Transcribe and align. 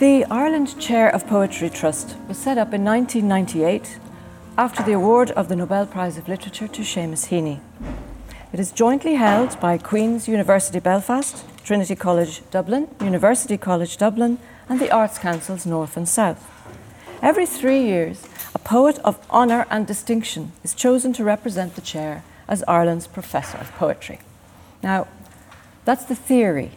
The 0.00 0.24
Ireland 0.30 0.80
Chair 0.80 1.14
of 1.14 1.26
Poetry 1.26 1.68
Trust 1.68 2.16
was 2.26 2.38
set 2.38 2.56
up 2.56 2.72
in 2.72 2.82
1998 2.82 3.98
after 4.56 4.82
the 4.82 4.94
award 4.94 5.30
of 5.32 5.50
the 5.50 5.56
Nobel 5.56 5.84
Prize 5.84 6.16
of 6.16 6.26
Literature 6.26 6.68
to 6.68 6.80
Seamus 6.80 7.28
Heaney. 7.28 7.60
It 8.50 8.58
is 8.58 8.72
jointly 8.72 9.16
held 9.16 9.60
by 9.60 9.76
Queen's 9.76 10.26
University 10.26 10.80
Belfast, 10.80 11.44
Trinity 11.64 11.96
College 11.96 12.40
Dublin, 12.50 12.88
University 13.02 13.58
College 13.58 13.98
Dublin, 13.98 14.38
and 14.70 14.80
the 14.80 14.90
Arts 14.90 15.18
Councils 15.18 15.66
North 15.66 15.98
and 15.98 16.08
South. 16.08 16.48
Every 17.20 17.44
three 17.44 17.82
years, 17.82 18.26
a 18.54 18.58
poet 18.58 18.98
of 19.00 19.20
honour 19.30 19.66
and 19.68 19.86
distinction 19.86 20.52
is 20.64 20.72
chosen 20.72 21.12
to 21.12 21.24
represent 21.24 21.74
the 21.74 21.82
chair 21.82 22.24
as 22.48 22.64
Ireland's 22.66 23.06
Professor 23.06 23.58
of 23.58 23.70
Poetry. 23.72 24.20
Now, 24.82 25.08
that's 25.84 26.06
the 26.06 26.16
theory. 26.16 26.70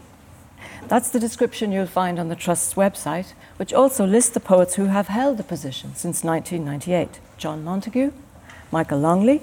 That's 0.93 1.09
the 1.09 1.20
description 1.20 1.71
you'll 1.71 1.88
find 1.88 2.20
on 2.20 2.29
the 2.29 2.35
Trust's 2.35 2.75
website, 2.75 3.33
which 3.57 3.73
also 3.73 4.05
lists 4.05 4.29
the 4.29 4.39
poets 4.39 4.75
who 4.75 4.85
have 4.85 5.07
held 5.07 5.38
the 5.38 5.43
position 5.43 5.95
since 5.95 6.23
1998 6.23 7.19
John 7.35 7.63
Montague, 7.63 8.11
Michael 8.71 8.99
Longley, 8.99 9.41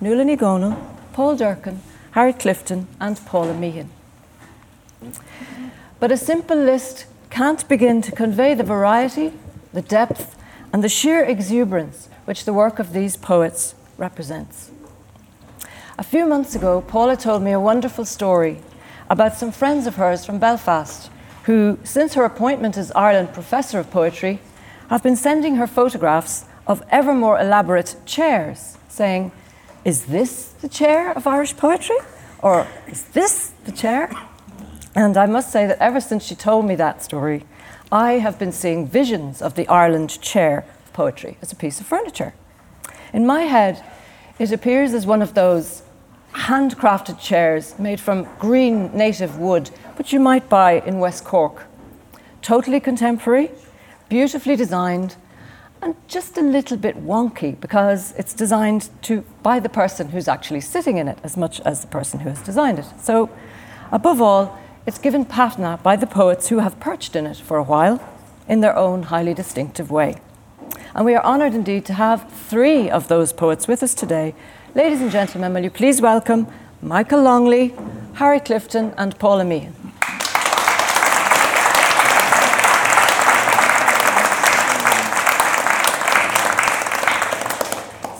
Nuala 0.00 0.24
Dhomhnaill, 0.24 0.80
Paul 1.12 1.36
Durcan, 1.36 1.80
Harry 2.12 2.32
Clifton, 2.32 2.86
and 2.98 3.20
Paula 3.26 3.52
Meehan. 3.52 3.90
But 6.00 6.10
a 6.10 6.16
simple 6.16 6.56
list 6.56 7.04
can't 7.28 7.68
begin 7.68 8.00
to 8.00 8.10
convey 8.10 8.54
the 8.54 8.64
variety, 8.64 9.34
the 9.74 9.82
depth, 9.82 10.36
and 10.72 10.82
the 10.82 10.88
sheer 10.88 11.22
exuberance 11.22 12.08
which 12.24 12.46
the 12.46 12.54
work 12.54 12.78
of 12.78 12.94
these 12.94 13.14
poets 13.14 13.74
represents. 13.98 14.70
A 15.98 16.02
few 16.02 16.24
months 16.24 16.54
ago, 16.54 16.80
Paula 16.80 17.18
told 17.18 17.42
me 17.42 17.52
a 17.52 17.60
wonderful 17.60 18.06
story 18.06 18.62
about 19.08 19.34
some 19.34 19.52
friends 19.52 19.86
of 19.86 19.96
hers 19.96 20.24
from 20.24 20.38
Belfast 20.38 21.10
who, 21.44 21.78
since 21.82 22.12
her 22.14 22.24
appointment 22.24 22.76
as 22.76 22.92
Ireland 22.92 23.32
Professor 23.32 23.78
of 23.78 23.90
Poetry, 23.90 24.38
have 24.90 25.02
been 25.02 25.16
sending 25.16 25.56
her 25.56 25.66
photographs 25.66 26.44
of 26.66 26.82
ever 26.90 27.14
more 27.14 27.40
elaborate 27.40 27.96
chairs, 28.04 28.76
saying, 28.88 29.32
Is 29.82 30.06
this 30.06 30.48
the 30.60 30.68
chair 30.68 31.10
of 31.12 31.26
Irish 31.26 31.56
poetry? 31.56 31.96
Or 32.40 32.66
is 32.86 33.04
this 33.04 33.52
the 33.64 33.72
chair? 33.72 34.10
And 34.94 35.16
I 35.16 35.24
must 35.24 35.50
say 35.50 35.66
that 35.66 35.78
ever 35.78 36.00
since 36.00 36.24
she 36.24 36.34
told 36.34 36.66
me 36.66 36.74
that 36.74 37.02
story, 37.02 37.44
I 37.90 38.14
have 38.14 38.38
been 38.38 38.52
seeing 38.52 38.86
visions 38.86 39.40
of 39.40 39.54
the 39.54 39.66
Ireland 39.68 40.20
chair 40.20 40.66
of 40.84 40.92
poetry 40.92 41.38
as 41.40 41.50
a 41.50 41.56
piece 41.56 41.80
of 41.80 41.86
furniture. 41.86 42.34
In 43.14 43.26
my 43.26 43.42
head, 43.42 43.82
it 44.38 44.52
appears 44.52 44.92
as 44.92 45.06
one 45.06 45.22
of 45.22 45.32
those 45.32 45.82
handcrafted 46.34 47.20
chairs 47.20 47.78
made 47.78 48.00
from 48.00 48.28
green 48.38 48.94
native 48.96 49.38
wood, 49.38 49.68
which 49.96 50.12
you 50.12 50.20
might 50.20 50.48
buy 50.48 50.80
in 50.80 50.98
West 50.98 51.24
Cork. 51.24 51.66
Totally 52.42 52.80
contemporary, 52.80 53.50
beautifully 54.08 54.56
designed, 54.56 55.16
and 55.80 55.94
just 56.08 56.36
a 56.36 56.42
little 56.42 56.76
bit 56.76 56.96
wonky 56.96 57.58
because 57.60 58.12
it's 58.12 58.34
designed 58.34 58.88
to 59.02 59.24
by 59.42 59.60
the 59.60 59.68
person 59.68 60.08
who's 60.08 60.28
actually 60.28 60.60
sitting 60.60 60.98
in 60.98 61.08
it 61.08 61.18
as 61.22 61.36
much 61.36 61.60
as 61.60 61.80
the 61.80 61.86
person 61.86 62.20
who 62.20 62.28
has 62.28 62.42
designed 62.42 62.78
it. 62.78 62.86
So, 63.00 63.30
above 63.92 64.20
all, 64.20 64.58
it's 64.86 64.98
given 64.98 65.24
patina 65.24 65.78
by 65.82 65.96
the 65.96 66.06
poets 66.06 66.48
who 66.48 66.58
have 66.58 66.80
perched 66.80 67.14
in 67.14 67.26
it 67.26 67.36
for 67.36 67.56
a 67.56 67.62
while 67.62 68.02
in 68.48 68.60
their 68.60 68.76
own 68.76 69.04
highly 69.04 69.34
distinctive 69.34 69.90
way. 69.90 70.16
And 70.94 71.04
we 71.04 71.14
are 71.14 71.24
honoured 71.24 71.54
indeed 71.54 71.84
to 71.86 71.94
have 71.94 72.30
three 72.32 72.90
of 72.90 73.08
those 73.08 73.32
poets 73.32 73.68
with 73.68 73.82
us 73.82 73.94
today. 73.94 74.34
Ladies 74.78 75.00
and 75.00 75.10
gentlemen, 75.10 75.54
will 75.54 75.64
you 75.64 75.70
please 75.70 76.00
welcome 76.00 76.46
Michael 76.80 77.20
Longley, 77.20 77.74
Harry 78.14 78.38
Clifton, 78.38 78.94
and 78.96 79.18
Paula 79.18 79.44
Meehan. 79.44 79.74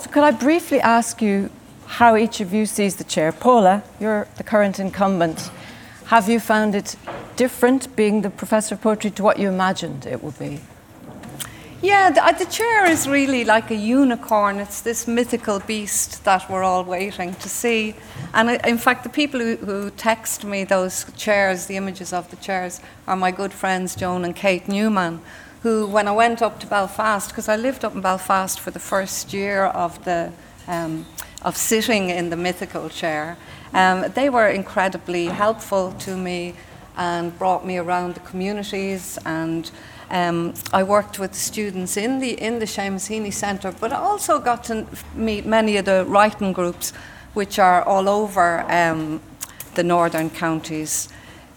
So, 0.01 0.11
could 0.11 0.25
I 0.25 0.33
briefly 0.33 0.81
ask 0.81 1.23
you 1.23 1.49
how 1.87 2.17
each 2.17 2.41
of 2.41 2.53
you 2.53 2.67
sees 2.67 2.97
the 2.97 3.05
chair? 3.05 3.31
Paula, 3.31 3.85
you're 4.01 4.27
the 4.37 4.43
current 4.43 4.81
incumbent. 4.81 5.53
Have 6.07 6.29
you 6.29 6.41
found 6.41 6.75
it 6.75 6.97
different 7.37 7.95
being 7.95 8.23
the 8.23 8.31
professor 8.31 8.75
of 8.75 8.81
poetry 8.81 9.13
to 9.13 9.23
what 9.23 9.39
you 9.39 9.49
imagined 9.49 10.07
it 10.07 10.25
would 10.25 10.37
be? 10.41 10.59
Yeah, 11.81 12.11
the, 12.11 12.27
uh, 12.27 12.33
the, 12.33 12.45
chair 12.47 12.91
is 12.91 13.07
really 13.07 13.45
like 13.45 13.71
a 13.71 13.77
unicorn. 13.77 14.59
It's 14.59 14.81
this 14.81 15.07
mythical 15.07 15.61
beast 15.61 16.25
that 16.25 16.51
we're 16.51 16.65
all 16.65 16.83
waiting 16.83 17.35
to 17.37 17.49
see. 17.49 17.95
And 18.35 18.61
in 18.67 18.79
fact, 18.79 19.05
the 19.05 19.09
people 19.09 19.39
who, 19.39 19.55
who 19.59 19.91
text 19.91 20.45
me 20.45 20.65
those 20.65 21.07
chairs, 21.17 21.67
the 21.67 21.77
images 21.77 22.13
of 22.13 22.29
the 22.31 22.37
chairs, 22.37 22.81
are 23.07 23.15
my 23.15 23.31
good 23.31 23.53
friends 23.53 23.95
Joan 23.95 24.25
and 24.25 24.35
Kate 24.35 24.67
Newman, 24.67 25.21
who, 25.63 25.87
when 25.87 26.09
I 26.09 26.13
went 26.13 26.43
up 26.43 26.59
to 26.61 26.67
Belfast, 26.67 27.29
because 27.29 27.49
I 27.49 27.55
lived 27.55 27.85
up 27.85 27.95
in 27.95 28.01
Belfast 28.01 28.59
for 28.59 28.73
the 28.73 28.81
first 28.81 29.33
year 29.33 29.67
of 29.67 30.05
the 30.05 30.33
um, 30.67 31.07
of 31.43 31.57
sitting 31.57 32.11
in 32.11 32.31
the 32.31 32.37
mythical 32.37 32.89
chair, 32.89 33.37
um, 33.73 34.05
they 34.15 34.29
were 34.29 34.49
incredibly 34.49 35.27
helpful 35.27 35.93
to 36.01 36.17
me 36.17 36.57
and 36.97 37.39
brought 37.39 37.65
me 37.65 37.79
around 37.79 38.17
the 38.17 38.21
communities 38.21 39.17
and. 39.25 39.71
Um, 40.11 40.55
I 40.73 40.83
worked 40.83 41.19
with 41.19 41.35
students 41.35 41.97
in 41.97 42.19
the 42.21 42.31
in 42.41 42.59
the 42.59 42.67
Seamus 42.67 43.09
Heaney 43.09 43.33
Centre, 43.33 43.73
but 43.73 43.93
I 43.93 43.97
also 43.97 44.39
got 44.39 44.65
to 44.65 44.87
meet 45.15 45.45
many 45.45 45.77
of 45.77 45.85
the 45.85 46.05
writing 46.07 46.53
groups, 46.53 46.93
which 47.35 47.59
are 47.59 47.83
all 47.83 48.09
over 48.09 48.65
um, 48.71 49.21
the 49.75 49.83
northern 49.83 50.31
counties. 50.31 51.09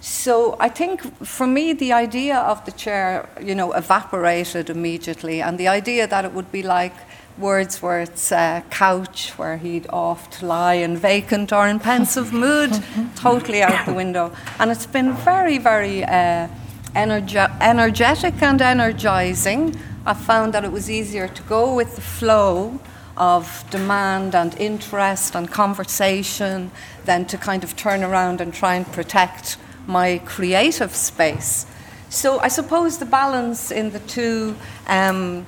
So 0.02 0.58
I 0.60 0.68
think 0.70 1.02
for 1.26 1.48
me, 1.48 1.74
the 1.74 1.94
idea 1.94 2.38
of 2.38 2.66
the 2.66 2.72
chair, 2.72 3.30
you 3.42 3.56
know, 3.56 3.72
evaporated 3.72 4.70
immediately, 4.70 5.42
and 5.42 5.58
the 5.58 5.68
idea 5.68 6.08
that 6.08 6.26
it 6.26 6.34
would 6.34 6.52
be 6.52 6.64
like 6.64 6.96
Wordsworth's 7.38 8.32
uh, 8.32 8.62
couch 8.70 9.32
where 9.38 9.58
he'd 9.58 9.88
oft 9.90 10.44
lie 10.44 10.74
in 10.74 10.98
vacant 10.98 11.54
or 11.54 11.68
in 11.68 11.80
pensive 11.80 12.34
mood, 12.34 12.72
totally 13.16 13.62
out 13.62 13.86
the 13.86 13.94
window. 13.94 14.32
And 14.60 14.72
it's 14.72 14.86
been 14.86 15.14
very, 15.14 15.58
very 15.58 16.04
uh, 16.04 16.48
energe- 16.96 17.62
energetic 17.62 18.42
and 18.42 18.62
energizing. 18.62 19.76
I 20.06 20.14
found 20.14 20.54
that 20.54 20.64
it 20.64 20.72
was 20.72 20.90
easier 20.90 21.28
to 21.28 21.44
go 21.44 21.76
with 21.76 21.96
the 21.96 22.02
flow 22.02 22.80
of 23.18 23.64
demand 23.70 24.34
and 24.36 24.58
interest 24.60 25.36
and 25.36 25.52
conversation 25.52 26.72
than 27.06 27.26
to 27.26 27.38
kind 27.38 27.64
of 27.64 27.76
turn 27.76 28.04
around 28.04 28.42
and 28.42 28.54
try 28.54 28.76
and 28.76 28.86
protect 28.92 29.58
my 29.88 30.20
creative 30.26 30.96
space. 30.96 31.66
So 32.10 32.40
I 32.40 32.48
suppose 32.48 32.98
the 32.98 33.06
balance 33.06 33.72
in 33.72 33.92
the 33.92 34.00
two 34.00 34.56
um, 34.88 35.46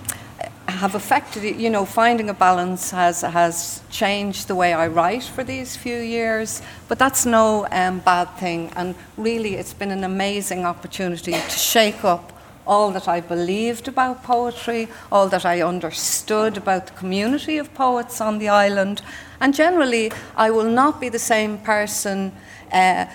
have 0.73 0.95
affected. 0.95 1.43
You 1.59 1.69
know, 1.69 1.85
finding 1.85 2.29
a 2.29 2.33
balance 2.33 2.91
has 2.91 3.21
has 3.21 3.81
changed 3.89 4.47
the 4.47 4.55
way 4.55 4.73
I 4.73 4.87
write 4.87 5.23
for 5.23 5.43
these 5.43 5.75
few 5.75 5.97
years. 5.97 6.61
But 6.87 6.99
that's 6.99 7.25
no 7.25 7.67
um, 7.71 7.99
bad 7.99 8.25
thing, 8.37 8.71
and 8.75 8.95
really, 9.17 9.55
it's 9.55 9.73
been 9.73 9.91
an 9.91 10.03
amazing 10.03 10.65
opportunity 10.65 11.31
to 11.31 11.57
shake 11.57 12.03
up 12.03 12.33
all 12.65 12.91
that 12.91 13.07
I 13.07 13.19
believed 13.19 13.87
about 13.87 14.23
poetry, 14.23 14.87
all 15.11 15.27
that 15.29 15.45
I 15.45 15.61
understood 15.61 16.57
about 16.57 16.87
the 16.87 16.93
community 16.93 17.57
of 17.57 17.73
poets 17.73 18.21
on 18.21 18.39
the 18.39 18.49
island, 18.49 19.01
and 19.39 19.53
generally, 19.53 20.11
I 20.35 20.51
will 20.51 20.69
not 20.69 21.01
be 21.01 21.09
the 21.09 21.19
same 21.19 21.57
person. 21.57 22.31
Uh, 22.71 23.05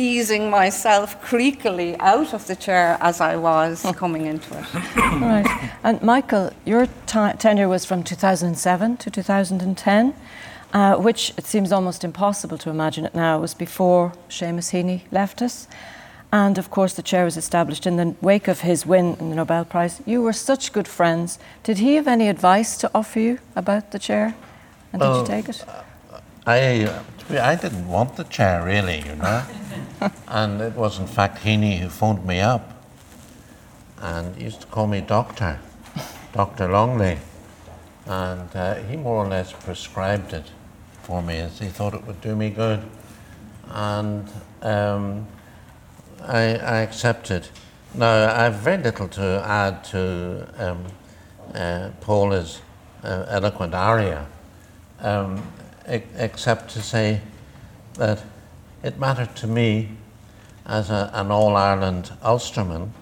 easing 0.00 0.50
myself 0.50 1.22
creakily 1.22 1.96
out 2.00 2.32
of 2.32 2.46
the 2.46 2.56
chair 2.56 2.96
as 3.00 3.20
I 3.20 3.36
was 3.36 3.82
coming 3.96 4.26
into 4.26 4.58
it. 4.58 4.74
right. 5.20 5.70
And 5.82 6.02
Michael, 6.02 6.52
your 6.64 6.86
t- 7.06 7.32
tenure 7.38 7.68
was 7.68 7.84
from 7.84 8.02
2007 8.02 8.96
to 8.96 9.10
2010, 9.10 10.14
uh, 10.72 10.96
which 10.96 11.32
it 11.36 11.44
seems 11.44 11.72
almost 11.72 12.04
impossible 12.04 12.58
to 12.58 12.70
imagine 12.70 13.04
it 13.04 13.14
now. 13.14 13.38
It 13.38 13.40
was 13.40 13.54
before 13.54 14.12
Seamus 14.28 14.72
Heaney 14.72 15.02
left 15.10 15.42
us. 15.42 15.68
And 16.32 16.58
of 16.58 16.70
course, 16.70 16.94
the 16.94 17.02
chair 17.02 17.24
was 17.24 17.36
established 17.36 17.86
in 17.86 17.96
the 17.96 18.14
wake 18.20 18.46
of 18.46 18.60
his 18.60 18.86
win 18.86 19.16
in 19.18 19.30
the 19.30 19.36
Nobel 19.36 19.64
Prize. 19.64 20.00
You 20.06 20.22
were 20.22 20.32
such 20.32 20.72
good 20.72 20.86
friends. 20.86 21.38
Did 21.64 21.78
he 21.78 21.96
have 21.96 22.06
any 22.06 22.28
advice 22.28 22.76
to 22.78 22.90
offer 22.94 23.18
you 23.18 23.38
about 23.56 23.90
the 23.90 23.98
chair? 23.98 24.36
And 24.92 25.00
well, 25.00 25.24
did 25.24 25.28
you 25.28 25.42
take 25.42 25.48
it? 25.48 25.64
I, 26.46 27.02
I 27.38 27.54
didn't 27.54 27.88
want 27.88 28.16
the 28.16 28.24
chair, 28.24 28.64
really, 28.64 29.02
you 29.06 29.16
know. 29.16 29.44
and 30.28 30.60
it 30.60 30.74
was, 30.74 30.98
in 30.98 31.06
fact, 31.06 31.44
Heaney 31.44 31.78
who 31.78 31.88
phoned 31.88 32.24
me 32.24 32.40
up 32.40 32.80
and 34.00 34.34
he 34.36 34.44
used 34.44 34.62
to 34.62 34.66
call 34.66 34.86
me 34.86 35.00
Doctor, 35.00 35.60
Dr. 36.32 36.68
Longley. 36.68 37.18
And 38.06 38.54
uh, 38.56 38.74
he 38.76 38.96
more 38.96 39.24
or 39.24 39.28
less 39.28 39.52
prescribed 39.52 40.32
it 40.32 40.46
for 41.02 41.22
me 41.22 41.36
as 41.36 41.58
he 41.58 41.66
thought 41.66 41.94
it 41.94 42.06
would 42.06 42.20
do 42.20 42.34
me 42.34 42.50
good. 42.50 42.82
And 43.68 44.28
um, 44.62 45.26
I, 46.22 46.56
I, 46.56 46.76
accepted. 46.78 47.48
Now, 47.94 48.32
I 48.32 48.44
have 48.44 48.54
very 48.54 48.82
little 48.82 49.08
to 49.08 49.42
add 49.46 49.84
to 49.84 50.48
um, 50.58 50.84
uh, 51.54 51.90
Paula's 52.00 52.60
uh, 53.04 53.26
eloquent 53.28 53.74
aria, 53.74 54.26
um, 55.00 55.42
except 55.90 56.70
to 56.70 56.82
say 56.82 57.20
that 57.94 58.22
it 58.82 58.98
mattered 58.98 59.34
to 59.36 59.46
me 59.46 59.90
as 60.64 60.90
a, 60.90 61.10
an 61.12 61.30
All 61.30 61.56
Ireland 61.56 62.12
Ulsterman 62.22 62.92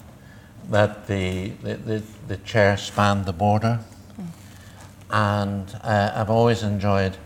that 0.71 1.07
the, 1.07 1.51
the, 1.63 1.75
the, 1.75 2.03
the 2.27 2.37
chair 2.39 2.77
spanned 2.77 3.27
the 3.27 3.33
border. 3.33 3.81
And 5.11 5.75
uh, 5.83 6.13
I've 6.15 6.31
always 6.31 6.63
enjoyed 6.63 7.17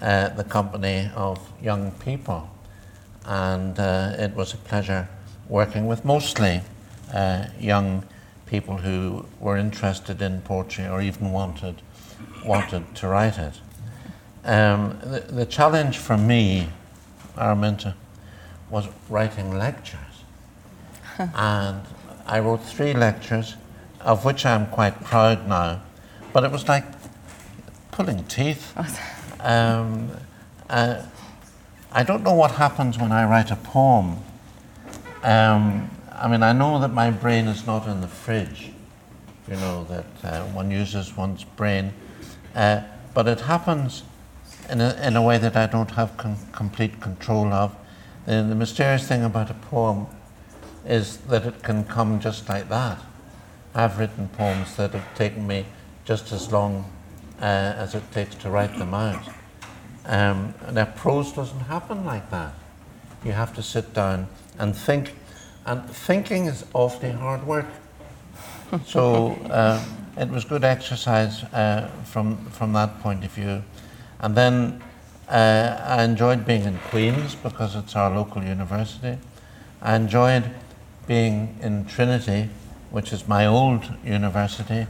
uh, 0.00 0.28
the 0.30 0.44
company 0.44 1.10
of 1.16 1.38
young 1.62 1.90
people. 1.92 2.48
And 3.24 3.78
uh, 3.78 4.14
it 4.18 4.34
was 4.34 4.54
a 4.54 4.58
pleasure 4.58 5.08
working 5.48 5.86
with 5.86 6.04
mostly 6.04 6.60
uh, 7.12 7.46
young 7.58 8.04
people 8.46 8.76
who 8.76 9.26
were 9.40 9.56
interested 9.56 10.20
in 10.22 10.42
poetry 10.42 10.86
or 10.86 11.00
even 11.00 11.32
wanted, 11.32 11.82
wanted 12.44 12.94
to 12.96 13.08
write 13.08 13.38
it. 13.38 13.60
Um, 14.44 14.98
the, 15.02 15.20
the 15.20 15.46
challenge 15.46 15.98
for 15.98 16.16
me, 16.18 16.68
Araminta, 17.36 17.94
was 18.70 18.88
writing 19.08 19.56
lectures. 19.56 20.00
and 21.18 21.82
I 22.26 22.40
wrote 22.40 22.62
three 22.62 22.92
lectures, 22.92 23.56
of 24.00 24.24
which 24.24 24.44
I'm 24.44 24.66
quite 24.66 25.02
proud 25.02 25.48
now, 25.48 25.82
but 26.32 26.44
it 26.44 26.50
was 26.50 26.68
like 26.68 26.84
pulling 27.90 28.24
teeth. 28.24 28.72
Um, 29.40 30.10
uh, 30.70 31.02
I 31.92 32.02
don't 32.02 32.22
know 32.22 32.32
what 32.32 32.52
happens 32.52 32.98
when 32.98 33.12
I 33.12 33.28
write 33.28 33.50
a 33.50 33.56
poem. 33.56 34.16
Um, 35.22 35.90
I 36.10 36.28
mean, 36.28 36.42
I 36.42 36.52
know 36.52 36.78
that 36.80 36.94
my 36.94 37.10
brain 37.10 37.46
is 37.46 37.66
not 37.66 37.86
in 37.86 38.00
the 38.00 38.08
fridge, 38.08 38.70
you 39.46 39.56
know, 39.56 39.84
that 39.84 40.06
uh, 40.24 40.44
one 40.46 40.70
uses 40.70 41.14
one's 41.14 41.44
brain, 41.44 41.92
uh, 42.54 42.80
but 43.12 43.28
it 43.28 43.40
happens 43.40 44.02
in 44.70 44.80
a, 44.80 44.94
in 45.02 45.16
a 45.16 45.22
way 45.22 45.38
that 45.38 45.56
I 45.56 45.66
don't 45.66 45.90
have 45.92 46.16
con- 46.16 46.38
complete 46.52 47.00
control 47.00 47.52
of. 47.52 47.74
And 48.26 48.50
the 48.50 48.54
mysterious 48.54 49.06
thing 49.06 49.22
about 49.22 49.50
a 49.50 49.54
poem 49.54 50.06
is 50.86 51.18
that 51.28 51.44
it 51.46 51.62
can 51.62 51.84
come 51.84 52.20
just 52.20 52.48
like 52.48 52.68
that. 52.68 52.98
I've 53.74 53.98
written 53.98 54.28
poems 54.28 54.76
that 54.76 54.92
have 54.92 55.14
taken 55.14 55.46
me 55.46 55.66
just 56.04 56.32
as 56.32 56.52
long 56.52 56.90
uh, 57.40 57.44
as 57.44 57.94
it 57.94 58.10
takes 58.12 58.34
to 58.36 58.50
write 58.50 58.78
them 58.78 58.94
out. 58.94 59.22
Um, 60.06 60.54
and 60.66 60.96
prose 60.96 61.32
doesn't 61.32 61.60
happen 61.60 62.04
like 62.04 62.30
that. 62.30 62.54
You 63.24 63.32
have 63.32 63.54
to 63.54 63.62
sit 63.62 63.94
down 63.94 64.28
and 64.58 64.76
think, 64.76 65.14
and 65.64 65.88
thinking 65.88 66.46
is 66.46 66.64
awfully 66.74 67.10
hard 67.10 67.46
work. 67.46 67.66
so 68.86 69.32
uh, 69.50 69.82
it 70.18 70.28
was 70.28 70.44
good 70.44 70.62
exercise 70.62 71.42
uh, 71.44 71.90
from 72.04 72.36
from 72.50 72.72
that 72.74 73.00
point 73.00 73.24
of 73.24 73.30
view. 73.30 73.62
And 74.24 74.34
then 74.34 74.82
uh, 75.28 75.84
I 75.84 76.02
enjoyed 76.02 76.46
being 76.46 76.62
in 76.62 76.78
Queen's 76.88 77.34
because 77.34 77.76
it's 77.76 77.94
our 77.94 78.08
local 78.08 78.42
university. 78.42 79.18
I 79.82 79.96
enjoyed 79.96 80.50
being 81.06 81.58
in 81.60 81.84
Trinity, 81.84 82.48
which 82.90 83.12
is 83.12 83.28
my 83.28 83.44
old 83.44 83.84
university, 84.02 84.86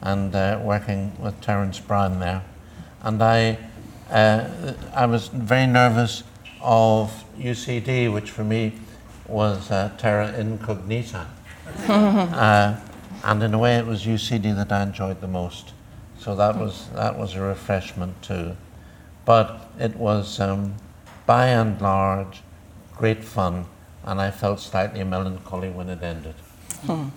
and 0.00 0.34
uh, 0.34 0.58
working 0.62 1.12
with 1.20 1.38
Terence 1.42 1.78
Brown 1.78 2.18
there. 2.18 2.42
And 3.02 3.22
I, 3.22 3.58
uh, 4.10 4.72
I 4.94 5.04
was 5.04 5.28
very 5.28 5.66
nervous 5.66 6.22
of 6.62 7.12
UCD, 7.38 8.10
which 8.10 8.30
for 8.30 8.42
me 8.42 8.72
was 9.26 9.70
uh, 9.70 9.90
terra 9.98 10.32
incognita. 10.32 11.26
Uh, 11.88 12.80
and 13.22 13.42
in 13.42 13.52
a 13.52 13.58
way, 13.58 13.76
it 13.76 13.84
was 13.84 14.06
UCD 14.06 14.56
that 14.56 14.72
I 14.72 14.82
enjoyed 14.82 15.20
the 15.20 15.28
most. 15.28 15.72
So 16.18 16.34
that 16.36 16.56
was, 16.56 16.88
that 16.94 17.18
was 17.18 17.34
a 17.34 17.42
refreshment 17.42 18.22
too. 18.22 18.56
But 19.28 19.60
it 19.78 19.94
was, 19.96 20.40
um, 20.40 20.74
by 21.26 21.48
and 21.48 21.78
large, 21.82 22.40
great 22.96 23.22
fun, 23.22 23.66
and 24.04 24.22
I 24.22 24.30
felt 24.30 24.58
slightly 24.58 25.04
melancholy 25.04 25.68
when 25.68 25.90
it 25.90 26.02
ended. 26.02 26.34
Hmm. 26.86 27.08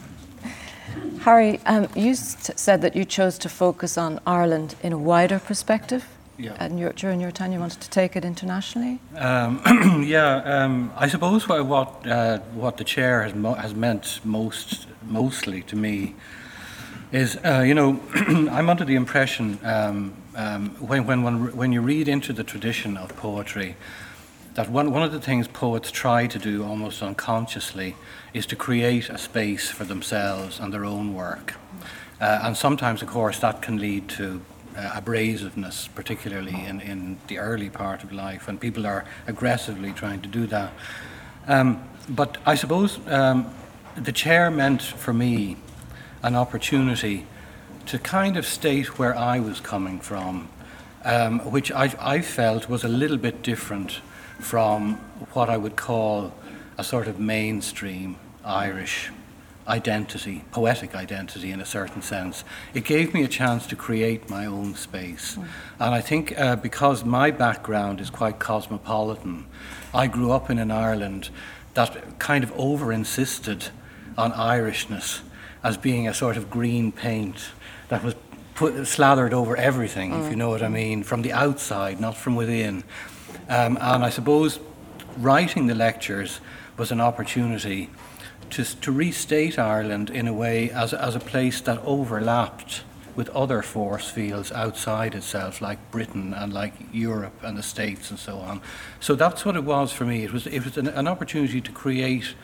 Harry, 1.21 1.61
um, 1.65 1.87
you 1.95 2.13
said 2.15 2.81
that 2.81 2.97
you 2.97 3.05
chose 3.05 3.37
to 3.37 3.47
focus 3.47 3.97
on 3.97 4.19
Ireland 4.27 4.75
in 4.83 4.91
a 4.91 4.97
wider 4.97 5.39
perspective. 5.39 6.03
Yeah. 6.37 6.57
And 6.59 6.77
your, 6.77 6.91
during 6.91 7.21
your 7.21 7.31
time, 7.31 7.53
you 7.53 7.59
wanted 7.59 7.79
to 7.79 7.89
take 7.89 8.17
it 8.17 8.25
internationally. 8.25 8.99
Um, 9.15 9.61
yeah, 10.05 10.41
um, 10.43 10.91
I 10.97 11.07
suppose 11.07 11.47
what 11.47 11.65
what, 11.65 12.05
uh, 12.05 12.39
what 12.53 12.75
the 12.75 12.83
chair 12.83 13.23
has 13.23 13.33
mo- 13.33 13.53
has 13.53 13.73
meant 13.73 14.19
most 14.25 14.87
mostly 15.01 15.61
to 15.61 15.77
me 15.77 16.15
is, 17.13 17.37
uh, 17.45 17.63
you 17.65 17.73
know, 17.73 18.01
I'm 18.51 18.69
under 18.69 18.83
the 18.83 18.95
impression 18.95 19.59
um, 20.35 20.69
when, 20.79 21.05
when, 21.05 21.23
when, 21.23 21.55
when 21.55 21.71
you 21.71 21.81
read 21.81 22.07
into 22.07 22.33
the 22.33 22.43
tradition 22.43 22.97
of 22.97 23.15
poetry, 23.17 23.75
that 24.53 24.69
one, 24.69 24.91
one 24.91 25.03
of 25.03 25.11
the 25.11 25.19
things 25.19 25.47
poets 25.47 25.91
try 25.91 26.27
to 26.27 26.39
do 26.39 26.63
almost 26.63 27.01
unconsciously 27.01 27.95
is 28.33 28.45
to 28.47 28.55
create 28.55 29.09
a 29.09 29.17
space 29.17 29.69
for 29.69 29.85
themselves 29.85 30.59
and 30.59 30.73
their 30.73 30.85
own 30.85 31.13
work. 31.13 31.55
Uh, 32.19 32.41
and 32.43 32.57
sometimes, 32.57 33.01
of 33.01 33.07
course, 33.07 33.39
that 33.39 33.61
can 33.61 33.77
lead 33.77 34.07
to 34.09 34.41
uh, 34.75 35.01
abrasiveness, 35.01 35.89
particularly 35.95 36.53
in, 36.65 36.81
in 36.81 37.17
the 37.27 37.37
early 37.37 37.69
part 37.69 38.03
of 38.03 38.11
life, 38.11 38.47
when 38.47 38.57
people 38.57 38.85
are 38.85 39.05
aggressively 39.27 39.91
trying 39.91 40.21
to 40.21 40.29
do 40.29 40.45
that. 40.47 40.71
Um, 41.47 41.83
but 42.09 42.37
I 42.45 42.55
suppose 42.55 42.99
um, 43.07 43.53
the 43.95 44.11
chair 44.11 44.51
meant 44.51 44.81
for 44.81 45.13
me 45.13 45.57
an 46.23 46.35
opportunity 46.35 47.25
to 47.87 47.99
kind 47.99 48.37
of 48.37 48.45
state 48.45 48.99
where 48.99 49.15
I 49.15 49.39
was 49.39 49.59
coming 49.59 49.99
from, 49.99 50.49
um, 51.03 51.39
which 51.51 51.71
I, 51.71 51.93
I 51.99 52.21
felt 52.21 52.69
was 52.69 52.83
a 52.83 52.89
little 52.89 53.17
bit 53.17 53.41
different 53.41 54.01
from 54.39 54.95
what 55.33 55.49
I 55.49 55.57
would 55.57 55.75
call 55.75 56.33
a 56.77 56.83
sort 56.83 57.07
of 57.07 57.19
mainstream 57.19 58.17
Irish 58.43 59.11
identity, 59.67 60.43
poetic 60.51 60.95
identity 60.95 61.51
in 61.51 61.61
a 61.61 61.65
certain 61.65 62.01
sense. 62.01 62.43
It 62.73 62.83
gave 62.83 63.13
me 63.13 63.23
a 63.23 63.27
chance 63.27 63.67
to 63.67 63.75
create 63.75 64.29
my 64.29 64.45
own 64.45 64.75
space. 64.75 65.35
Mm. 65.35 65.47
And 65.79 65.95
I 65.95 66.01
think 66.01 66.37
uh, 66.37 66.55
because 66.55 67.05
my 67.05 67.31
background 67.31 68.01
is 68.01 68.09
quite 68.09 68.39
cosmopolitan, 68.39 69.45
I 69.93 70.07
grew 70.07 70.31
up 70.31 70.49
in 70.49 70.57
an 70.57 70.71
Ireland 70.71 71.29
that 71.73 72.19
kind 72.19 72.43
of 72.43 72.51
over 72.53 72.91
insisted 72.91 73.67
on 74.17 74.31
Irishness 74.33 75.21
as 75.63 75.77
being 75.77 76.07
a 76.07 76.13
sort 76.13 76.37
of 76.37 76.49
green 76.49 76.91
paint 76.91 77.51
that 77.91 78.03
was 78.03 78.15
put, 78.55 78.87
slathered 78.87 79.33
over 79.33 79.57
everything, 79.57 80.11
mm. 80.11 80.23
if 80.23 80.29
you 80.31 80.37
know 80.37 80.49
what 80.49 80.63
I 80.63 80.69
mean, 80.69 81.03
from 81.03 81.23
the 81.23 81.33
outside, 81.33 81.99
not 81.99 82.15
from 82.15 82.35
within. 82.37 82.85
Um, 83.49 83.77
and 83.81 84.03
I 84.05 84.09
suppose 84.09 84.59
writing 85.17 85.67
the 85.67 85.75
lectures 85.75 86.39
was 86.77 86.91
an 86.91 87.01
opportunity 87.01 87.89
to, 88.51 88.63
to 88.63 88.91
restate 88.93 89.59
Ireland 89.59 90.09
in 90.09 90.25
a 90.29 90.33
way 90.33 90.71
as, 90.71 90.93
as 90.93 91.17
a 91.17 91.19
place 91.19 91.59
that 91.61 91.79
overlapped 91.83 92.83
with 93.13 93.27
other 93.31 93.61
force 93.61 94.09
fields 94.09 94.53
outside 94.53 95.13
itself, 95.13 95.61
like 95.61 95.91
Britain 95.91 96.33
and 96.33 96.53
like 96.53 96.73
Europe 96.93 97.43
and 97.43 97.57
the 97.57 97.63
States 97.63 98.09
and 98.09 98.17
so 98.17 98.37
on. 98.37 98.61
So 99.01 99.15
that's 99.15 99.43
what 99.43 99.57
it 99.57 99.65
was 99.65 99.91
for 99.91 100.05
me. 100.05 100.23
It 100.23 100.31
was, 100.31 100.47
it 100.47 100.63
was 100.63 100.77
an, 100.77 100.87
an 100.87 101.09
opportunity 101.09 101.59
to 101.59 101.71
create 101.73 102.35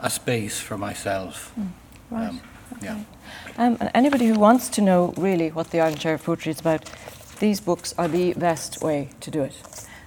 a 0.00 0.08
space 0.08 0.60
for 0.60 0.78
myself. 0.78 1.52
Mm, 1.58 1.68
right. 2.10 2.28
Um. 2.30 2.40
Yeah. 2.82 2.98
Um, 3.56 3.76
and 3.80 3.90
anybody 3.94 4.26
who 4.26 4.38
wants 4.38 4.68
to 4.70 4.80
know 4.80 5.14
really 5.16 5.50
what 5.50 5.70
the 5.70 5.80
Ireland 5.80 6.00
Chair 6.00 6.14
of 6.14 6.24
Poetry 6.24 6.52
is 6.52 6.60
about, 6.60 6.90
these 7.40 7.60
books 7.60 7.94
are 7.98 8.08
the 8.08 8.34
best 8.34 8.82
way 8.82 9.10
to 9.20 9.30
do 9.30 9.42
it. 9.42 9.54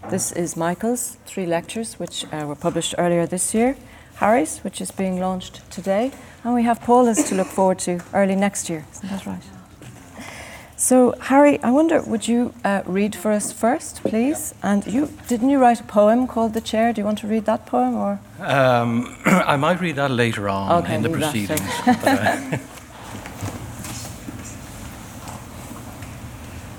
This 0.09 0.31
is 0.31 0.57
Michael's 0.57 1.17
three 1.25 1.45
lectures, 1.45 1.99
which 1.99 2.25
uh, 2.31 2.45
were 2.47 2.55
published 2.55 2.95
earlier 2.97 3.27
this 3.27 3.53
year, 3.53 3.75
Harry's, 4.15 4.59
which 4.59 4.81
is 4.81 4.91
being 4.91 5.19
launched 5.19 5.69
today, 5.71 6.11
and 6.43 6.53
we 6.53 6.63
have 6.63 6.81
Paula's 6.81 7.23
to 7.29 7.35
look 7.35 7.47
forward 7.47 7.79
to 7.79 8.01
early 8.13 8.35
next 8.35 8.69
year. 8.69 8.85
Isn't 8.93 9.09
that 9.09 9.25
right? 9.25 9.43
So, 10.75 11.13
Harry, 11.21 11.61
I 11.61 11.69
wonder, 11.69 12.01
would 12.01 12.27
you 12.27 12.53
uh, 12.65 12.81
read 12.85 13.15
for 13.15 13.31
us 13.31 13.51
first, 13.53 14.03
please? 14.03 14.55
And 14.63 14.85
you 14.87 15.09
didn't 15.27 15.51
you 15.51 15.59
write 15.59 15.79
a 15.79 15.83
poem 15.83 16.25
called 16.25 16.53
"The 16.53 16.61
Chair"? 16.61 16.91
Do 16.91 17.01
you 17.01 17.05
want 17.05 17.19
to 17.19 17.27
read 17.27 17.45
that 17.45 17.67
poem, 17.67 17.95
or? 17.95 18.19
Um, 18.41 19.15
I 19.25 19.55
might 19.55 19.79
read 19.79 19.97
that 19.97 20.09
later 20.09 20.49
on 20.49 20.83
okay, 20.83 20.95
in 20.95 21.03
the 21.03 21.09
proceedings. 21.09 21.61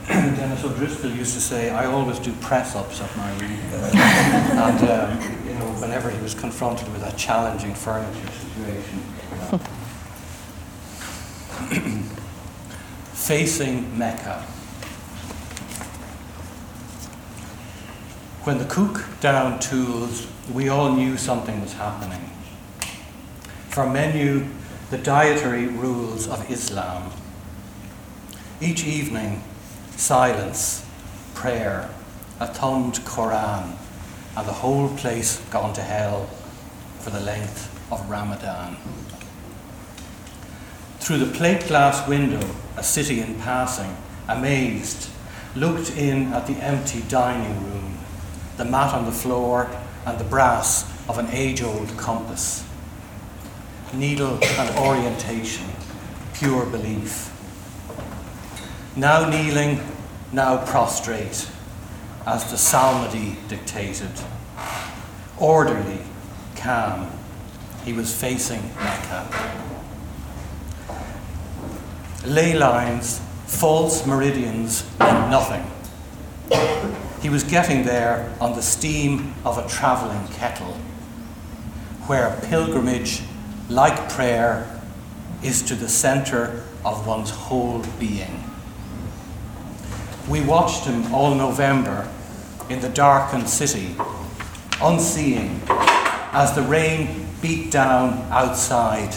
Dennis 0.09 0.64
O'Driscoll 0.64 1.12
used 1.12 1.35
to 1.35 1.40
say, 1.40 1.71
I 1.71 1.87
always 1.87 2.19
do 2.19 2.33
press 2.35 2.75
ups 2.75 3.00
at 3.00 3.16
my 3.16 3.33
reading. 3.35 3.59
and, 3.59 4.90
um, 4.90 5.23
you 5.47 5.54
know, 5.54 5.66
whenever 5.81 6.11
he 6.11 6.21
was 6.21 6.35
confronted 6.35 6.92
with 6.92 7.04
a 7.04 7.12
challenging 7.16 7.75
furniture 7.75 8.33
situation. 8.33 9.00
Facing 13.12 13.97
Mecca. 13.97 14.40
When 18.42 18.59
the 18.59 18.64
cook 18.64 19.04
down 19.21 19.61
tools, 19.61 20.26
we 20.52 20.68
all 20.68 20.92
knew 20.92 21.16
something 21.16 21.61
was 21.61 21.73
happening. 21.75 22.30
For 23.68 23.88
menu, 23.88 24.47
the 24.90 24.99
dietary 24.99 25.66
rules 25.66 26.28
of 26.28 26.50
Islam. 26.50 27.11
Each 28.61 28.85
evening, 28.85 29.42
silence, 29.97 30.87
prayer, 31.35 31.88
a 32.38 32.47
thumbed 32.47 32.94
Quran, 33.04 33.76
and 34.37 34.47
the 34.47 34.52
whole 34.52 34.88
place 34.97 35.40
gone 35.50 35.73
to 35.75 35.82
hell 35.82 36.26
for 37.00 37.11
the 37.11 37.21
length 37.21 37.68
of 37.90 38.09
Ramadan. 38.09 38.76
through 41.02 41.18
the 41.18 41.35
plate 41.37 41.66
glass 41.66 42.06
window, 42.06 42.49
a 42.76 42.82
city 42.82 43.21
in 43.21 43.35
passing, 43.40 43.97
amazed, 44.28 45.11
looked 45.56 45.90
in 45.97 46.32
at 46.32 46.47
the 46.47 46.54
empty 46.62 47.02
dining 47.09 47.61
room, 47.64 47.99
the 48.56 48.64
mat 48.64 48.94
on 48.94 49.04
the 49.04 49.12
floor, 49.12 49.68
and 50.06 50.18
the 50.18 50.25
brass 50.25 50.85
of 51.09 51.18
an 51.18 51.28
age 51.30 51.62
old 51.62 51.88
compass. 51.97 52.64
Needle 53.92 54.38
and 54.42 54.78
orientation, 54.78 55.66
pure 56.35 56.66
belief. 56.66 57.28
Now 58.97 59.28
kneeling, 59.28 59.80
now 60.32 60.64
prostrate, 60.64 61.49
as 62.26 62.50
the 62.50 62.56
psalmody 62.56 63.37
dictated. 63.49 64.11
Orderly, 65.38 66.00
calm, 66.56 67.11
he 67.85 67.92
was 67.92 68.14
facing 68.18 68.62
Mecca. 68.76 69.62
Ley 72.25 72.56
lines, 72.56 73.21
false 73.47 74.06
meridians 74.06 74.85
and 75.00 75.30
nothing. 75.30 75.64
He 77.23 77.29
was 77.29 77.45
getting 77.45 77.85
there 77.85 78.35
on 78.41 78.55
the 78.55 78.62
steam 78.62 79.33
of 79.45 79.57
a 79.57 79.69
travelling 79.69 80.26
kettle, 80.33 80.76
where 82.09 82.37
pilgrimage, 82.43 83.23
like 83.69 84.11
prayer, 84.11 84.81
is 85.41 85.62
to 85.62 85.76
the 85.76 85.88
centre 85.88 86.64
of 86.85 87.07
one's 87.07 87.31
whole 87.31 87.85
being. 88.00 88.43
We 90.29 90.41
watched 90.41 90.85
him 90.85 91.14
all 91.14 91.37
November 91.37 92.09
in 92.69 92.81
the 92.81 92.88
darkened 92.88 93.49
city, 93.49 93.95
unseeing, 94.81 95.61
as 95.69 96.57
the 96.57 96.62
rain 96.62 97.29
beat 97.41 97.71
down 97.71 98.26
outside 98.33 99.17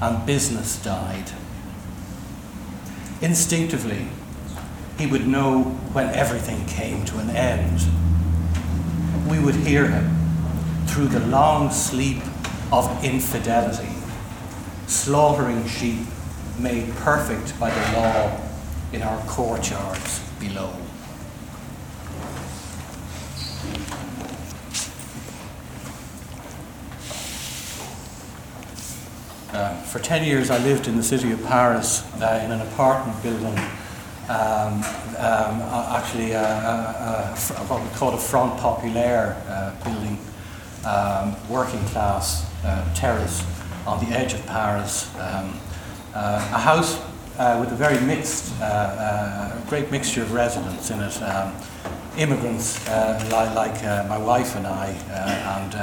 and 0.00 0.24
business 0.24 0.82
died. 0.82 1.30
Instinctively, 3.20 4.08
he 4.98 5.06
would 5.06 5.26
know 5.26 5.62
when 5.92 6.08
everything 6.14 6.66
came 6.66 7.04
to 7.06 7.18
an 7.18 7.30
end. 7.30 7.80
We 9.28 9.38
would 9.38 9.54
hear 9.54 9.88
him 9.88 10.16
through 10.86 11.08
the 11.08 11.20
long 11.26 11.70
sleep 11.70 12.22
of 12.72 13.04
infidelity, 13.04 13.94
slaughtering 14.88 15.66
sheep 15.66 16.00
made 16.58 16.92
perfect 16.96 17.58
by 17.60 17.70
the 17.70 18.00
law 18.00 18.40
in 18.92 19.02
our 19.02 19.20
courtyards 19.26 20.20
below. 20.40 20.72
Uh, 29.52 29.74
for 29.82 29.98
10 29.98 30.24
years, 30.24 30.50
I 30.50 30.58
lived 30.58 30.88
in 30.88 30.96
the 30.96 31.02
city 31.02 31.32
of 31.32 31.42
Paris 31.46 32.02
uh, 32.20 32.42
in 32.44 32.50
an 32.50 32.60
apartment 32.60 33.22
building, 33.22 33.58
um, 34.28 34.84
um, 35.16 35.62
actually 35.96 36.34
uh, 36.34 36.42
uh, 36.42 37.34
uh, 37.34 37.64
what 37.64 37.82
we 37.82 37.88
call 37.96 38.12
a 38.14 38.18
Front 38.18 38.60
Populaire 38.60 39.36
building, 39.82 40.18
um, 40.84 41.34
working 41.48 41.82
class 41.86 42.44
terrace 42.94 43.42
on 43.86 44.04
the 44.04 44.10
edge 44.14 44.34
of 44.34 44.44
Paris. 44.46 45.14
Um, 45.16 45.58
a 46.14 46.58
house 46.58 46.98
with 47.58 47.72
a 47.72 47.76
very 47.76 47.98
mixed, 48.04 48.52
great 49.68 49.90
mixture 49.90 50.22
of 50.22 50.32
residents 50.32 50.90
in 50.90 51.00
it. 51.00 51.22
Um, 51.22 51.54
immigrants 52.18 52.86
like, 53.30 53.54
like 53.54 53.82
my 54.08 54.18
wife 54.18 54.56
and 54.56 54.66
I, 54.66 54.88
and 54.88 55.74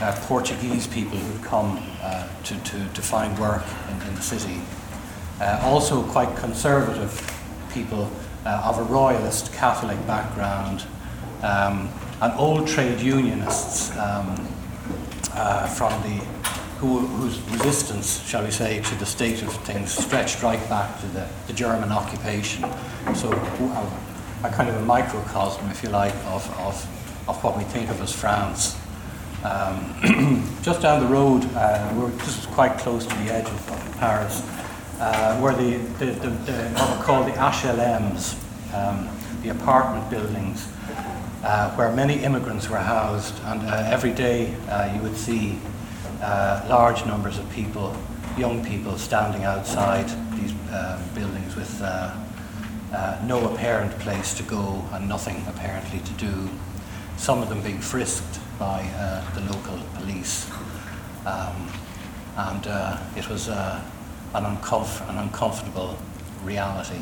uh, 0.00 0.12
Portuguese 0.26 0.86
people 0.86 1.16
who'd 1.18 1.42
come 1.42 1.82
uh, 2.02 2.28
to, 2.44 2.54
to, 2.64 2.88
to 2.92 3.02
find 3.02 3.36
work 3.38 3.64
in, 3.90 4.08
in 4.08 4.14
the 4.14 4.22
city. 4.22 4.60
Uh, 5.40 5.58
also, 5.62 6.02
quite 6.02 6.36
conservative 6.36 7.35
people 7.76 8.10
uh, 8.46 8.62
of 8.64 8.78
a 8.78 8.82
royalist 8.84 9.52
Catholic 9.52 9.98
background, 10.06 10.84
um, 11.42 11.90
and 12.22 12.32
old 12.38 12.66
trade 12.66 13.00
unionists 13.00 13.90
um, 13.98 14.48
uh, 15.34 15.66
from 15.66 15.92
the 16.02 16.24
who, 16.78 16.98
whose 16.98 17.40
resistance, 17.50 18.22
shall 18.26 18.44
we 18.44 18.50
say, 18.50 18.82
to 18.82 18.94
the 18.96 19.06
state 19.06 19.42
of 19.42 19.52
things 19.64 19.90
stretched 19.92 20.42
right 20.42 20.68
back 20.68 21.00
to 21.00 21.06
the, 21.06 21.26
the 21.46 21.52
German 21.54 21.90
occupation. 21.90 22.64
So, 23.14 23.32
a, 23.32 23.92
a 24.44 24.50
kind 24.50 24.68
of 24.68 24.76
a 24.76 24.84
microcosm, 24.84 25.70
if 25.70 25.82
you 25.82 25.88
like, 25.88 26.14
of, 26.26 26.46
of, 26.60 27.28
of 27.28 27.42
what 27.42 27.56
we 27.56 27.64
think 27.64 27.88
of 27.88 28.00
as 28.02 28.12
France. 28.12 28.78
Um, 29.42 30.52
just 30.62 30.82
down 30.82 31.00
the 31.00 31.08
road, 31.08 31.48
uh, 31.54 31.94
we're 31.96 32.10
just 32.18 32.46
quite 32.48 32.76
close 32.76 33.06
to 33.06 33.14
the 33.16 33.32
edge 33.32 33.46
of, 33.46 33.70
of 33.70 33.96
Paris, 33.98 34.42
uh, 35.00 35.38
where 35.40 35.54
the, 35.54 35.76
the, 35.98 36.06
the, 36.06 36.30
the, 36.30 36.70
what 36.74 36.98
we 36.98 37.04
call 37.04 37.24
the 37.24 37.32
HLMs, 37.32 38.34
um, 38.74 39.08
the 39.42 39.50
apartment 39.50 40.08
buildings, 40.10 40.68
uh, 41.44 41.70
where 41.76 41.92
many 41.92 42.14
immigrants 42.24 42.68
were 42.68 42.78
housed, 42.78 43.34
and 43.44 43.62
uh, 43.62 43.88
every 43.90 44.12
day 44.12 44.54
uh, 44.68 44.92
you 44.94 45.00
would 45.02 45.16
see 45.16 45.58
uh, 46.22 46.66
large 46.68 47.04
numbers 47.06 47.38
of 47.38 47.48
people, 47.50 47.96
young 48.36 48.64
people, 48.64 48.96
standing 48.98 49.44
outside 49.44 50.08
these 50.38 50.52
buildings 51.14 51.54
with 51.56 51.80
no 53.26 53.52
apparent 53.52 53.92
place 54.00 54.34
to 54.34 54.42
go 54.42 54.84
and 54.92 55.08
nothing 55.08 55.44
apparently 55.48 56.00
to 56.00 56.12
do. 56.14 56.48
Some 57.16 57.42
of 57.42 57.48
them 57.48 57.62
being 57.62 57.80
frisked 57.80 58.40
by 58.58 58.82
uh, 58.96 59.34
the 59.34 59.40
local 59.52 59.78
police. 59.94 60.50
Um, 61.26 61.70
and 62.36 62.66
uh, 62.66 62.98
it 63.16 63.28
was 63.28 63.48
uh, 63.48 63.82
an, 64.36 64.44
uncomf- 64.44 65.08
an 65.08 65.16
uncomfortable 65.16 65.96
reality. 66.44 67.00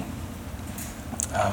Um, 1.34 1.52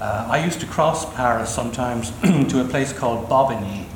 uh, 0.00 0.26
I 0.28 0.44
used 0.44 0.60
to 0.60 0.66
cross 0.66 1.12
Paris 1.14 1.48
sometimes 1.48 2.10
to 2.22 2.60
a 2.60 2.64
place 2.64 2.92
called 2.92 3.28
Bobigny, 3.28 3.86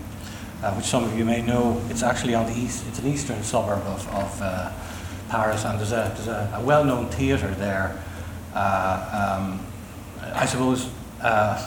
uh, 0.63 0.73
which 0.75 0.87
some 0.87 1.05
of 1.05 1.19
you 1.19 1.25
may 1.25 1.43
know. 1.43 1.83
It's 1.91 2.03
actually 2.03 2.35
on 2.35 2.47
the 2.47 2.59
east, 2.59 2.85
it's 2.89 3.01
an 3.01 3.07
eastern 3.07 3.43
suburb 3.43 3.83
of, 3.87 4.09
of 4.15 4.43
uh, 4.43 4.73
Paris, 5.29 5.65
and 5.65 5.79
there's 5.79 5.93
a, 5.93 6.13
there's 6.15 6.29
a, 6.29 6.55
a 6.57 6.65
well 6.65 6.85
known 6.85 7.09
theatre 7.09 7.53
there. 7.55 8.03
Um, 8.55 9.65
I 10.35 10.47
suppose 10.47 10.89
how 11.21 11.59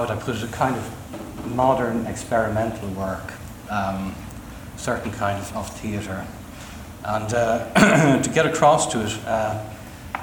would 0.00 0.10
I 0.10 0.16
put 0.16 0.36
it, 0.36 0.44
a 0.44 0.46
kind 0.46 0.76
of 0.76 1.54
modern 1.54 2.06
experimental 2.06 2.88
work, 2.90 3.32
um, 3.68 4.14
certain 4.76 5.10
kind 5.10 5.38
of, 5.38 5.56
of 5.56 5.68
theatre. 5.78 6.24
And 7.04 7.32
uh, 7.32 8.20
to 8.22 8.30
get 8.30 8.46
across 8.46 8.86
to 8.92 9.04
it, 9.04 9.18
uh, 9.26 9.64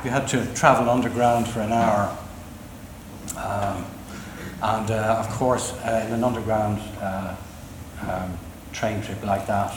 you 0.04 0.12
had 0.12 0.28
to 0.30 0.46
travel 0.54 0.90
underground 0.90 1.48
for 1.48 1.62
an 1.62 1.72
hour. 1.72 2.18
Um, 3.36 3.86
and 4.62 4.92
uh, 4.92 5.18
of 5.20 5.30
course, 5.30 5.74
uh, 5.84 6.06
in 6.08 6.14
an 6.14 6.24
underground 6.24 6.82
uh, 7.02 7.36
um, 8.08 8.38
train 8.74 9.02
trip 9.02 9.24
like 9.24 9.48
that, 9.48 9.74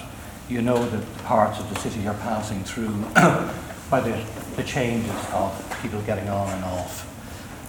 you 0.48 0.62
know 0.62 0.84
the 0.88 1.04
parts 1.22 1.58
of 1.60 1.72
the 1.72 1.80
city 1.80 2.00
you're 2.00 2.14
passing 2.14 2.64
through 2.64 2.88
by 3.90 4.00
the, 4.00 4.24
the 4.56 4.64
changes 4.64 5.10
of 5.32 5.78
people 5.80 6.00
getting 6.02 6.28
on 6.28 6.48
and 6.48 6.64
off. 6.64 7.06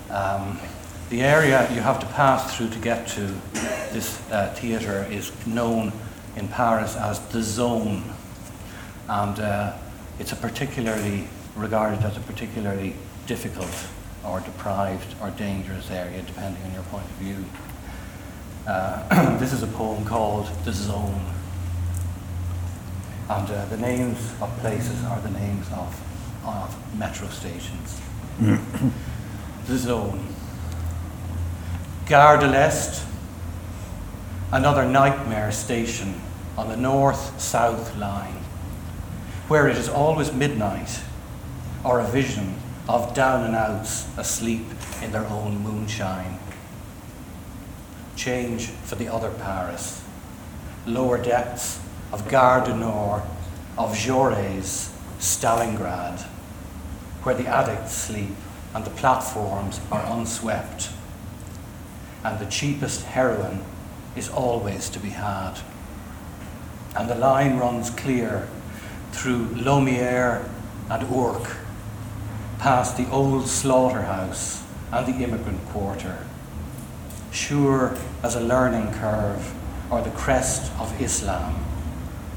Um, 0.10 0.60
the 1.10 1.22
area 1.22 1.70
you 1.74 1.82
have 1.82 2.00
to 2.00 2.06
pass 2.08 2.56
through 2.56 2.70
to 2.70 2.80
get 2.80 3.08
to 3.10 3.36
this 3.92 4.22
uh, 4.32 4.54
theatre 4.56 5.06
is 5.12 5.32
known 5.46 5.92
in 6.36 6.48
Paris 6.48 6.96
as 6.96 7.20
the 7.30 7.42
zone, 7.42 8.04
and 9.12 9.40
uh, 9.42 9.74
it's 10.20 10.32
a 10.32 10.38
particularly 10.38 11.28
regarded 11.58 12.02
as 12.06 12.16
a 12.16 12.22
particularly 12.22 12.96
difficult 13.28 13.88
or 14.26 14.40
deprived 14.40 15.16
or 15.22 15.30
dangerous 15.32 15.92
area, 15.92 16.22
depending 16.22 16.64
on 16.64 16.74
your 16.74 16.84
point 16.84 17.04
of 17.04 17.12
view. 17.12 17.44
Uh, 18.66 19.38
this 19.40 19.52
is 19.52 19.64
a 19.64 19.68
poem 19.68 20.06
called 20.06 20.48
The 20.64 20.72
Zone. 20.72 21.26
And 23.30 23.50
uh, 23.50 23.66
the 23.66 23.78
names 23.78 24.18
of 24.42 24.50
places 24.60 25.04
are 25.04 25.20
the 25.20 25.32
names 25.32 25.68
of, 25.74 26.46
of 26.46 26.98
metro 26.98 27.28
stations. 27.28 28.00
the 29.68 29.78
Zone. 29.78 30.26
Gare 32.06 32.38
de 32.38 32.48
l'Est, 32.48 33.06
another 34.54 34.86
nightmare 34.86 35.52
station 35.52 36.22
on 36.58 36.70
the 36.70 36.78
north 36.78 37.40
south 37.42 37.98
line, 37.98 38.41
where 39.52 39.68
it 39.68 39.76
is 39.76 39.90
always 39.90 40.32
midnight 40.32 41.02
or 41.84 42.00
a 42.00 42.08
vision 42.08 42.56
of 42.88 43.14
down 43.14 43.44
and 43.44 43.54
outs 43.54 44.08
asleep 44.18 44.66
in 45.04 45.12
their 45.12 45.26
own 45.26 45.58
moonshine. 45.60 46.40
Change 48.16 48.68
for 48.68 48.96
the 48.96 49.10
other 49.10 49.30
Paris, 49.30 50.06
lower 50.86 51.22
depths 51.22 51.82
of 52.14 52.30
Gare 52.30 52.64
du 52.64 52.74
Nord, 52.74 53.24
of 53.78 53.94
Jaurès, 53.94 54.90
Stalingrad, 55.20 56.22
where 57.24 57.36
the 57.36 57.48
addicts 57.48 57.92
sleep 57.92 58.38
and 58.74 58.86
the 58.86 58.90
platforms 58.92 59.82
are 59.92 60.18
unswept 60.18 60.92
and 62.24 62.40
the 62.40 62.50
cheapest 62.50 63.04
heroin 63.04 63.60
is 64.16 64.30
always 64.30 64.90
to 64.92 65.00
be 65.00 65.10
had. 65.10 65.56
And 66.96 67.10
the 67.10 67.16
line 67.16 67.58
runs 67.58 67.90
clear 67.90 68.48
through 69.12 69.46
Laumière 69.48 70.48
and 70.90 71.08
Ourcq, 71.08 71.56
past 72.60 72.98
the 72.98 73.10
old 73.10 73.48
slaughterhouse 73.48 74.64
and 74.92 75.06
the 75.06 75.24
immigrant 75.24 75.64
quarter, 75.70 76.26
sure 77.32 77.96
as 78.24 78.36
a 78.36 78.42
learning 78.42 78.92
curve 78.94 79.54
or 79.92 80.02
the 80.02 80.10
crest 80.12 80.72
of 80.80 81.02
Islam, 81.02 81.64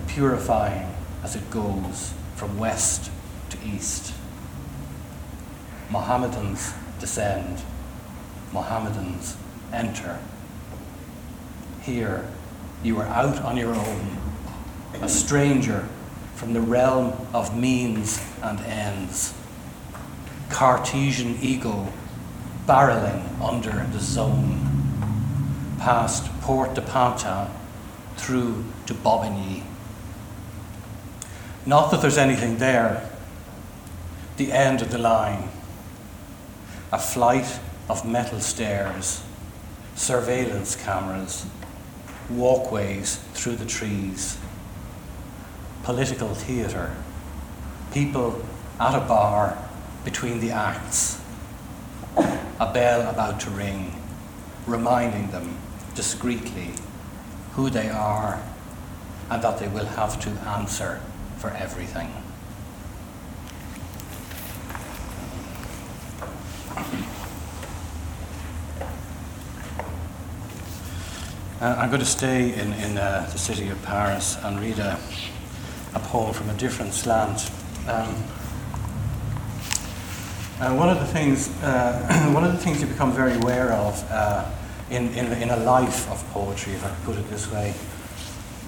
purifying 0.07 0.89
as 1.23 1.37
it 1.37 1.51
goes 1.51 2.13
from 2.37 2.59
west 2.59 3.11
to 3.51 3.59
east. 3.65 4.15
Mohammedans 5.91 6.73
descend, 6.99 7.63
Mohammedans 8.53 9.37
enter. 9.73 10.19
Here, 11.83 12.27
you 12.83 12.99
are 12.99 13.07
out 13.07 13.41
on 13.43 13.57
your 13.57 13.75
own, 13.75 14.19
a 15.01 15.09
stranger 15.09 15.89
from 16.35 16.53
the 16.53 16.61
realm 16.61 17.15
of 17.33 17.57
means 17.57 18.23
and 18.43 18.61
ends. 18.61 19.35
Cartesian 20.51 21.39
ego 21.41 21.93
barreling 22.67 23.41
under 23.41 23.87
the 23.93 24.01
zone, 24.01 24.61
past 25.79 26.27
Porte 26.41 26.75
de 26.75 26.81
Pantin 26.81 27.49
through 28.17 28.65
to 28.87 28.95
Bobigny. 28.95 29.63
Not 31.67 31.91
that 31.91 32.01
there's 32.03 32.19
anything 32.19 32.59
there, 32.59 33.09
the 34.37 34.53
end 34.53 34.83
of 34.83 34.91
the 34.91 34.99
line. 34.99 35.49
A 36.93 36.99
flight 36.99 37.59
of 37.89 38.07
metal 38.07 38.41
stairs, 38.41 39.23
surveillance 39.95 40.77
cameras, 40.77 41.47
walkways 42.31 43.17
through 43.35 43.57
the 43.57 43.67
trees, 43.67 44.39
political 45.85 46.35
theatre, 46.35 46.97
people 47.93 48.43
at 48.81 48.95
a 48.95 49.07
bar 49.07 49.57
between 50.05 50.41
the 50.41 50.51
acts, 50.51 51.21
a 52.17 52.73
bell 52.73 53.09
about 53.09 53.39
to 53.39 53.51
ring, 53.51 53.95
reminding 54.67 55.31
them 55.31 55.57
discreetly 55.95 56.71
who 57.53 57.69
they 57.69 57.91
are 57.91 58.43
and 59.31 59.43
that 59.43 59.59
they 59.59 59.69
will 59.69 59.85
have 59.85 60.19
to 60.21 60.31
answer 60.49 61.01
for 61.37 61.51
everything. 61.51 62.11
Uh, 71.61 71.77
I'm 71.79 71.89
going 71.89 72.01
to 72.01 72.07
stay 72.07 72.53
in, 72.53 72.73
in 72.75 72.99
uh, 72.99 73.29
the 73.33 73.39
city 73.39 73.69
of 73.69 73.81
Paris 73.83 74.37
and 74.43 74.61
read 74.61 74.79
a, 74.79 74.99
a 75.95 76.01
poem 76.01 76.33
from 76.33 76.51
a 76.51 76.55
different 76.55 76.93
slant. 76.93 77.51
Um, 77.89 78.15
uh, 80.61 80.75
one 80.75 80.89
of 80.89 81.01
the 81.01 81.07
things, 81.07 81.49
uh, 81.63 82.31
one 82.35 82.45
of 82.45 82.53
the 82.53 82.59
things 82.59 82.81
you 82.81 82.87
become 82.87 83.13
very 83.13 83.35
aware 83.35 83.73
of 83.73 84.05
uh, 84.11 84.51
in, 84.91 85.09
in, 85.15 85.33
in 85.33 85.51
a 85.51 85.57
life 85.57 86.11
of 86.11 86.25
poetry, 86.31 86.73
if 86.73 86.85
I 86.85 86.91
could 86.91 87.05
put 87.05 87.17
it 87.17 87.29
this 87.31 87.51
way, 87.51 87.75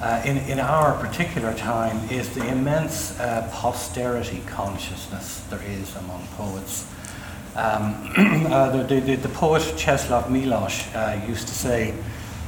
uh, 0.00 0.22
in, 0.24 0.38
in 0.38 0.60
our 0.60 0.92
particular 0.98 1.54
time, 1.54 1.96
is 2.10 2.34
the 2.34 2.46
immense 2.46 3.16
posterity 3.52 4.42
consciousness 4.46 5.40
there 5.48 5.62
is 5.62 5.94
among 5.96 6.26
poets. 6.36 6.86
Um, 7.54 8.12
the, 8.16 9.00
the, 9.00 9.16
the, 9.16 9.28
poet 9.30 9.62
Czeslaw 9.62 10.24
Milosz 10.24 11.26
used 11.26 11.48
to 11.48 11.54
say, 11.54 11.94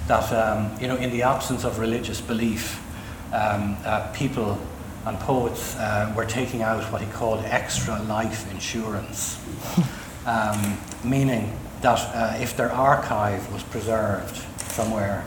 that 0.09 0.33
um, 0.33 0.71
you 0.81 0.89
know, 0.89 0.97
in 0.97 1.11
the 1.11 1.23
absence 1.23 1.65
of 1.65 1.79
religious 1.79 2.21
belief, 2.21 2.83
um, 3.33 3.77
uh, 3.85 4.11
people 4.13 4.59
and 5.09 5.19
poets 5.21 5.75
uh, 5.77 6.13
were 6.15 6.27
taking 6.27 6.61
out 6.61 6.85
what 6.93 7.01
he 7.01 7.11
called 7.13 7.43
extra 7.47 7.99
life 8.03 8.51
insurance, 8.53 9.43
um, 10.27 10.79
meaning 11.03 11.59
that 11.81 11.99
uh, 12.15 12.37
if 12.39 12.55
their 12.59 12.71
archive 12.71 13.51
was 13.51 13.63
preserved 13.63 14.37
somewhere, 14.71 15.25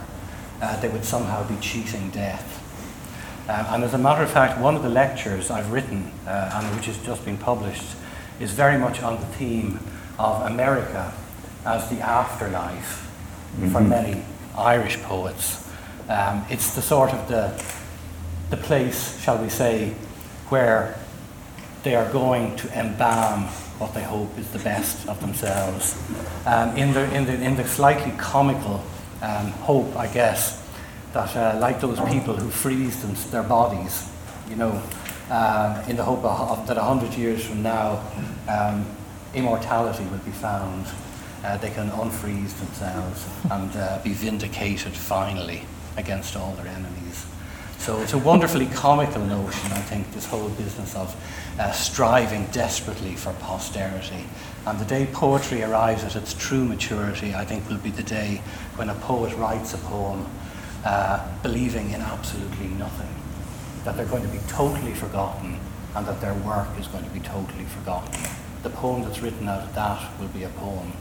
uh, 0.61 0.79
they 0.81 0.89
would 0.89 1.03
somehow 1.03 1.47
be 1.47 1.59
cheating 1.59 2.11
death. 2.11 2.59
Uh, 3.49 3.73
and 3.73 3.83
as 3.83 3.95
a 3.95 3.97
matter 3.97 4.21
of 4.21 4.29
fact, 4.29 4.61
one 4.61 4.75
of 4.75 4.83
the 4.83 4.89
lectures 4.89 5.49
I've 5.49 5.71
written, 5.71 6.11
uh, 6.27 6.51
and 6.53 6.75
which 6.75 6.85
has 6.85 7.03
just 7.03 7.25
been 7.25 7.37
published, 7.37 7.95
is 8.39 8.51
very 8.51 8.77
much 8.77 9.01
on 9.01 9.19
the 9.19 9.25
theme 9.25 9.79
of 10.19 10.43
America 10.43 11.11
as 11.65 11.89
the 11.89 12.01
afterlife 12.01 13.09
mm-hmm. 13.55 13.71
for 13.71 13.81
many 13.81 14.23
Irish 14.55 15.01
poets. 15.01 15.67
Um, 16.07 16.45
it's 16.51 16.75
the 16.75 16.83
sort 16.83 17.13
of 17.13 17.27
the, 17.27 17.80
the 18.51 18.57
place, 18.57 19.19
shall 19.21 19.41
we 19.41 19.49
say, 19.49 19.95
where 20.49 20.99
they 21.83 21.95
are 21.95 22.09
going 22.11 22.55
to 22.57 22.67
embalm 22.77 23.45
what 23.79 23.93
they 23.95 24.03
hope 24.03 24.37
is 24.37 24.47
the 24.51 24.59
best 24.59 25.07
of 25.07 25.19
themselves. 25.19 25.97
Um, 26.45 26.77
in, 26.77 26.93
the, 26.93 27.11
in, 27.15 27.25
the, 27.25 27.33
in 27.41 27.55
the 27.55 27.67
slightly 27.67 28.11
comical 28.17 28.83
um, 29.23 29.47
hope, 29.63 29.95
I 29.95 30.07
guess, 30.07 30.61
that 31.13 31.35
uh, 31.35 31.57
like 31.59 31.81
those 31.81 31.99
people 32.01 32.35
who 32.35 32.49
freeze 32.49 33.01
them, 33.01 33.15
their 33.31 33.43
bodies, 33.43 34.07
you 34.49 34.57
know, 34.57 34.81
uh, 35.29 35.83
in 35.87 35.95
the 35.95 36.03
hope 36.03 36.23
of, 36.23 36.59
of 36.59 36.67
that 36.67 36.77
a 36.77 36.83
hundred 36.83 37.13
years 37.15 37.43
from 37.43 37.63
now, 37.63 38.03
um, 38.47 38.85
immortality 39.33 40.03
will 40.05 40.19
be 40.19 40.31
found 40.31 40.85
uh, 41.43 41.57
they 41.57 41.71
can 41.71 41.89
unfreeze 41.91 42.57
themselves 42.59 43.25
and 43.49 43.75
uh, 43.75 43.99
be 44.03 44.13
vindicated 44.13 44.93
finally 44.93 45.63
against 45.97 46.35
all 46.35 46.53
their 46.53 46.67
enemies. 46.67 47.25
So 47.81 47.99
it's 47.99 48.13
a 48.13 48.19
wonderfully 48.19 48.67
comical 48.67 49.25
notion, 49.25 49.71
I 49.71 49.79
think, 49.79 50.11
this 50.11 50.27
whole 50.27 50.49
business 50.49 50.95
of 50.95 51.15
uh, 51.59 51.71
striving 51.71 52.45
desperately 52.51 53.15
for 53.15 53.33
posterity. 53.33 54.23
And 54.67 54.79
the 54.79 54.85
day 54.85 55.07
poetry 55.11 55.63
arrives 55.63 56.03
at 56.03 56.15
its 56.15 56.35
true 56.35 56.63
maturity, 56.63 57.33
I 57.33 57.43
think, 57.43 57.67
will 57.67 57.79
be 57.79 57.89
the 57.89 58.03
day 58.03 58.43
when 58.75 58.89
a 58.89 58.93
poet 58.93 59.35
writes 59.35 59.73
a 59.73 59.79
poem 59.79 60.27
uh, 60.85 61.27
believing 61.41 61.89
in 61.89 62.01
absolutely 62.01 62.67
nothing, 62.67 63.09
that 63.83 63.97
they're 63.97 64.05
going 64.05 64.27
to 64.27 64.29
be 64.29 64.41
totally 64.47 64.93
forgotten 64.93 65.57
and 65.95 66.05
that 66.05 66.21
their 66.21 66.35
work 66.35 66.69
is 66.79 66.85
going 66.85 67.03
to 67.03 67.09
be 67.09 67.21
totally 67.21 67.65
forgotten. 67.65 68.13
The 68.61 68.69
poem 68.69 69.01
that's 69.01 69.23
written 69.23 69.49
out 69.49 69.63
of 69.63 69.73
that 69.73 70.19
will 70.19 70.27
be 70.27 70.43
a 70.43 70.49
poem 70.49 70.93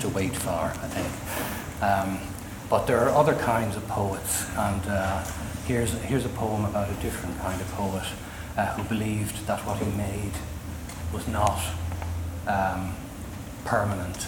to 0.00 0.08
wait 0.08 0.34
for, 0.34 0.50
I 0.50 0.88
think. 0.88 1.80
Um, 1.80 2.18
but 2.68 2.86
there 2.86 2.98
are 2.98 3.08
other 3.08 3.34
kinds 3.34 3.76
of 3.76 3.86
poets, 3.88 4.46
and 4.56 4.82
uh, 4.88 5.24
here's, 5.68 5.92
here's 6.04 6.24
a 6.24 6.30
poem 6.30 6.64
about 6.64 6.88
a 6.88 6.94
different 7.02 7.38
kind 7.40 7.60
of 7.60 7.68
poet 7.72 8.06
uh, 8.56 8.66
who 8.74 8.82
believed 8.84 9.46
that 9.46 9.60
what 9.66 9.76
he 9.76 9.90
made 9.96 10.32
was 11.12 11.28
not 11.28 11.60
um, 12.46 12.94
permanent. 13.66 14.26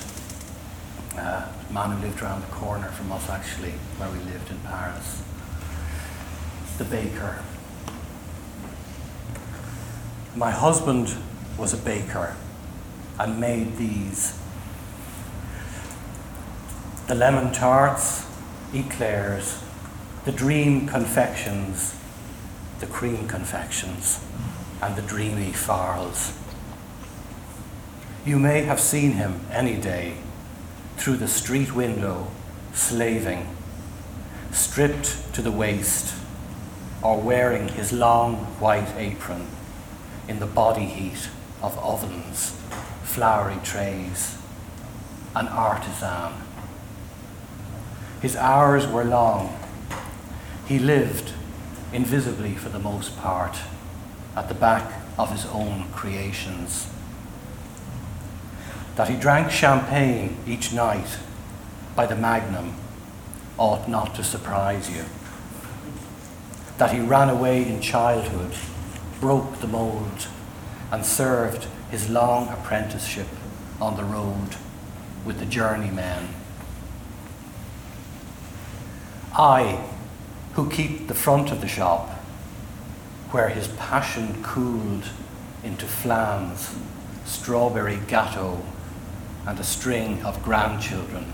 Uh, 1.17 1.49
a 1.69 1.73
man 1.73 1.93
who 1.93 2.07
lived 2.07 2.23
around 2.23 2.43
the 2.43 2.47
corner 2.49 2.89
from 2.89 3.11
us, 3.11 3.29
actually, 3.31 3.73
where 3.97 4.11
we 4.11 4.19
lived 4.31 4.51
in 4.51 4.59
Paris. 4.59 5.23
The 6.77 6.85
baker. 6.85 7.43
My 10.37 10.51
husband 10.51 11.15
was 11.57 11.73
a 11.73 11.79
baker 11.79 12.37
and 13.19 13.41
made 13.41 13.79
these 13.79 14.39
the 17.09 17.15
lemon 17.17 17.53
tarts, 17.53 18.25
eclairs, 18.73 19.61
the 20.25 20.33
dream 20.33 20.87
confections, 20.87 21.99
the 22.81 22.87
cream 22.87 23.27
confections, 23.27 24.25
and 24.83 24.97
the 24.97 25.03
dreamy 25.03 25.53
farls. 25.53 26.37
You 28.25 28.39
may 28.39 28.63
have 28.63 28.81
seen 28.81 29.13
him 29.13 29.41
any 29.51 29.77
day 29.77 30.15
through 30.97 31.17
the 31.17 31.29
street 31.29 31.75
window, 31.75 32.29
slaving, 32.73 33.49
stripped 34.53 35.33
to 35.35 35.43
the 35.43 35.53
waist, 35.53 36.15
or 37.03 37.19
wearing 37.19 37.69
his 37.69 37.93
long 37.93 38.37
white 38.61 38.95
apron 38.97 39.47
in 40.29 40.39
the 40.39 40.47
body 40.47 40.85
heat 40.85 41.29
of 41.63 41.79
ovens, 41.79 42.57
floury 43.05 43.59
trays, 43.65 44.37
an 45.35 45.49
artisan 45.49 46.33
his 48.21 48.37
hours 48.37 48.87
were 48.87 49.05
long. 49.05 49.57
He 50.71 50.79
lived, 50.79 51.33
invisibly 51.93 52.55
for 52.55 52.69
the 52.69 52.79
most 52.79 53.19
part, 53.19 53.59
at 54.37 54.47
the 54.47 54.55
back 54.55 55.03
of 55.19 55.33
his 55.33 55.45
own 55.47 55.91
creations. 55.91 56.87
That 58.95 59.09
he 59.09 59.17
drank 59.17 59.51
champagne 59.51 60.37
each 60.47 60.73
night 60.73 61.19
by 61.97 62.07
the 62.07 62.15
magnum 62.15 62.77
ought 63.59 63.89
not 63.89 64.15
to 64.15 64.23
surprise 64.23 64.89
you. 64.89 65.07
That 66.79 66.93
he 66.93 67.01
ran 67.01 67.31
away 67.31 67.69
in 67.69 67.81
childhood, 67.81 68.55
broke 69.19 69.59
the 69.59 69.67
mould, 69.67 70.29
and 70.93 71.05
served 71.05 71.67
his 71.91 72.09
long 72.09 72.49
apprenticeship 72.49 73.27
on 73.81 73.97
the 73.97 74.05
road 74.05 74.55
with 75.25 75.41
the 75.41 75.47
journeymen 75.47 76.29
I, 79.33 79.85
who 80.61 80.69
keep 80.69 81.09
the 81.09 81.15
front 81.15 81.51
of 81.51 81.63
the 81.63 81.67
shop, 81.67 82.11
where 83.31 83.49
his 83.49 83.69
passion 83.79 84.43
cooled 84.43 85.05
into 85.65 85.87
flans, 85.87 86.75
strawberry 87.25 87.99
gateau, 88.07 88.63
and 89.47 89.59
a 89.59 89.65
string 89.65 90.23
of 90.23 90.43
grandchildren. 90.45 91.33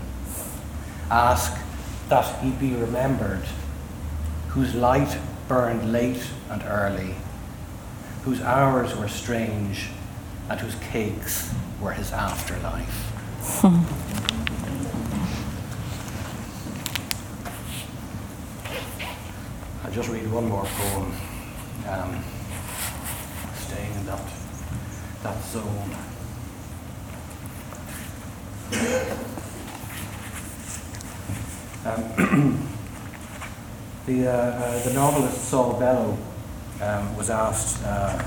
Ask 1.11 1.59
that 2.07 2.41
he 2.41 2.51
be 2.51 2.73
remembered, 2.73 3.43
whose 4.47 4.73
light 4.73 5.17
burned 5.49 5.91
late 5.91 6.25
and 6.49 6.63
early, 6.63 7.15
whose 8.23 8.39
hours 8.39 8.95
were 8.95 9.09
strange, 9.09 9.89
and 10.49 10.57
whose 10.57 10.75
cakes 10.75 11.53
were 11.81 11.91
his 11.91 12.13
afterlife. 12.13 13.11
I'll 19.87 19.93
just 19.93 20.09
read 20.09 20.29
one 20.29 20.49
more 20.49 20.65
poem, 20.65 21.13
um, 21.87 22.21
staying 23.55 23.93
in 23.93 24.05
that, 24.05 24.19
that 25.23 25.41
zone. 25.45 25.95
Um, 31.85 32.67
the, 34.07 34.27
uh, 34.27 34.31
uh, 34.33 34.83
the 34.83 34.93
novelist 34.93 35.45
Saul 35.45 35.79
Bellow 35.79 36.17
um, 36.81 37.15
was 37.15 37.29
asked 37.29 37.81
uh, 37.85 38.21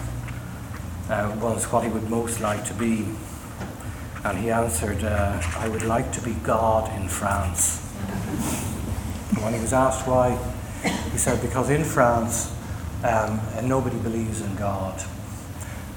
uh, 1.10 1.36
once 1.42 1.70
what 1.70 1.84
he 1.84 1.90
would 1.90 2.08
most 2.08 2.40
like 2.40 2.64
to 2.64 2.74
be, 2.74 3.04
and 4.24 4.38
he 4.38 4.50
answered, 4.50 5.04
uh, 5.04 5.38
I 5.56 5.68
would 5.68 5.82
like 5.82 6.10
to 6.12 6.22
be 6.22 6.32
God 6.42 6.90
in 6.98 7.06
France. 7.06 7.80
When 9.42 9.52
he 9.52 9.60
was 9.60 9.74
asked 9.74 10.06
why, 10.06 10.38
he 10.82 11.18
said, 11.18 11.40
because 11.42 11.70
in 11.70 11.84
France, 11.84 12.52
um, 13.04 13.40
nobody 13.64 13.98
believes 13.98 14.40
in 14.40 14.54
God, 14.56 15.02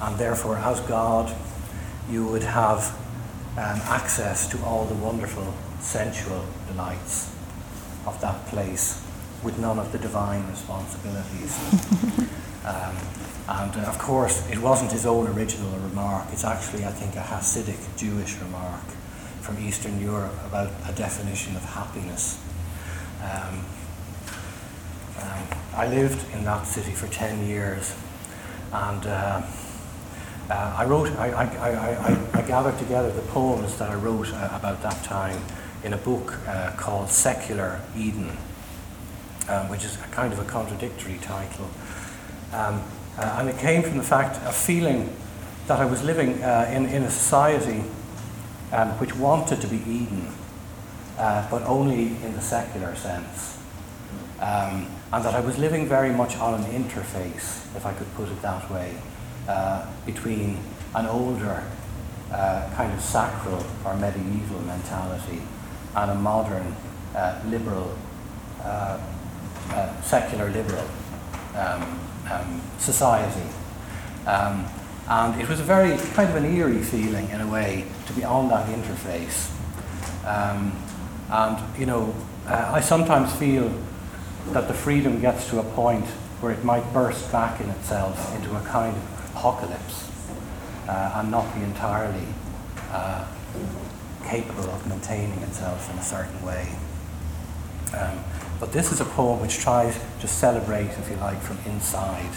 and 0.02 0.18
therefore, 0.18 0.58
as 0.58 0.80
God, 0.82 1.36
you 2.10 2.26
would 2.28 2.44
have 2.44 2.98
um, 3.58 3.80
access 3.86 4.48
to 4.50 4.64
all 4.64 4.86
the 4.86 4.96
wonderful 4.96 5.54
sensual 5.80 6.44
delights 6.68 7.34
of 8.06 8.20
that 8.22 8.46
place 8.48 9.06
with 9.44 9.60
none 9.60 9.80
of 9.80 9.92
the 9.92 10.00
divine 10.00 10.48
responsibilities. 10.50 11.60
um, 12.66 12.96
and 13.48 13.76
uh, 13.76 13.90
of 13.90 14.00
course, 14.00 14.50
it 14.50 14.58
wasn't 14.58 14.92
his 14.92 15.06
own 15.06 15.28
original 15.28 15.70
remark. 15.80 16.28
It's 16.32 16.46
actually, 16.46 16.86
I 16.86 16.92
think, 16.92 17.16
a 17.16 17.20
Hasidic 17.20 17.98
Jewish 17.98 18.38
remark 18.38 18.82
from 19.42 19.60
Eastern 19.60 20.02
Europe 20.02 20.34
about 20.46 20.72
a 20.88 20.94
definition 20.94 21.56
of 21.56 21.64
happiness. 21.64 22.40
Um, 23.22 23.66
um, 25.24 25.48
I 25.76 25.88
lived 25.88 26.34
in 26.34 26.44
that 26.44 26.68
city 26.68 26.92
for 26.92 27.08
10 27.08 27.48
years, 27.48 27.96
and 28.72 29.06
uh, 29.08 29.42
uh, 30.50 30.76
I 30.78 30.86
wrote, 30.86 31.10
I, 31.18 31.30
I, 31.30 31.44
I, 31.46 32.40
I, 32.40 32.42
gathered 32.42 32.78
together 32.78 33.10
the 33.12 33.22
poems 33.22 33.78
that 33.78 33.90
I 33.90 33.96
wrote 33.96 34.32
uh, 34.34 34.50
about 34.52 34.82
that 34.84 35.02
time 35.04 35.42
in 35.84 35.94
a 35.94 35.98
book 35.98 36.38
uh, 36.48 36.72
called 36.76 37.10
Secular 37.10 37.80
Eden, 37.98 38.38
um, 39.48 39.70
which 39.70 39.86
is 39.86 39.96
a 39.96 40.08
kind 40.12 40.34
of 40.34 40.40
a 40.40 40.44
contradictory 40.44 41.18
title. 41.22 41.70
Um, 42.52 42.84
uh, 43.18 43.38
and 43.40 43.50
it 43.50 43.58
came 43.58 43.84
from 43.84 43.98
the 43.98 44.04
fact 44.04 44.38
of 44.46 44.54
feeling 44.54 45.16
that 45.68 45.80
I 45.80 45.86
was 45.86 46.04
living 46.04 46.44
uh, 46.44 46.70
in, 46.74 46.88
in 46.88 47.04
a 47.04 47.12
society 47.12 47.84
um, 48.74 48.90
which 49.00 49.16
wanted 49.16 49.62
to 49.62 49.68
be 49.68 49.78
Eden, 49.78 50.28
but 51.16 51.64
only 51.64 52.18
in 52.24 52.34
the 52.34 52.42
secular 52.42 52.96
sense. 52.96 53.63
Um, 54.44 54.88
and 55.14 55.24
that 55.24 55.36
I 55.36 55.40
was 55.40 55.58
living 55.58 55.88
very 55.88 56.12
much 56.12 56.36
on 56.36 56.62
an 56.62 56.66
interface, 56.70 57.64
if 57.78 57.86
I 57.86 57.94
could 57.94 58.14
put 58.16 58.28
it 58.28 58.42
that 58.42 58.70
way, 58.70 58.94
uh, 59.48 59.86
between 60.06 60.60
an 60.96 61.06
older 61.06 61.64
uh, 62.30 62.70
kind 62.76 62.92
of 62.92 63.00
sacral 63.00 63.66
or 63.86 63.96
medieval 63.96 64.60
mentality 64.62 65.42
and 65.96 66.12
a 66.12 66.16
modern 66.16 66.76
uh, 67.16 67.40
liberal, 67.46 67.98
uh, 68.62 69.00
uh, 69.70 70.02
secular 70.02 70.50
liberal 70.50 70.88
um, 71.56 72.00
um, 72.30 72.62
society. 72.80 73.48
Um, 74.28 74.68
and 75.08 75.42
it 75.42 75.48
was 75.48 75.62
a 75.62 75.64
very 75.64 75.96
kind 76.16 76.30
of 76.30 76.36
an 76.36 76.54
eerie 76.54 76.84
feeling, 76.84 77.30
in 77.30 77.40
a 77.40 77.48
way, 77.48 77.86
to 78.08 78.14
be 78.14 78.26
on 78.26 78.50
that 78.50 78.68
interface. 78.68 79.50
Um, 80.26 80.74
and, 81.30 81.80
you 81.80 81.86
know, 81.86 82.14
uh, 82.46 82.72
I 82.74 82.82
sometimes 82.82 83.34
feel 83.36 83.72
that 84.52 84.68
the 84.68 84.74
freedom 84.74 85.20
gets 85.20 85.50
to 85.50 85.60
a 85.60 85.64
point 85.64 86.06
where 86.42 86.52
it 86.52 86.64
might 86.64 86.92
burst 86.94 87.32
back 87.32 87.62
in 87.62 87.70
itself 87.70 88.36
into 88.36 88.56
a 88.56 88.62
kind 88.62 88.96
of 88.96 89.36
apocalypse 89.36 90.12
uh, 90.88 91.14
and 91.16 91.32
not 91.32 91.54
be 91.56 91.62
entirely 91.62 92.28
uh, 92.92 93.26
capable 94.26 94.70
of 94.70 94.88
maintaining 94.88 95.40
itself 95.40 95.90
in 95.92 95.98
a 95.98 96.04
certain 96.04 96.46
way. 96.46 96.68
Um, 97.98 98.20
but 98.60 98.72
this 98.72 98.92
is 98.92 99.02
a 99.02 99.06
poem 99.06 99.40
which 99.40 99.60
tries 99.60 100.00
to 100.20 100.28
celebrate, 100.28 100.88
if 100.88 101.10
you 101.10 101.16
like, 101.18 101.40
from 101.42 101.58
inside 101.72 102.32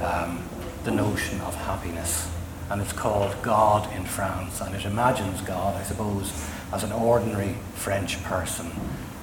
um, 0.00 0.42
the 0.84 0.90
notion 0.90 1.40
of 1.42 1.54
happiness. 1.54 2.30
And 2.70 2.80
it's 2.80 2.92
called 2.92 3.34
God 3.42 3.90
in 3.96 4.04
France. 4.04 4.60
And 4.60 4.74
it 4.74 4.84
imagines 4.84 5.40
God, 5.42 5.74
I 5.76 5.82
suppose, 5.84 6.32
as 6.72 6.84
an 6.84 6.92
ordinary 6.92 7.54
French 7.74 8.22
person 8.24 8.70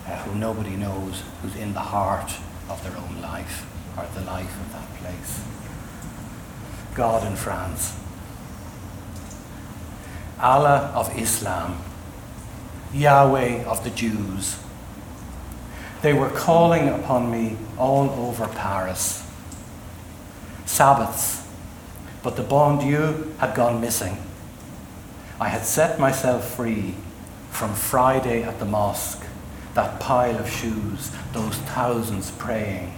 uh, 0.07 0.15
who 0.23 0.37
nobody 0.37 0.75
knows, 0.75 1.23
who's 1.41 1.55
in 1.55 1.73
the 1.73 1.79
heart 1.79 2.31
of 2.69 2.83
their 2.83 2.95
own 2.97 3.21
life, 3.21 3.65
or 3.97 4.05
the 4.13 4.25
life 4.25 4.59
of 4.61 4.71
that 4.73 4.93
place. 4.95 5.41
God 6.93 7.25
in 7.27 7.35
France. 7.35 7.97
Allah 10.39 10.91
of 10.93 11.17
Islam, 11.17 11.81
Yahweh 12.93 13.63
of 13.63 13.83
the 13.83 13.89
Jews. 13.89 14.57
They 16.01 16.13
were 16.13 16.29
calling 16.29 16.89
upon 16.89 17.31
me 17.31 17.57
all 17.77 18.09
over 18.11 18.47
Paris. 18.47 19.25
Sabbaths, 20.65 21.47
but 22.21 22.35
the 22.35 22.43
bon 22.43 22.79
Dieu 22.79 23.33
had 23.39 23.55
gone 23.55 23.79
missing. 23.81 24.17
I 25.39 25.49
had 25.49 25.65
set 25.65 25.99
myself 25.99 26.55
free 26.55 26.95
from 27.51 27.73
Friday 27.73 28.43
at 28.43 28.59
the 28.59 28.65
mosque, 28.65 29.23
that 29.75 29.99
pile 29.99 30.37
of 30.37 30.49
shoes, 30.49 31.11
those 31.33 31.55
thousands 31.57 32.31
praying. 32.31 32.93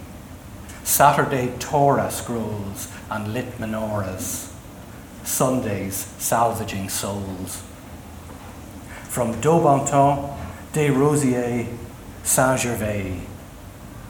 Saturday 0.83 1.53
Torah 1.59 2.09
scrolls 2.09 2.89
and 3.11 3.33
lit 3.33 3.57
menorahs. 3.57 4.53
Sundays 5.23 6.07
salvaging 6.17 6.87
souls. 6.87 7.61
From 9.09 9.33
Daubenton, 9.41 10.37
Des 10.71 10.91
Rosiers, 10.91 11.67
Saint 12.23 12.59
Gervais, 12.59 13.21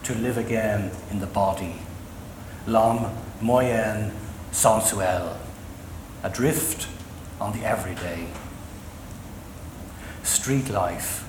to 0.04 0.14
live 0.14 0.38
again 0.38 0.92
in 1.10 1.20
the 1.20 1.26
body. 1.26 1.78
L'homme 2.68 3.16
moyen 3.42 4.12
sensuel, 4.52 5.38
adrift 6.24 6.88
on 7.40 7.54
the 7.54 7.66
everyday. 7.66 8.28
Street 10.24 10.70
life, 10.70 11.27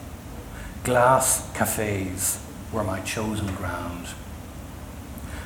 glass 0.88 1.46
cafes 1.52 2.40
were 2.72 2.82
my 2.82 2.98
chosen 3.00 3.54
ground. 3.56 4.06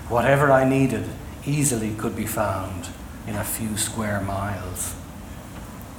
Whatever 0.09 0.53
I 0.53 0.63
needed 0.63 1.09
easily 1.45 1.97
could 1.97 2.15
be 2.15 2.27
found 2.27 2.91
in 3.27 3.35
a 3.35 3.43
few 3.43 3.77
square 3.77 4.21
miles. 4.21 4.95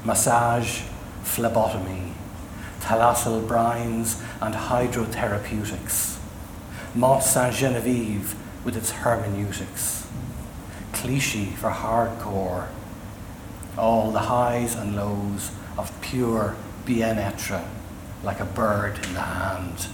Massage, 0.06 0.84
phlebotomy, 1.24 2.14
thalassal 2.80 3.46
brines 3.46 4.24
and 4.40 4.56
hydrotherapeutics. 4.56 6.18
Mont 6.96 7.22
Saint 7.22 7.54
Genevieve 7.54 8.36
with 8.64 8.78
its 8.78 8.92
hermeneutics. 8.92 10.08
Clichy 10.94 11.48
for 11.48 11.70
hardcore. 11.70 12.70
All 13.78 14.10
the 14.12 14.20
highs 14.20 14.74
and 14.74 14.96
lows 14.96 15.52
of 15.78 15.92
pure 16.00 16.56
bien-être 16.86 17.62
like 18.24 18.40
a 18.40 18.46
bird 18.46 19.06
in 19.06 19.14
the 19.14 19.22
hand. 19.22 19.88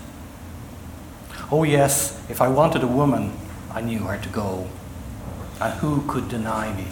Oh, 1.52 1.64
yes, 1.64 2.22
if 2.30 2.42
I 2.42 2.48
wanted 2.48 2.84
a 2.84 2.88
woman, 2.88 3.38
I 3.72 3.82
knew 3.82 4.06
where 4.06 4.20
to 4.20 4.30
go. 4.30 4.68
And 5.60 5.74
who 5.80 6.04
could 6.08 6.30
deny 6.30 6.74
me? 6.76 6.88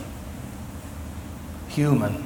human, 1.78 2.26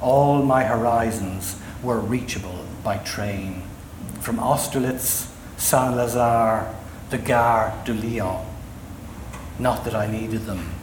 all 0.00 0.42
my 0.42 0.64
horizons 0.64 1.56
were 1.84 2.00
reachable 2.00 2.64
by 2.82 2.96
train. 2.98 3.62
From 4.20 4.40
Austerlitz, 4.40 5.32
Saint 5.56 5.94
Lazare, 5.94 6.74
the 7.10 7.18
Gare 7.18 7.72
de 7.84 7.94
Lyon. 7.94 8.44
Not 9.56 9.84
that 9.84 9.94
I 9.94 10.10
needed 10.10 10.46
them. 10.46 10.74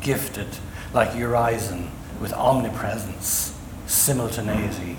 Gifted 0.00 0.48
like 0.92 1.10
Urizen 1.10 1.90
with 2.20 2.32
omnipresence, 2.32 3.56
simultaneity. 3.86 4.96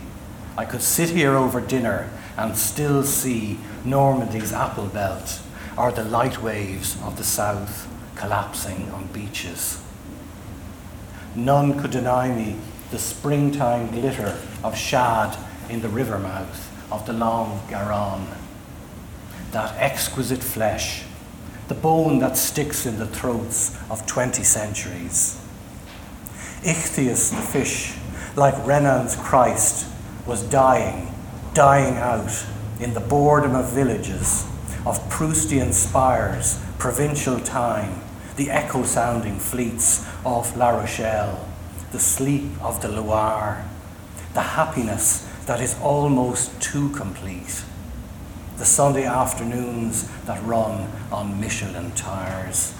I 0.57 0.65
could 0.65 0.81
sit 0.81 1.09
here 1.09 1.35
over 1.35 1.59
dinner 1.59 2.09
and 2.37 2.57
still 2.57 3.03
see 3.03 3.59
Normandy's 3.83 4.53
apple 4.53 4.87
belt 4.87 5.41
or 5.77 5.91
the 5.91 6.03
light 6.03 6.41
waves 6.41 6.97
of 7.03 7.17
the 7.17 7.23
south 7.23 7.91
collapsing 8.15 8.89
on 8.91 9.07
beaches. 9.07 9.81
None 11.35 11.79
could 11.79 11.91
deny 11.91 12.33
me 12.33 12.55
the 12.91 12.97
springtime 12.97 13.91
glitter 13.91 14.37
of 14.63 14.77
shad 14.77 15.37
in 15.69 15.81
the 15.81 15.89
river 15.89 16.17
mouth 16.17 16.91
of 16.91 17.05
the 17.05 17.13
long 17.13 17.61
Garonne. 17.69 18.27
That 19.51 19.75
exquisite 19.77 20.43
flesh, 20.43 21.03
the 21.67 21.75
bone 21.75 22.19
that 22.19 22.37
sticks 22.37 22.85
in 22.85 22.97
the 22.97 23.07
throats 23.07 23.77
of 23.89 24.05
20 24.05 24.43
centuries. 24.43 25.41
Ichthyus 26.63 27.31
the 27.31 27.41
fish, 27.41 27.95
like 28.37 28.55
Renan's 28.65 29.17
Christ, 29.17 29.87
was 30.25 30.41
dying, 30.43 31.13
dying 31.53 31.97
out 31.97 32.45
in 32.79 32.93
the 32.93 32.99
boredom 32.99 33.55
of 33.55 33.69
villages, 33.71 34.45
of 34.85 34.99
Proustian 35.09 35.73
spires, 35.73 36.63
provincial 36.77 37.39
time, 37.39 38.01
the 38.35 38.49
echo 38.49 38.83
sounding 38.83 39.39
fleets 39.39 40.05
off 40.25 40.57
La 40.57 40.69
Rochelle, 40.69 41.47
the 41.91 41.99
sleep 41.99 42.51
of 42.61 42.81
the 42.81 42.89
Loire, 42.89 43.65
the 44.33 44.41
happiness 44.41 45.27
that 45.45 45.61
is 45.61 45.79
almost 45.81 46.59
too 46.61 46.89
complete, 46.89 47.63
the 48.57 48.65
Sunday 48.65 49.05
afternoons 49.05 50.09
that 50.25 50.43
run 50.43 50.91
on 51.11 51.39
Michelin 51.39 51.91
tires. 51.91 52.73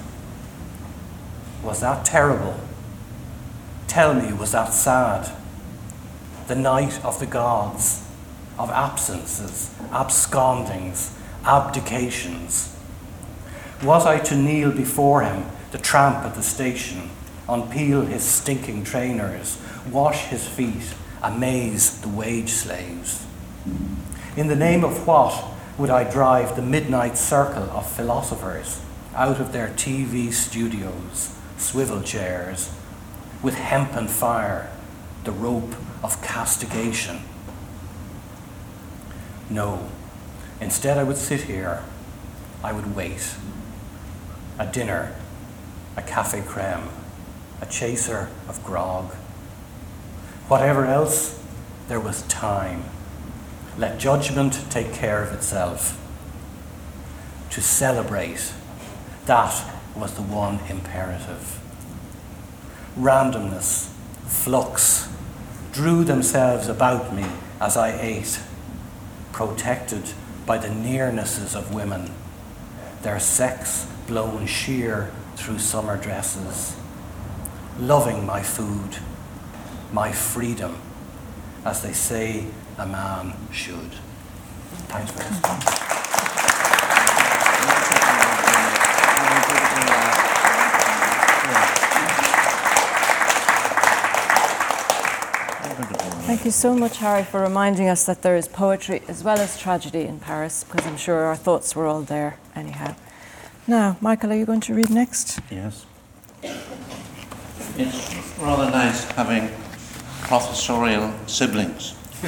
Was 1.63 1.81
that 1.81 2.05
terrible? 2.05 2.59
Tell 3.87 4.13
me, 4.13 4.33
was 4.33 4.51
that 4.51 4.73
sad? 4.73 5.31
The 6.47 6.55
night 6.55 7.03
of 7.03 7.19
the 7.19 7.25
gods, 7.25 8.07
of 8.59 8.69
absences, 8.69 9.73
abscondings, 9.89 11.11
abdications. 11.43 12.71
Was 13.83 14.05
I 14.05 14.19
to 14.19 14.35
kneel 14.35 14.71
before 14.71 15.23
him, 15.23 15.45
the 15.71 15.79
tramp 15.79 16.17
at 16.23 16.35
the 16.35 16.43
station, 16.43 17.09
unpeel 17.49 18.07
his 18.07 18.23
stinking 18.23 18.83
trainers, 18.83 19.57
wash 19.91 20.25
his 20.25 20.47
feet, 20.47 20.93
amaze 21.23 21.99
the 22.01 22.09
wage 22.09 22.49
slaves? 22.49 23.25
In 24.37 24.47
the 24.47 24.55
name 24.55 24.83
of 24.83 25.07
what 25.07 25.45
would 25.79 25.89
I 25.89 26.09
drive 26.09 26.55
the 26.55 26.61
midnight 26.61 27.17
circle 27.17 27.71
of 27.71 27.89
philosophers 27.89 28.81
out 29.15 29.39
of 29.39 29.51
their 29.51 29.69
TV 29.69 30.31
studios, 30.31 31.35
swivel 31.57 32.03
chairs, 32.03 32.71
with 33.41 33.55
hempen 33.55 34.07
fire, 34.07 34.69
the 35.23 35.31
rope 35.31 35.73
of 36.05 36.21
castigation? 36.21 37.19
No. 39.49 39.89
Instead, 40.61 40.99
I 40.99 41.03
would 41.03 41.17
sit 41.17 41.41
here. 41.41 41.81
I 42.63 42.71
would 42.71 42.95
wait. 42.95 43.33
A 44.59 44.67
dinner, 44.67 45.15
a 45.97 46.03
cafe 46.03 46.43
creme, 46.43 46.89
a 47.59 47.65
chaser 47.65 48.29
of 48.47 48.63
grog. 48.63 49.13
Whatever 50.47 50.85
else, 50.85 51.43
there 51.87 51.99
was 51.99 52.21
time. 52.23 52.83
Let 53.75 53.99
judgment 53.99 54.63
take 54.69 54.93
care 54.93 55.23
of 55.23 55.33
itself. 55.33 55.99
To 57.49 57.61
celebrate, 57.61 58.53
that 59.25 59.71
was 59.95 60.13
the 60.13 60.21
one 60.21 60.59
imperative. 60.69 61.59
Randomness, 62.95 63.89
flux, 64.27 65.09
drew 65.75 66.05
themselves 66.05 66.69
about 66.69 67.13
me 67.13 67.25
as 67.59 67.75
I 67.75 67.99
ate, 67.99 68.39
protected 69.33 70.03
by 70.45 70.57
the 70.57 70.73
nearnesses 70.73 71.53
of 71.53 71.75
women, 71.75 72.11
their 73.01 73.19
sex 73.19 73.85
blown 74.07 74.45
sheer 74.45 75.11
through 75.35 75.59
summer 75.59 75.97
dresses, 75.97 76.77
loving 77.77 78.25
my 78.25 78.41
food, 78.41 78.99
my 79.91 80.13
freedom, 80.13 80.77
as 81.65 81.83
they 81.83 81.91
say 81.91 82.45
a 82.77 82.87
man 82.87 83.33
should. 83.51 83.91
Thanks 84.87 85.11
for 85.11 85.17
listening. 85.17 85.95
Thank 96.25 96.43
you 96.43 96.49
so 96.49 96.73
much, 96.73 96.97
Harry, 96.97 97.23
for 97.23 97.39
reminding 97.39 97.87
us 97.87 98.07
that 98.07 98.23
there 98.23 98.35
is 98.35 98.47
poetry 98.47 99.03
as 99.07 99.23
well 99.23 99.37
as 99.37 99.59
tragedy 99.59 100.01
in 100.01 100.19
Paris, 100.19 100.63
because 100.63 100.83
I'm 100.87 100.97
sure 100.97 101.19
our 101.25 101.35
thoughts 101.35 101.75
were 101.75 101.85
all 101.85 102.01
there 102.01 102.39
anyhow. 102.55 102.95
Now, 103.67 103.97
Michael, 104.01 104.31
are 104.31 104.35
you 104.35 104.47
going 104.47 104.61
to 104.61 104.73
read 104.73 104.89
next? 104.89 105.39
Yes. 105.51 105.85
It's 107.77 108.37
rather 108.39 108.71
nice 108.71 109.03
having 109.11 109.49
professorial 110.23 111.13
siblings. 111.27 111.93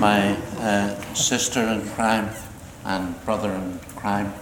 My 0.00 0.34
uh, 0.58 0.98
sister 1.12 1.60
in 1.60 1.86
crime 1.90 2.30
and 2.86 3.22
brother 3.26 3.50
in 3.52 3.78
crime. 3.94 4.32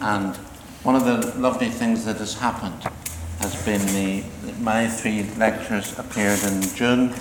And 0.00 0.34
one 0.82 0.96
of 0.96 1.04
the 1.04 1.38
lovely 1.38 1.68
things 1.68 2.06
that 2.06 2.16
has 2.16 2.38
happened 2.38 2.84
has 3.40 3.54
been 3.66 3.84
the 3.88 4.24
my 4.60 4.88
three 4.88 5.24
lectures 5.36 5.98
appeared 5.98 6.42
in 6.44 6.62
June, 6.74 7.12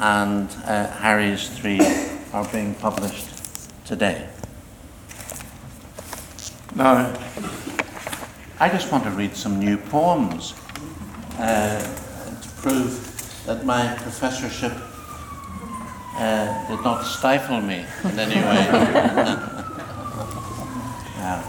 and 0.00 0.48
uh, 0.64 0.86
Harry's 0.92 1.48
three 1.50 1.80
are 2.32 2.48
being 2.48 2.74
published 2.74 3.28
today. 3.84 4.26
Now, 6.74 7.14
I 8.58 8.70
just 8.70 8.90
want 8.90 9.04
to 9.04 9.10
read 9.10 9.36
some 9.36 9.58
new 9.58 9.76
poems 9.76 10.54
uh, 11.38 11.80
to 11.80 12.48
prove 12.62 13.44
that 13.44 13.66
my 13.66 13.94
professorship 13.96 14.72
uh, 16.16 16.68
did 16.68 16.82
not 16.82 17.04
stifle 17.04 17.60
me 17.60 17.84
in 18.04 18.18
any 18.18 18.36
way. 18.36 18.40
yeah. 21.18 21.42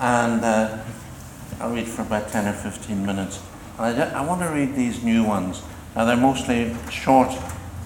And 0.00 0.42
uh, 0.42 0.78
I'll 1.60 1.74
read 1.74 1.86
for 1.86 2.00
about 2.02 2.30
10 2.30 2.46
or 2.46 2.52
15 2.54 3.04
minutes. 3.04 3.42
And 3.78 4.02
I, 4.02 4.20
I 4.20 4.24
want 4.24 4.40
to 4.40 4.48
read 4.48 4.74
these 4.74 5.02
new 5.02 5.22
ones. 5.22 5.62
Now, 5.94 6.06
they're 6.06 6.16
mostly 6.16 6.74
short. 6.90 7.36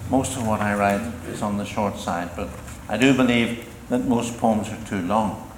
Most 0.09 0.37
of 0.37 0.45
what 0.45 0.59
I 0.61 0.75
write 0.75 1.01
is 1.29 1.41
on 1.41 1.57
the 1.57 1.65
short 1.65 1.97
side, 1.97 2.29
but 2.35 2.49
I 2.89 2.97
do 2.97 3.15
believe 3.15 3.69
that 3.89 4.05
most 4.05 4.37
poems 4.37 4.69
are 4.69 4.85
too 4.85 5.01
long. 5.01 5.49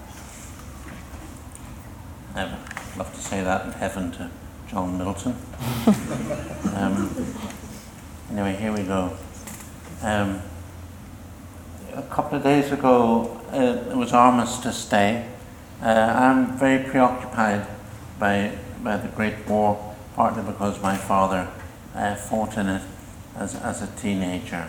I 2.36 2.46
would 2.46 2.98
love 2.98 3.14
to 3.14 3.22
say 3.22 3.44
that 3.44 3.66
in 3.66 3.72
heaven 3.74 4.12
to 4.14 4.30
John 4.70 4.98
Milton. 4.98 5.36
um, 6.76 7.36
anyway, 8.30 8.56
here 8.56 8.72
we 8.72 8.84
go. 8.84 9.16
Um, 10.02 10.42
a 11.94 12.04
couple 12.04 12.38
of 12.38 12.44
days 12.44 12.72
ago, 12.72 13.42
uh, 13.52 13.92
it 13.92 13.98
was 13.98 14.14
Armistice 14.14 14.88
Day. 14.88 15.28
Uh, 15.82 15.86
I'm 15.86 16.58
very 16.58 16.84
preoccupied 16.84 17.66
by, 18.20 18.58
by 18.84 18.98
the 18.98 19.08
Great 19.10 19.48
War, 19.48 19.96
partly 20.16 20.44
because 20.44 20.82
my 20.82 20.96
father 20.96 21.50
uh, 21.96 22.16
fought 22.16 22.58
in 22.58 22.68
it 22.68 22.82
as, 23.38 23.56
as 23.56 23.82
a 23.82 23.88
teenager. 24.00 24.66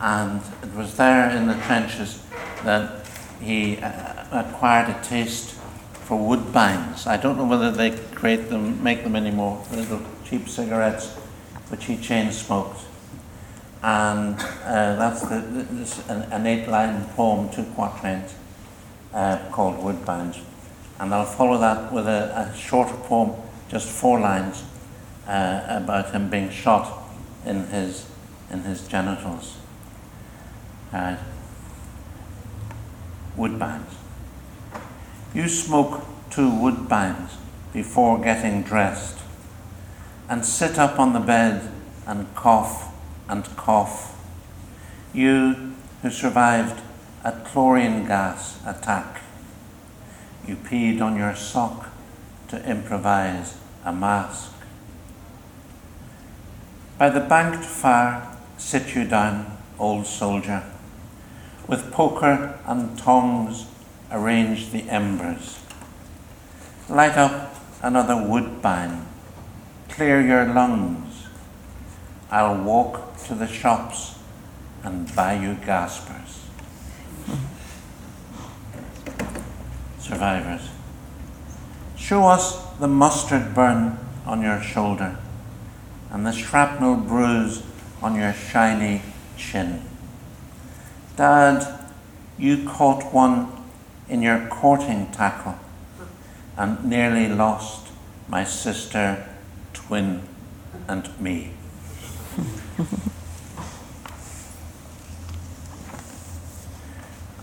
And 0.00 0.42
it 0.62 0.74
was 0.74 0.96
there 0.96 1.30
in 1.30 1.46
the 1.46 1.54
trenches 1.54 2.22
that 2.64 3.06
he 3.40 3.78
uh, 3.78 4.24
acquired 4.32 4.90
a 4.90 5.02
taste 5.02 5.52
for 6.04 6.18
woodbines. 6.18 7.06
I 7.06 7.16
don't 7.16 7.38
know 7.38 7.46
whether 7.46 7.70
they 7.70 7.90
create 8.14 8.48
them, 8.48 8.82
make 8.82 9.02
them 9.02 9.16
anymore, 9.16 9.64
little 9.72 10.02
cheap 10.24 10.48
cigarettes, 10.48 11.14
which 11.68 11.86
he 11.86 11.96
chain 11.96 12.30
smoked. 12.32 12.80
And 13.82 14.34
uh, 14.64 14.96
that's 14.96 15.22
the, 15.22 15.40
this, 15.70 16.06
an, 16.08 16.22
an 16.32 16.46
eight 16.46 16.68
line 16.68 17.04
poem, 17.14 17.48
two 17.50 17.64
quatrains, 17.74 18.34
uh, 19.14 19.38
called 19.50 19.76
Woodbines. 19.78 20.40
And 20.98 21.14
I'll 21.14 21.24
follow 21.24 21.58
that 21.58 21.92
with 21.92 22.06
a, 22.06 22.50
a 22.52 22.56
shorter 22.56 22.96
poem, 22.96 23.32
just 23.68 23.88
four 23.88 24.20
lines, 24.20 24.64
uh, 25.26 25.64
about 25.68 26.12
him 26.12 26.30
being 26.30 26.50
shot 26.50 27.05
in 27.46 27.68
his, 27.68 28.08
in 28.50 28.62
his 28.62 28.86
genitals. 28.86 29.58
Uh, 30.92 31.16
woodbines. 33.36 33.94
You 35.34 35.48
smoke 35.48 36.04
two 36.30 36.50
woodbines 36.50 37.36
before 37.72 38.18
getting 38.18 38.62
dressed, 38.62 39.18
and 40.28 40.44
sit 40.44 40.78
up 40.78 40.98
on 40.98 41.12
the 41.12 41.20
bed 41.20 41.70
and 42.06 42.34
cough 42.34 42.92
and 43.28 43.44
cough. 43.56 44.18
You 45.12 45.74
who 46.02 46.10
survived 46.10 46.80
a 47.24 47.32
chlorine 47.32 48.06
gas 48.06 48.58
attack. 48.66 49.20
You 50.46 50.56
peed 50.56 51.00
on 51.00 51.16
your 51.16 51.34
sock 51.34 51.88
to 52.48 52.64
improvise 52.68 53.58
a 53.84 53.92
mask. 53.92 54.52
By 56.98 57.10
the 57.10 57.20
banked 57.20 57.66
fire, 57.66 58.26
sit 58.56 58.94
you 58.94 59.04
down, 59.06 59.58
old 59.78 60.06
soldier. 60.06 60.62
With 61.68 61.92
poker 61.92 62.58
and 62.64 62.98
tongs, 62.98 63.66
arrange 64.10 64.70
the 64.70 64.88
embers. 64.88 65.58
Light 66.88 67.18
up 67.18 67.54
another 67.82 68.16
woodbine. 68.16 69.06
Clear 69.90 70.22
your 70.22 70.46
lungs. 70.46 71.26
I'll 72.30 72.62
walk 72.64 73.18
to 73.24 73.34
the 73.34 73.46
shops 73.46 74.18
and 74.82 75.14
buy 75.14 75.34
you 75.34 75.58
gaspers. 75.66 76.46
Survivors. 79.98 80.70
Show 81.94 82.24
us 82.24 82.56
the 82.78 82.88
mustard 82.88 83.54
burn 83.54 83.98
on 84.24 84.40
your 84.40 84.62
shoulder 84.62 85.18
and 86.16 86.26
the 86.26 86.32
shrapnel 86.32 86.96
bruise 86.96 87.62
on 88.00 88.14
your 88.14 88.32
shiny 88.32 89.02
chin. 89.36 89.82
Dad, 91.14 91.78
you 92.38 92.66
caught 92.66 93.12
one 93.12 93.52
in 94.08 94.22
your 94.22 94.46
courting 94.46 95.12
tackle 95.12 95.56
and 96.56 96.82
nearly 96.86 97.28
lost 97.28 97.88
my 98.28 98.44
sister, 98.44 99.28
twin, 99.74 100.22
and 100.88 101.20
me. 101.20 101.50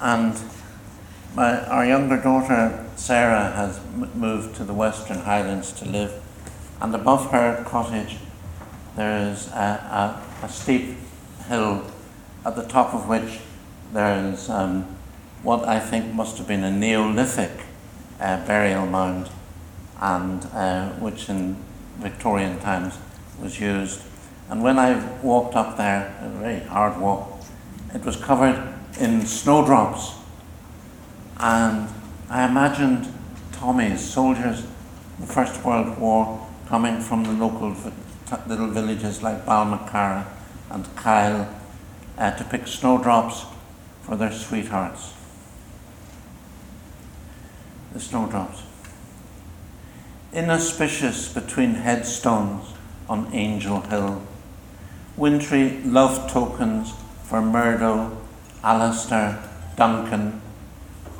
and 0.02 0.36
my, 1.36 1.64
our 1.68 1.86
younger 1.86 2.20
daughter, 2.20 2.90
Sarah, 2.96 3.52
has 3.52 3.78
m- 3.78 4.10
moved 4.16 4.56
to 4.56 4.64
the 4.64 4.74
Western 4.74 5.20
Highlands 5.20 5.72
to 5.74 5.86
live, 5.86 6.20
and 6.82 6.96
above 6.96 7.30
her 7.30 7.64
cottage 7.68 8.18
there 8.96 9.32
is 9.32 9.48
a, 9.48 10.22
a, 10.42 10.46
a 10.46 10.50
steep 10.50 10.98
hill 11.48 11.86
at 12.46 12.56
the 12.56 12.64
top 12.64 12.94
of 12.94 13.08
which 13.08 13.40
there 13.94 14.32
is 14.32 14.50
um, 14.50 14.84
what 15.44 15.68
I 15.68 15.80
think 15.80 16.14
must 16.14 16.38
have 16.38 16.48
been 16.48 16.64
a 16.64 16.72
Neolithic 16.72 17.52
uh, 18.20 18.46
burial 18.46 18.86
mound, 18.86 19.30
and 20.00 20.46
uh, 20.54 20.90
which 20.94 21.30
in 21.30 21.58
Victorian 21.98 22.60
times 22.60 22.98
was 23.42 23.60
used. 23.60 24.02
And 24.50 24.64
when 24.64 24.80
I 24.80 25.04
walked 25.22 25.56
up 25.56 25.78
there, 25.78 26.16
a 26.22 26.30
very 26.40 26.60
hard 26.62 27.00
walk, 27.00 27.42
it 27.94 28.04
was 28.04 28.16
covered 28.16 28.74
in 29.00 29.26
snowdrops. 29.26 30.16
And 31.38 31.90
I 32.30 32.46
imagined 32.46 33.14
Tommies, 33.52 34.00
soldiers 34.00 34.62
in 34.62 35.26
the 35.26 35.34
First 35.34 35.64
World 35.64 35.98
War, 35.98 36.48
coming 36.68 37.00
from 37.00 37.24
the 37.24 37.34
local 37.34 37.74
little 38.48 38.68
villages 38.68 39.22
like 39.22 39.46
Balmacara 39.46 40.26
and 40.70 40.96
Kyle 40.96 41.54
uh, 42.18 42.32
to 42.32 42.44
pick 42.44 42.68
snowdrops 42.68 43.46
for 44.02 44.16
their 44.16 44.32
sweethearts. 44.32 45.14
The 47.94 48.00
snowdrops. 48.00 48.64
Inauspicious 50.32 51.32
between 51.32 51.76
headstones 51.76 52.74
on 53.08 53.34
Angel 53.34 53.82
Hill. 53.82 54.22
Wintry 55.16 55.82
love 55.84 56.32
tokens 56.32 56.94
for 57.24 57.42
Murdo, 57.42 58.18
Alistair, 58.64 59.44
Duncan. 59.76 60.42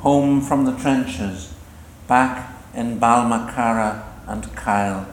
Home 0.00 0.40
from 0.40 0.64
the 0.64 0.76
trenches, 0.76 1.54
back 2.08 2.52
in 2.74 2.98
Balmacara 2.98 4.02
and 4.26 4.54
Kyle 4.56 5.06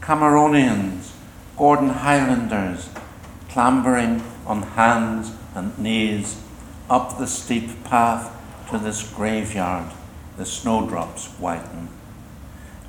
Cameronians, 0.00 1.12
Gordon 1.56 1.90
Highlanders, 1.90 2.88
clambering 3.48 4.22
on 4.46 4.62
hands 4.62 5.32
and 5.54 5.76
knees 5.78 6.40
up 6.88 7.18
the 7.18 7.26
steep 7.26 7.84
path 7.84 8.34
to 8.70 8.78
this 8.78 9.02
graveyard 9.02 9.92
the 10.36 10.46
snowdrops 10.46 11.26
whiten. 11.38 11.88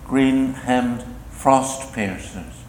Green 0.06 0.54
hemmed 0.54 1.04
frost 1.32 1.94
piercers, 1.94 2.64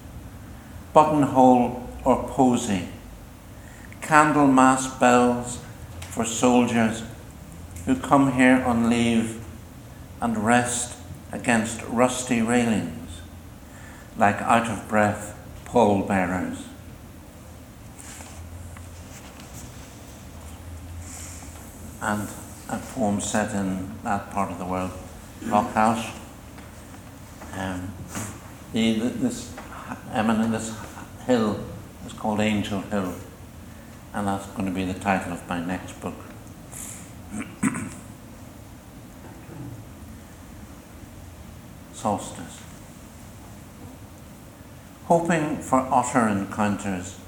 buttonhole 0.93 1.89
or 2.05 2.29
posy, 2.29 2.89
Candlemas 4.01 4.99
bells 4.99 5.61
for 6.01 6.25
soldiers 6.25 7.03
who 7.85 7.95
come 7.95 8.33
here 8.33 8.63
on 8.65 8.89
leave 8.89 9.45
and 10.21 10.39
rest 10.39 10.97
against 11.33 11.83
rusty 11.83 12.43
railings 12.43 13.00
like 14.21 14.41
out 14.43 14.69
of 14.69 14.87
breath 14.87 15.35
pallbearers. 15.65 16.67
And 22.03 22.29
a 22.69 22.77
poem 22.95 23.21
set 23.21 23.55
in 23.55 23.91
that 24.05 24.31
part 24.31 24.51
of 24.51 24.59
the 24.59 24.67
world, 24.67 24.91
Lochalsh. 25.45 26.15
Um, 27.55 27.95
the, 28.73 28.93
this 28.93 29.55
eminent, 30.13 30.53
this 30.53 30.77
hill 31.27 31.59
is 32.07 32.13
called 32.13 32.41
Angel 32.41 32.83
Hill, 32.83 33.15
and 34.13 34.29
that's 34.29 34.47
going 34.49 34.67
to 34.67 34.73
be 34.73 34.85
the 34.85 34.99
title 35.01 35.33
of 35.33 35.49
my 35.49 35.65
next 35.65 35.99
book. 36.01 36.15
Solstice 41.95 42.70
hoping 45.11 45.57
for 45.57 45.81
otter 45.91 46.29
encounters. 46.29 47.19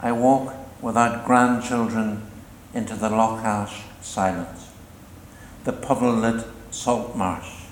I 0.00 0.12
walk 0.12 0.54
without 0.80 1.26
grandchildren 1.26 2.22
into 2.72 2.94
the 2.94 3.10
Lochalsh 3.10 3.82
silence, 4.00 4.70
the 5.64 5.74
puddle 5.74 6.14
lit 6.14 6.46
salt 6.70 7.14
marsh. 7.14 7.64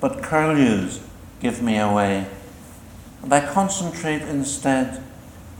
But 0.00 0.22
curlews 0.22 1.00
give 1.40 1.62
me 1.62 1.78
away, 1.78 2.26
and 3.24 3.32
I 3.32 3.44
concentrate 3.44 4.22
instead 4.22 5.02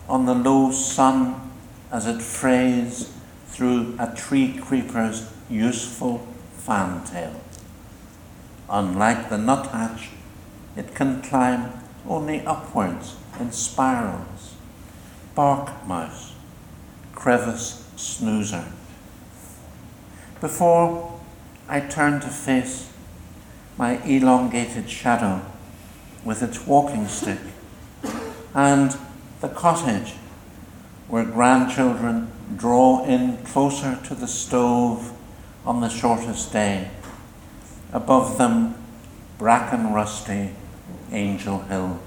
on 0.09 0.27
the 0.27 0.35
low 0.35 0.71
sun 0.71 1.51
as 1.91 2.07
it 2.07 2.23
frays 2.23 3.13
through 3.49 3.97
a 3.99 4.15
tree 4.15 4.57
creeper's 4.57 5.29
useful 5.51 6.25
fantail. 6.53 7.41
Unlike 8.71 9.31
the 9.31 9.39
nuthatch, 9.39 10.11
it 10.77 10.95
can 10.95 11.23
climb 11.23 11.82
only 12.09 12.45
upwards 12.47 13.17
in 13.39 13.53
spirals. 13.53 14.55
Bark 15.35 15.87
mouse, 15.87 16.35
crevice 17.15 17.89
snoozer. 17.97 18.65
Before 20.41 21.21
I 21.69 21.81
turn 21.81 22.21
to 22.21 22.29
face 22.29 22.91
my 23.79 24.03
elongated 24.05 24.91
shadow 24.91 25.41
with 26.25 26.43
its 26.43 26.67
walking 26.67 27.09
stick 27.09 27.39
and 28.55 28.97
the 29.41 29.49
cottage 29.49 30.15
where 31.09 31.25
grandchildren 31.25 32.31
draw 32.57 33.05
in 33.05 33.39
closer 33.39 33.99
to 34.05 34.15
the 34.15 34.29
stove 34.29 35.13
on 35.65 35.81
the 35.81 35.89
shortest 35.89 36.53
day. 36.53 36.91
Above 37.93 38.39
them, 38.39 38.75
bracken 39.39 39.93
rusty 39.93 40.51
Angel 41.13 41.59
Hill. 41.61 42.01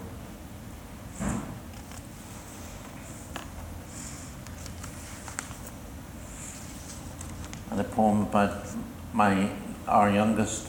And 7.70 7.80
a 7.80 7.84
poem 7.84 8.22
about 8.24 8.68
my 9.14 9.50
our 9.88 10.10
youngest 10.10 10.68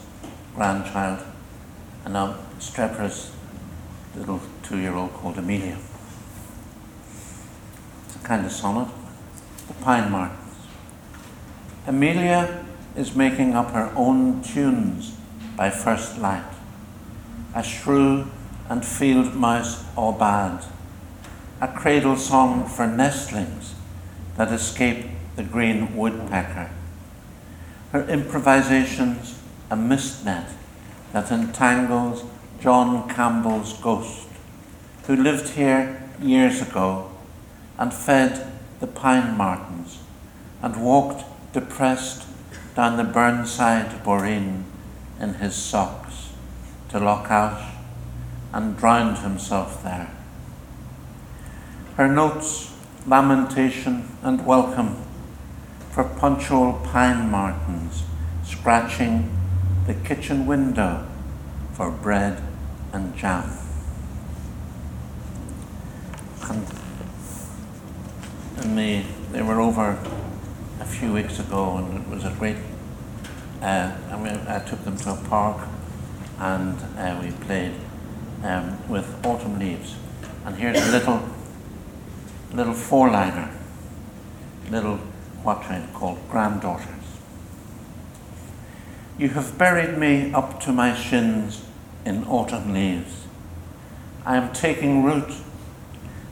grandchild, 0.55 1.21
and 2.05 2.13
now 2.13 2.37
Strepra's 2.59 3.33
little 4.15 4.41
two-year-old 4.63 5.13
called 5.15 5.39
Amelia. 5.39 5.79
It's 8.07 8.17
a 8.17 8.19
kind 8.19 8.45
of 8.45 8.53
sonnet. 8.53 8.89
The 9.69 9.75
Pine 9.75 10.11
Martens. 10.11 10.55
Amelia 11.87 12.65
is 12.95 13.15
making 13.15 13.55
up 13.55 13.71
her 13.71 13.91
own 13.97 14.43
tunes 14.43 15.17
by 15.57 15.71
first 15.71 16.19
light 16.19 16.56
a 17.57 17.63
shrew 17.63 18.27
and 18.69 18.85
field 18.85 19.35
mouse 19.35 19.83
or 19.97 20.13
bad, 20.13 20.63
a 21.59 21.67
cradle 21.67 22.17
song 22.17 22.69
for 22.69 22.87
nestlings 22.87 23.75
that 24.37 24.53
escape 24.53 25.07
the 25.37 25.43
green 25.43 25.97
woodpecker. 25.97 26.71
Her 27.93 28.07
improvisations, 28.09 29.41
a 29.71 29.77
mist 29.77 30.27
net 30.27 30.51
that 31.15 31.33
entangles 31.33 32.25
John 32.61 33.09
Campbell's 33.09 33.73
ghost, 33.79 34.29
who 35.07 35.17
lived 35.17 35.51
here 35.51 36.03
years 36.21 36.61
ago 36.61 37.11
and 37.79 37.93
fed 37.93 38.53
the 38.81 38.87
pine 38.87 39.35
martens 39.35 40.01
and 40.61 40.77
walked 40.77 41.25
depressed 41.55 42.27
down 42.75 42.99
the 42.99 43.05
Burnside 43.05 44.05
Boreen 44.05 44.65
in 45.19 45.35
his 45.35 45.55
sock 45.55 46.06
to 46.97 47.03
Lochalsh 47.03 47.75
and 48.55 48.75
drowned 48.79 49.19
himself 49.19 49.83
there. 49.83 50.11
Her 51.97 52.09
notes, 52.09 52.73
lamentation 53.07 54.17
and 54.23 54.47
welcome 54.47 55.05
for 55.91 56.05
punctual 56.05 56.81
pine 56.85 57.31
martens 57.31 58.03
scratching 58.45 59.31
the 59.87 59.93
kitchen 59.93 60.47
window 60.47 61.07
for 61.75 61.91
bread 61.91 62.43
and 62.95 63.15
jam. 63.15 63.51
And, 66.49 66.67
and 68.57 68.79
they, 68.79 69.05
they 69.33 69.43
were 69.43 69.61
over 69.61 69.99
a 70.81 70.85
few 70.87 71.13
weeks 71.13 71.39
ago, 71.39 71.77
and 71.77 72.01
it 72.01 72.09
was 72.09 72.25
a 72.25 72.31
great. 72.39 72.57
Uh, 73.61 73.93
I, 74.11 74.17
mean, 74.17 74.39
I 74.49 74.61
took 74.61 74.83
them 74.85 74.97
to 74.99 75.11
a 75.11 75.17
park, 75.29 75.69
and 76.39 76.79
uh, 76.99 77.19
we 77.23 77.31
played 77.47 77.75
um, 78.43 78.89
with 78.89 79.25
autumn 79.25 79.59
leaves. 79.59 79.97
And 80.45 80.57
here's 80.57 80.81
a 80.81 80.91
little, 80.91 81.29
little 82.53 82.75
four-liner, 82.75 83.51
little 84.71 85.01
quatrain 85.43 85.89
called 85.93 86.19
Granddaughters. 86.31 86.89
You 89.19 89.31
have 89.31 89.57
buried 89.57 89.97
me 89.99 90.33
up 90.33 90.61
to 90.61 90.73
my 90.73 90.95
shins 90.95 91.65
in 92.05 92.25
autumn 92.25 92.75
leaves. 92.75 93.27
I 94.27 94.37
am 94.37 94.53
taking 94.53 95.03
root. 95.03 95.33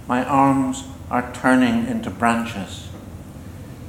My 0.06 0.24
arms 0.24 0.84
are 1.10 1.32
turning 1.32 1.86
into 1.86 2.10
branches. 2.10 2.88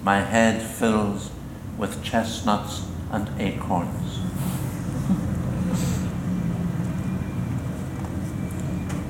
My 0.01 0.21
head 0.21 0.61
fills 0.61 1.31
with 1.77 2.03
chestnuts 2.03 2.87
and 3.11 3.29
acorns. 3.39 4.14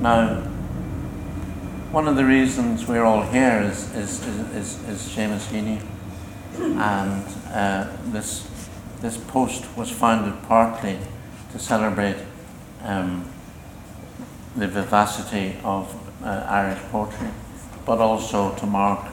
Now, 0.06 0.36
one 1.90 2.06
of 2.06 2.14
the 2.14 2.24
reasons 2.24 2.86
we're 2.86 3.02
all 3.02 3.22
here 3.22 3.60
is, 3.60 3.92
is, 3.92 4.24
is, 4.24 4.54
is, 4.54 4.88
is 4.88 5.02
Seamus 5.02 5.48
Heaney, 5.48 5.82
and 6.60 7.24
uh, 7.52 7.92
this, 8.12 8.48
this 9.00 9.16
post 9.16 9.66
was 9.76 9.90
founded 9.90 10.40
partly 10.44 10.96
to 11.50 11.58
celebrate 11.58 12.18
um, 12.84 13.28
the 14.54 14.68
vivacity 14.68 15.56
of 15.64 15.92
uh, 16.22 16.46
Irish 16.50 16.78
poetry, 16.92 17.30
but 17.84 17.98
also 17.98 18.54
to 18.54 18.64
mark 18.64 19.08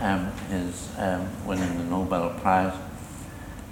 um, 0.00 0.32
his 0.50 0.88
um, 0.98 1.24
winning 1.46 1.78
the 1.78 1.84
Nobel 1.84 2.30
Prize. 2.40 2.76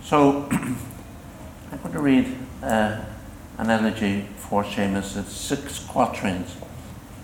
So 0.04 0.48
I'm 0.52 1.78
going 1.82 1.94
to 1.94 2.00
read 2.00 2.38
uh, 2.62 3.00
an 3.60 3.68
elegy 3.68 4.22
for 4.36 4.64
Seamus. 4.64 5.18
It's 5.18 5.36
six 5.36 5.80
quatrains, 5.80 6.56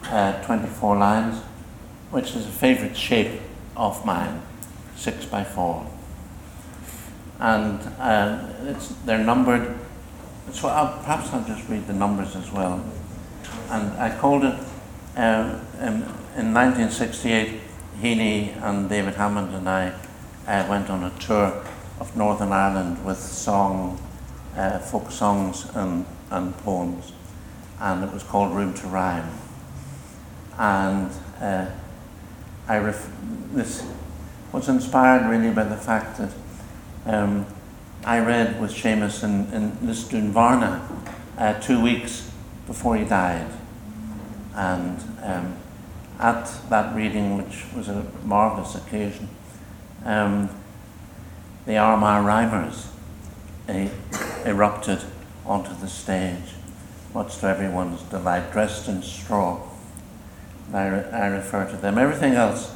uh, 0.04 0.42
24 0.44 0.98
lines, 0.98 1.42
which 2.10 2.36
is 2.36 2.46
a 2.46 2.50
favourite 2.50 2.94
shape 2.94 3.40
of 3.74 4.04
mine, 4.04 4.42
six 4.96 5.24
by 5.24 5.44
four. 5.44 5.90
And 7.40 7.80
uh, 7.98 8.52
they're 9.06 9.24
numbered, 9.24 9.78
so 10.52 10.68
I'll, 10.68 10.98
perhaps 10.98 11.32
I'll 11.32 11.44
just 11.44 11.66
read 11.70 11.86
the 11.86 11.94
numbers 11.94 12.36
as 12.36 12.52
well. 12.52 12.84
And 13.70 13.92
I 13.98 14.14
called 14.18 14.44
it, 14.44 14.58
uh, 15.16 15.58
in, 15.80 16.02
in 16.36 16.52
1968, 16.52 17.60
Heaney 18.02 18.62
and 18.62 18.90
David 18.90 19.14
Hammond 19.14 19.54
and 19.54 19.66
I 19.66 19.88
uh, 20.46 20.66
went 20.68 20.90
on 20.90 21.02
a 21.02 21.10
tour 21.18 21.64
of 21.98 22.14
Northern 22.14 22.52
Ireland 22.52 23.02
with 23.06 23.18
song, 23.18 23.98
uh, 24.54 24.78
folk 24.80 25.10
songs 25.10 25.66
and, 25.74 26.04
and 26.30 26.56
poems, 26.58 27.12
and 27.80 28.04
it 28.04 28.12
was 28.12 28.22
called 28.22 28.54
Room 28.54 28.74
to 28.74 28.86
Rhyme. 28.86 29.30
And 30.58 31.10
uh, 31.40 31.66
I 32.68 32.78
ref- 32.78 33.10
this 33.52 33.86
was 34.52 34.68
inspired 34.68 35.28
really 35.28 35.52
by 35.52 35.64
the 35.64 35.76
fact 35.76 36.18
that 36.18 36.32
um, 37.04 37.46
I 38.04 38.20
read 38.20 38.60
with 38.60 38.72
Seamus 38.72 39.22
in, 39.22 39.52
in 39.52 40.32
Varna 40.32 40.88
uh, 41.38 41.54
two 41.60 41.80
weeks 41.80 42.30
before 42.66 42.96
he 42.96 43.04
died. 43.04 43.50
And 44.54 44.98
um, 45.22 45.56
at 46.18 46.50
that 46.70 46.96
reading, 46.96 47.36
which 47.36 47.64
was 47.74 47.88
a 47.88 48.06
marvellous 48.24 48.74
occasion, 48.74 49.28
um, 50.04 50.48
the 51.66 51.76
Armagh 51.76 52.24
Rhymers 52.24 52.88
uh, 53.68 53.88
erupted 54.48 55.02
onto 55.46 55.74
the 55.76 55.88
stage, 55.88 56.54
much 57.14 57.38
to 57.38 57.46
everyone's 57.46 58.02
delight, 58.02 58.52
dressed 58.52 58.88
in 58.88 59.02
straw. 59.02 59.60
I, 60.72 60.88
re- 60.88 61.10
I 61.12 61.26
refer 61.28 61.64
to 61.70 61.76
them. 61.76 61.96
Everything 61.98 62.34
else 62.34 62.74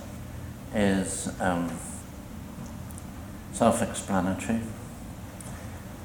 is 0.75 1.29
um, 1.41 1.71
self 3.53 3.83
explanatory. 3.83 4.61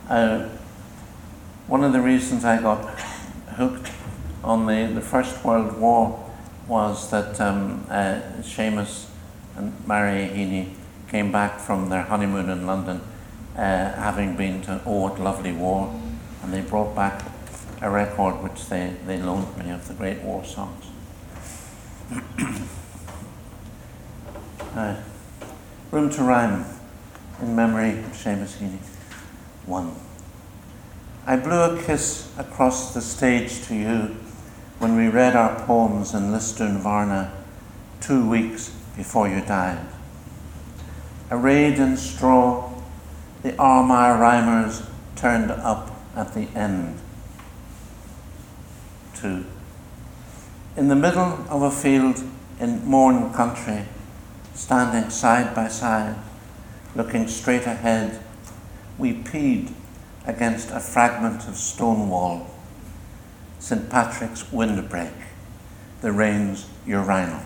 Uh, 0.09 0.49
one 1.67 1.83
of 1.83 1.93
the 1.93 2.01
reasons 2.01 2.43
I 2.43 2.61
got 2.61 2.83
hooked 3.57 3.91
on 4.43 4.65
the, 4.65 4.91
the 4.93 5.01
First 5.01 5.43
World 5.43 5.79
War 5.79 6.21
was 6.67 7.09
that 7.11 7.39
um, 7.39 7.85
uh, 7.89 8.19
Seamus 8.41 9.07
and 9.55 9.73
Mary 9.87 10.27
Heaney 10.27 10.73
came 11.09 11.31
back 11.31 11.59
from 11.59 11.89
their 11.89 12.03
honeymoon 12.03 12.49
in 12.49 12.65
London, 12.65 13.01
uh, 13.55 13.59
having 13.59 14.35
been 14.35 14.61
to 14.63 14.81
Oh 14.85 15.01
What 15.01 15.19
Lovely 15.19 15.53
War, 15.53 15.93
and 16.45 16.53
they 16.53 16.61
brought 16.61 16.95
back 16.95 17.25
a 17.81 17.89
record 17.89 18.35
which 18.43 18.67
they, 18.67 18.95
they 19.07 19.17
loaned 19.17 19.57
me 19.57 19.71
of 19.71 19.87
the 19.87 19.95
great 19.95 20.21
war 20.21 20.45
songs. 20.45 20.85
uh, 24.75 24.95
Room 25.89 26.11
to 26.11 26.21
Rhyme 26.21 26.63
in 27.41 27.55
memory 27.55 27.97
of 27.97 28.11
Seamus 28.11 28.57
Heaney. 28.57 28.77
One. 29.65 29.95
I 31.25 31.35
blew 31.37 31.59
a 31.59 31.81
kiss 31.81 32.31
across 32.37 32.93
the 32.93 33.01
stage 33.01 33.63
to 33.65 33.73
you 33.73 34.15
when 34.77 34.95
we 34.95 35.07
read 35.07 35.35
our 35.35 35.59
poems 35.65 36.13
in 36.13 36.31
Lisdoonvarna 36.31 37.31
two 38.01 38.29
weeks 38.29 38.69
before 38.95 39.27
you 39.27 39.41
died. 39.41 39.83
Arrayed 41.31 41.79
in 41.79 41.97
straw, 41.97 42.71
the 43.41 43.57
Armagh 43.57 44.19
rhymers 44.19 44.83
turned 45.15 45.49
up 45.49 45.94
at 46.15 46.33
the 46.33 46.47
end. 46.57 46.99
Two. 49.13 49.45
In 50.77 50.87
the 50.87 50.95
middle 50.95 51.45
of 51.49 51.61
a 51.61 51.71
field 51.71 52.23
in 52.59 52.85
Mourne 52.85 53.33
country, 53.33 53.85
standing 54.53 55.09
side 55.09 55.53
by 55.53 55.67
side, 55.67 56.15
looking 56.95 57.27
straight 57.27 57.65
ahead, 57.65 58.19
we 58.97 59.13
peed 59.13 59.71
against 60.25 60.71
a 60.71 60.79
fragment 60.79 61.47
of 61.47 61.55
stone 61.55 62.09
wall. 62.09 62.49
St. 63.59 63.89
Patrick's 63.89 64.51
windbreak, 64.51 65.13
the 66.01 66.11
rain's 66.11 66.67
urinal. 66.85 67.41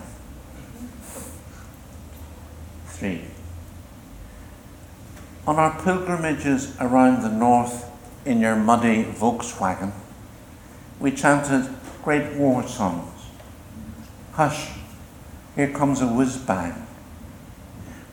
Three. 2.86 3.22
On 5.46 5.56
our 5.56 5.82
pilgrimages 5.82 6.76
around 6.78 7.22
the 7.22 7.30
north 7.30 7.89
in 8.24 8.40
your 8.40 8.56
muddy 8.56 9.04
Volkswagen, 9.04 9.92
we 10.98 11.10
chanted 11.10 11.68
great 12.02 12.36
war 12.36 12.66
songs. 12.66 13.26
Hush, 14.32 14.70
here 15.56 15.70
comes 15.70 16.00
a 16.00 16.06
whiz 16.06 16.36
bang. 16.36 16.86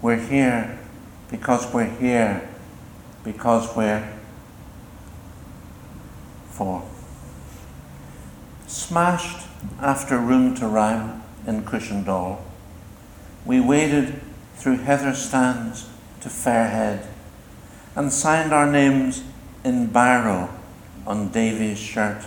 We're 0.01 0.18
here 0.18 0.80
because 1.30 1.72
we're 1.74 1.86
here 1.86 2.47
because 3.24 3.76
we're 3.76 4.18
for. 6.49 6.84
Smashed 8.68 9.47
after 9.82 10.18
room 10.18 10.55
to 10.55 10.68
rhyme 10.68 11.24
in 11.45 11.64
Cushendall, 11.64 12.39
we 13.45 13.60
waded 13.60 14.22
through 14.55 14.78
heather 14.78 15.14
stands 15.14 15.89
to 16.22 16.30
Fairhead 16.30 17.05
and 17.95 18.12
signed 18.12 18.53
our 18.53 18.70
names 18.70 19.24
in 19.68 19.89
biro 19.89 20.49
on 21.05 21.28
Davy's 21.30 21.78
shirt 21.78 22.24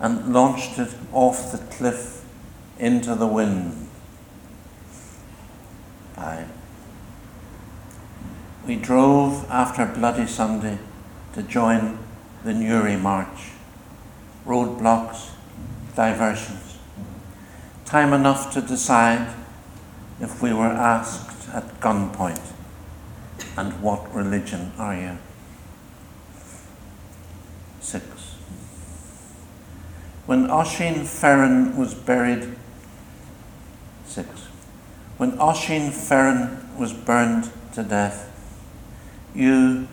and 0.00 0.32
launched 0.32 0.78
it 0.78 0.94
off 1.12 1.52
the 1.52 1.58
cliff 1.58 2.24
into 2.78 3.14
the 3.14 3.26
wind. 3.26 3.86
Five. 6.14 6.48
We 8.66 8.76
drove 8.76 9.46
after 9.50 9.84
Bloody 9.84 10.26
Sunday 10.26 10.78
to 11.34 11.42
join 11.42 11.98
the 12.42 12.54
Newry 12.54 12.96
March. 12.96 13.50
Roadblocks, 14.46 15.30
diversions. 15.94 16.78
Time 17.84 18.14
enough 18.14 18.52
to 18.54 18.62
decide 18.62 19.34
if 20.20 20.40
we 20.40 20.52
were 20.54 20.72
asked 20.92 21.48
at 21.50 21.80
gunpoint, 21.80 22.52
and 23.56 23.82
what 23.82 24.14
religion 24.14 24.72
are 24.78 24.94
you? 24.94 25.18
Six. 27.90 28.06
When 30.26 30.48
Oisin 30.48 31.02
Ferran 31.02 31.74
was 31.74 31.92
buried, 31.92 32.54
six. 34.06 34.28
When 35.16 35.32
Oisin 35.40 35.90
Ferran 35.90 36.72
was 36.78 36.92
burned 36.92 37.50
to 37.72 37.82
death, 37.82 38.30
you 39.34 39.88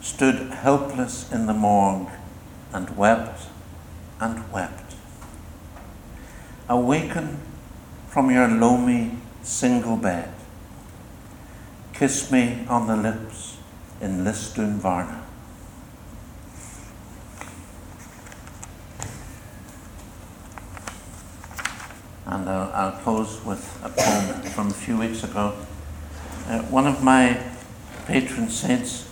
stood 0.00 0.54
helpless 0.54 1.30
in 1.30 1.44
the 1.44 1.52
morgue 1.52 2.08
and 2.72 2.96
wept 2.96 3.48
and 4.20 4.50
wept. 4.50 4.94
Awaken 6.66 7.42
from 8.08 8.30
your 8.30 8.48
loamy 8.48 9.18
single 9.42 9.98
bed. 9.98 10.32
Kiss 11.92 12.30
me 12.30 12.64
on 12.70 12.86
the 12.86 12.96
lips 12.96 13.58
in 14.00 14.24
Lisdoonvarna. 14.24 15.23
And 22.26 22.48
I'll, 22.48 22.72
I'll, 22.72 23.00
close 23.02 23.44
with 23.44 23.80
a 23.84 23.90
poem 23.90 24.42
from 24.50 24.70
a 24.70 24.74
few 24.74 24.98
weeks 24.98 25.24
ago. 25.24 25.54
Uh, 26.48 26.62
one 26.62 26.86
of 26.86 27.02
my 27.02 27.38
patron 28.06 28.48
saints 28.48 29.08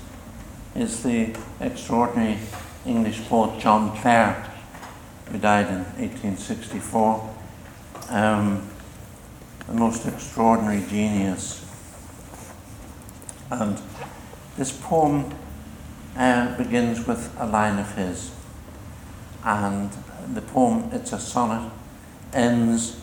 is 0.75 1.03
the 1.03 1.37
extraordinary 1.61 2.39
English 2.87 3.21
poet 3.29 3.61
John 3.61 3.97
Clare, 3.99 4.51
who 5.31 5.39
died 5.39 5.69
in 5.69 5.85
1864. 6.01 7.35
Um, 8.09 8.69
a 9.69 9.73
most 9.75 10.07
extraordinary 10.07 10.83
genius. 10.89 11.65
And 13.51 13.81
this 14.57 14.73
poem 14.73 15.35
uh, 16.17 16.57
begins 16.57 17.07
with 17.07 17.35
a 17.39 17.47
line 17.47 17.79
of 17.79 17.95
his. 17.95 18.33
And 19.45 19.91
the 20.35 20.43
poem, 20.43 20.91
it's 20.93 21.13
a 21.13 21.19
sonnet, 21.19 21.71
ends 22.33 23.01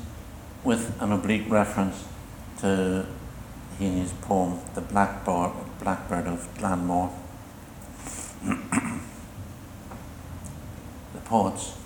with 0.63 1.01
an 1.01 1.11
oblique 1.11 1.49
reference 1.49 2.03
to 2.59 3.05
Heaney's 3.80 4.13
poem, 4.21 4.59
The 4.75 4.82
Blackbird, 4.82 5.51
Blackbird 5.80 6.27
of 6.27 6.47
Glanmore. 6.57 7.11
the 11.13 11.19
poet's 11.25 11.77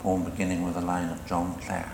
poem 0.00 0.24
beginning 0.24 0.62
with 0.62 0.76
a 0.76 0.80
line 0.80 1.08
of 1.08 1.26
John 1.26 1.54
Clare. 1.60 1.92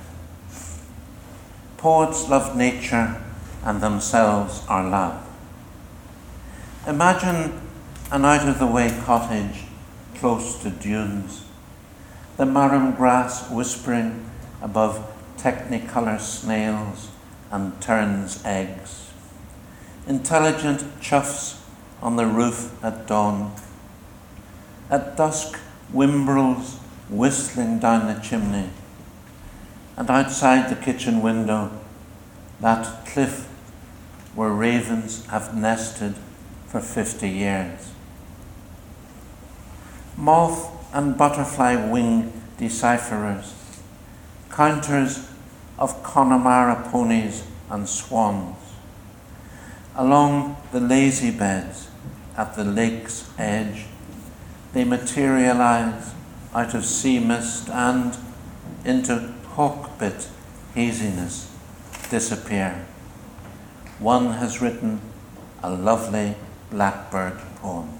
Poets 1.76 2.28
love 2.28 2.56
nature 2.56 3.22
and 3.64 3.80
themselves 3.80 4.62
are 4.68 4.88
love. 4.88 5.20
Imagine 6.86 7.60
an 8.10 8.24
out 8.24 8.46
of 8.46 8.58
the 8.58 8.66
way 8.66 8.94
cottage 9.04 9.64
close 10.16 10.62
to 10.62 10.70
dunes, 10.70 11.43
the 12.36 12.46
marram 12.46 12.92
grass 12.92 13.48
whispering 13.50 14.28
above 14.60 15.10
technicolor 15.36 16.20
snails 16.20 17.10
and 17.50 17.80
terns' 17.80 18.42
eggs, 18.44 19.10
intelligent 20.06 21.00
choughs 21.00 21.60
on 22.02 22.16
the 22.16 22.26
roof 22.26 22.72
at 22.82 23.06
dawn. 23.06 23.54
At 24.90 25.16
dusk, 25.16 25.58
whimbrels 25.92 26.78
whistling 27.08 27.78
down 27.78 28.12
the 28.12 28.20
chimney 28.20 28.70
and 29.96 30.10
outside 30.10 30.68
the 30.68 30.82
kitchen 30.82 31.22
window, 31.22 31.70
that 32.60 33.06
cliff 33.06 33.46
where 34.34 34.50
ravens 34.50 35.24
have 35.26 35.56
nested 35.56 36.14
for 36.66 36.80
50 36.80 37.28
years. 37.28 37.92
Moth 40.16 40.73
and 40.94 41.18
butterfly 41.18 41.74
wing 41.74 42.32
decipherers, 42.56 43.52
counters 44.48 45.28
of 45.76 46.02
Connemara 46.04 46.88
ponies 46.90 47.42
and 47.68 47.88
swans, 47.88 48.56
along 49.96 50.56
the 50.70 50.78
lazy 50.78 51.32
beds 51.32 51.88
at 52.36 52.54
the 52.54 52.64
lake's 52.64 53.28
edge, 53.38 53.86
they 54.72 54.84
materialize 54.84 56.14
out 56.54 56.74
of 56.74 56.84
sea 56.84 57.18
mist 57.18 57.68
and 57.70 58.16
into 58.84 59.34
hawkbit 59.56 60.28
haziness 60.74 61.50
disappear. 62.08 62.86
One 63.98 64.34
has 64.34 64.62
written 64.62 65.00
a 65.60 65.70
lovely 65.70 66.36
blackbird 66.70 67.38
poem. 67.56 67.93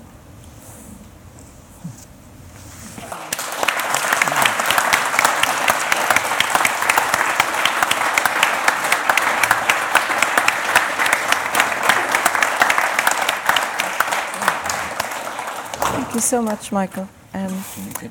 Thank 16.15 16.23
you 16.23 16.29
so 16.29 16.43
much, 16.43 16.71
Michael. 16.71 17.09
Um, 17.35 17.65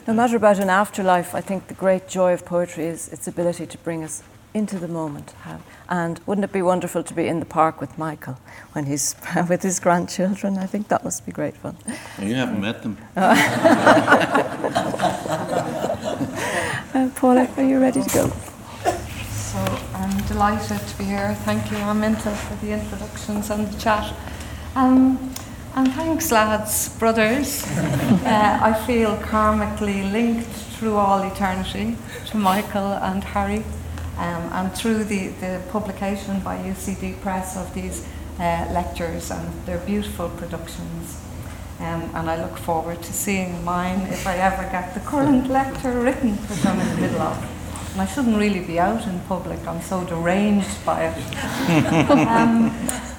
no 0.06 0.14
matter 0.14 0.36
about 0.36 0.60
an 0.60 0.70
afterlife, 0.70 1.34
I 1.34 1.40
think 1.40 1.68
the 1.68 1.74
great 1.74 2.10
joy 2.10 2.34
of 2.34 2.44
poetry 2.44 2.84
is 2.84 3.08
its 3.08 3.30
ability 3.30 3.66
to 3.66 3.78
bring 3.78 4.04
us 4.04 4.24
into 4.54 4.78
the 4.78 4.90
moment. 4.90 5.34
And 5.88 6.20
wouldn't 6.26 6.44
it 6.44 6.52
be 6.52 6.62
wonderful 6.62 7.02
to 7.02 7.14
be 7.14 7.30
in 7.30 7.40
the 7.40 7.46
park 7.46 7.80
with 7.80 7.98
Michael 7.98 8.38
when 8.74 8.88
he's 8.88 9.16
with 9.50 9.64
his 9.64 9.80
grandchildren? 9.80 10.58
I 10.58 10.66
think 10.66 10.90
that 10.90 11.06
must 11.06 11.26
be 11.26 11.32
great 11.32 11.56
fun. 11.56 11.78
You 12.20 12.36
haven't 12.36 12.60
met 12.60 12.84
them. 12.84 12.98
uh, 13.16 13.36
Paula, 17.16 17.48
are 17.56 17.64
you 17.64 17.80
ready 17.80 18.04
to 18.04 18.10
go? 18.10 18.28
So 19.32 19.60
I'm 19.94 20.22
delighted 20.26 20.86
to 20.86 20.98
be 20.98 21.06
here. 21.06 21.36
Thank 21.46 21.72
you, 21.72 21.78
Arminta, 21.78 22.36
for 22.36 22.66
the 22.66 22.74
introductions 22.74 23.50
and 23.50 23.66
the 23.66 23.80
chat. 23.80 24.14
Um, 24.76 25.34
and 25.76 25.92
thanks, 25.94 26.32
lads, 26.32 26.90
brothers. 27.00 27.64
uh, 27.78 28.60
I 28.62 28.74
feel 28.86 29.18
karmically 29.18 30.12
linked 30.12 30.48
through 30.48 30.96
all 30.96 31.24
eternity 31.24 31.96
to 32.28 32.38
Michael 32.38 32.94
and 32.94 33.24
Harry, 33.24 33.64
um, 34.18 34.44
and 34.54 34.74
through 34.74 35.04
the, 35.04 35.30
the 35.40 35.62
publication 35.70 36.40
by 36.42 36.58
UCD 36.58 37.20
Press 37.22 37.58
of 37.58 37.74
these 37.74 38.08
uh, 38.40 38.68
lectures 38.72 39.32
and 39.32 39.66
their 39.66 39.80
beautiful 39.80 40.30
productions. 40.30 41.20
Um, 41.80 42.10
and 42.14 42.30
I 42.30 42.42
look 42.42 42.58
forward 42.58 43.02
to 43.02 43.14
seeing 43.14 43.64
mine 43.64 44.02
if 44.08 44.28
I 44.28 44.38
ever 44.38 44.64
get 44.72 44.94
the 44.94 45.00
current 45.00 45.50
lecture 45.50 46.00
written, 46.00 46.36
which 46.36 46.66
I'm 46.66 46.80
in 46.80 46.90
the 46.96 47.02
middle 47.02 47.22
of. 47.22 47.53
I 47.96 48.06
shouldn't 48.08 48.38
really 48.38 48.62
be 48.62 48.80
out 48.80 49.06
in 49.08 49.20
public, 49.22 49.66
I'm 49.68 49.82
so 49.82 50.04
deranged 50.04 50.84
by 50.86 51.06
it. 51.06 52.10
um, 52.10 52.72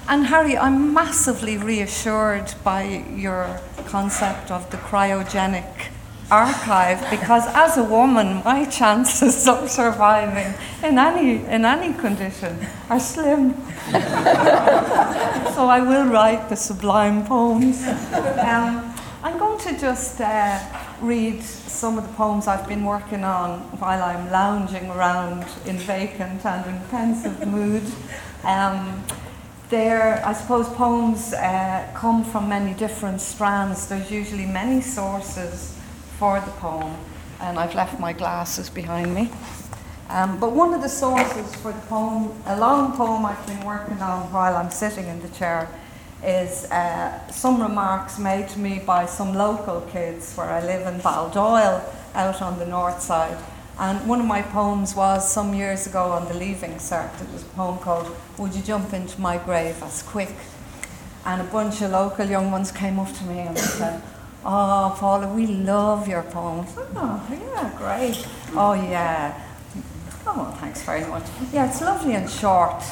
and 0.07 0.25
Harry, 0.25 0.57
I'm 0.57 0.93
massively 0.93 1.57
reassured 1.57 2.53
by 2.63 3.05
your 3.15 3.59
concept 3.87 4.51
of 4.51 4.69
the 4.71 4.77
cryogenic 4.77 5.91
archive 6.31 6.99
because 7.11 7.43
as 7.49 7.77
a 7.77 7.83
woman 7.83 8.41
my 8.43 8.65
chances 8.79 9.47
of 9.47 9.69
surviving 9.69 10.53
in 10.83 10.97
any 10.97 11.45
in 11.45 11.63
any 11.65 11.93
condition 11.93 12.57
are 12.89 12.99
slim. 12.99 13.53
So 15.55 15.67
I 15.67 15.79
will 15.79 16.05
write 16.05 16.49
the 16.49 16.57
sublime 16.57 17.25
poems. 17.25 17.87
Um, 17.87 18.94
I'm 19.25 19.39
going 19.39 19.57
to 19.61 19.75
just 19.79 20.21
uh, 20.21 20.59
read 21.01 21.41
some 21.41 21.97
of 21.97 22.07
the 22.07 22.13
poems 22.13 22.45
I've 22.45 22.67
been 22.67 22.85
working 22.85 23.23
on 23.23 23.61
while 23.79 24.03
I'm 24.03 24.29
lounging 24.29 24.87
around 24.91 25.47
in 25.65 25.77
vacant 25.77 26.45
and 26.45 26.63
in 26.67 26.79
pensive 26.89 27.47
mood 27.47 27.81
um, 28.43 29.03
there, 29.69 30.23
I 30.23 30.31
suppose 30.33 30.69
poems 30.69 31.33
uh, 31.33 31.89
come 31.95 32.23
from 32.23 32.49
many 32.49 32.75
different 32.75 33.19
strands. 33.19 33.87
There's 33.87 34.11
usually 34.11 34.45
many 34.45 34.79
sources 34.79 35.75
for 36.19 36.39
the 36.39 36.51
poem, 36.51 36.95
and 37.39 37.57
I've 37.57 37.73
left 37.73 37.99
my 37.99 38.13
glasses 38.13 38.69
behind 38.69 39.15
me. 39.15 39.31
Um, 40.09 40.39
but 40.39 40.51
one 40.51 40.71
of 40.75 40.83
the 40.83 40.87
sources 40.87 41.55
for 41.55 41.71
the 41.71 41.81
poem, 41.87 42.31
a 42.45 42.59
long 42.59 42.95
poem 42.95 43.25
I've 43.25 43.47
been 43.47 43.65
working 43.65 43.99
on 44.03 44.31
while 44.31 44.55
I'm 44.55 44.69
sitting 44.69 45.07
in 45.07 45.19
the 45.23 45.29
chair, 45.29 45.67
is 46.25 46.65
uh, 46.71 47.27
some 47.31 47.61
remarks 47.61 48.17
made 48.17 48.49
to 48.49 48.59
me 48.59 48.79
by 48.79 49.05
some 49.05 49.33
local 49.33 49.81
kids 49.81 50.35
where 50.35 50.47
I 50.47 50.59
live 50.65 50.87
in 50.91 50.99
Baldoyle 50.99 51.83
out 52.15 52.41
on 52.41 52.57
the 52.57 52.65
north 52.65 53.01
side. 53.01 53.37
And 53.77 54.07
one 54.07 54.21
of 54.21 54.25
my 54.25 54.41
poems 54.41 54.95
was 54.95 55.29
some 55.29 55.53
years 55.53 55.85
ago 55.85 56.11
on 56.11 56.27
the 56.27 56.33
Leaving 56.33 56.75
Cert. 56.75 57.21
It 57.21 57.29
was 57.31 57.43
a 57.43 57.47
poem 57.47 57.77
called 57.77 58.15
Would 58.37 58.55
You 58.55 58.61
Jump 58.63 58.93
Into 58.93 59.19
My 59.19 59.37
Grave 59.37 59.81
as 59.83 60.01
Quick? 60.01 60.33
And 61.25 61.41
a 61.41 61.45
bunch 61.45 61.81
of 61.81 61.91
local 61.91 62.25
young 62.25 62.51
ones 62.51 62.71
came 62.71 62.99
up 62.99 63.13
to 63.13 63.23
me 63.25 63.39
and 63.39 63.57
said, 63.57 64.01
Oh, 64.45 64.95
Paula, 64.97 65.27
we 65.33 65.47
love 65.47 66.07
your 66.07 66.23
poems. 66.23 66.73
Oh, 66.77 67.27
yeah, 67.29 67.71
great. 67.77 68.27
Oh, 68.53 68.73
yeah. 68.73 69.41
Oh, 70.27 70.33
well, 70.37 70.51
thanks 70.53 70.81
very 70.83 71.03
much. 71.05 71.23
Yeah, 71.51 71.67
it's 71.67 71.81
lovely 71.81 72.13
and 72.13 72.29
short. 72.29 72.81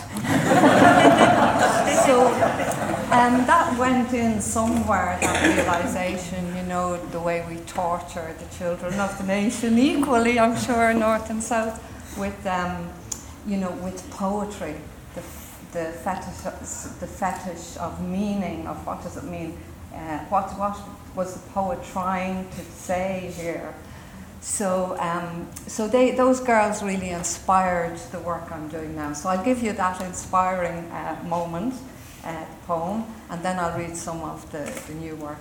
so 2.06 2.93
um, 3.12 3.46
that 3.46 3.78
went 3.78 4.14
in 4.14 4.42
somewhere, 4.42 5.18
that 5.22 5.56
realization, 5.56 6.56
you 6.56 6.64
know, 6.64 6.98
the 7.08 7.20
way 7.20 7.46
we 7.50 7.58
torture 7.62 8.36
the 8.40 8.56
children 8.58 9.00
of 9.00 9.18
the 9.18 9.24
nation 9.26 9.78
equally, 9.78 10.40
I'm 10.40 10.58
sure, 10.58 10.94
north 10.94 11.30
and 11.30 11.42
south, 11.44 11.82
with, 12.18 12.46
um, 12.46 12.90
you 13.48 13.58
know, 13.58 13.72
with 13.72 14.10
poetry, 14.12 14.76
the, 15.16 15.22
the, 15.72 15.92
fetish, 15.92 16.44
the 17.00 17.08
fetish 17.08 17.78
of 17.78 18.02
meaning, 18.08 18.68
of 18.68 18.86
what 18.86 19.04
does 19.04 19.18
it 19.18 19.24
mean, 19.24 19.58
uh, 19.94 20.20
what, 20.26 20.50
what 20.58 20.80
was 21.16 21.34
the 21.34 21.50
poet 21.52 21.84
trying 21.84 22.48
to 22.50 22.62
say 22.62 23.32
here? 23.36 23.74
So, 24.42 24.98
um, 25.00 25.48
so 25.68 25.88
they, 25.88 26.12
those 26.12 26.42
girls 26.42 26.84
really 26.84 27.10
inspired 27.10 27.98
the 28.12 28.20
work 28.20 28.52
I'm 28.52 28.68
doing 28.68 28.94
now. 28.94 29.14
So 29.14 29.30
I'll 29.30 29.44
give 29.44 29.64
you 29.64 29.72
that 29.74 30.02
inspiring 30.02 30.92
uh, 30.92 31.24
moment, 31.26 31.74
uh, 32.24 32.46
poem, 32.66 33.06
and 33.30 33.44
then 33.44 33.60
I'll 33.60 33.78
read 33.78 33.96
some 33.96 34.22
of 34.22 34.50
the, 34.52 34.64
the 34.88 34.94
new 34.94 35.16
work. 35.16 35.40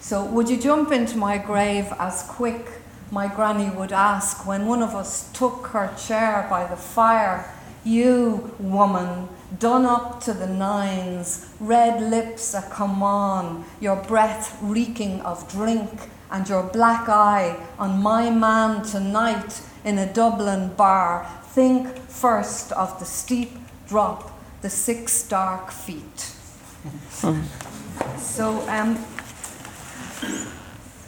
So, 0.00 0.24
would 0.24 0.48
you 0.48 0.56
jump 0.56 0.92
into 0.92 1.16
my 1.16 1.38
grave 1.38 1.92
as 1.98 2.22
quick? 2.22 2.66
My 3.10 3.26
granny 3.26 3.70
would 3.70 3.92
ask 3.92 4.46
when 4.46 4.66
one 4.66 4.82
of 4.82 4.94
us 4.94 5.32
took 5.32 5.68
her 5.68 5.92
chair 5.96 6.46
by 6.50 6.66
the 6.66 6.76
fire. 6.76 7.52
You, 7.84 8.54
woman, 8.58 9.28
done 9.58 9.86
up 9.86 10.20
to 10.24 10.34
the 10.34 10.46
nines, 10.46 11.48
red 11.58 12.02
lips 12.02 12.54
a 12.54 12.62
come 12.70 13.02
on, 13.02 13.64
your 13.80 13.96
breath 13.96 14.58
reeking 14.60 15.20
of 15.22 15.50
drink 15.50 15.90
and 16.30 16.48
your 16.48 16.62
black 16.62 17.08
eye 17.08 17.56
on 17.78 18.02
my 18.02 18.30
man 18.30 18.82
tonight 18.82 19.62
in 19.84 19.98
a 19.98 20.12
Dublin 20.12 20.74
bar, 20.74 21.26
think 21.42 21.96
first 22.08 22.72
of 22.72 22.98
the 22.98 23.06
steep 23.06 23.52
drop, 23.88 24.37
the 24.62 24.70
six 24.70 25.22
dark 25.28 25.70
feet. 25.70 26.34
so, 28.18 28.68
um, 28.68 29.04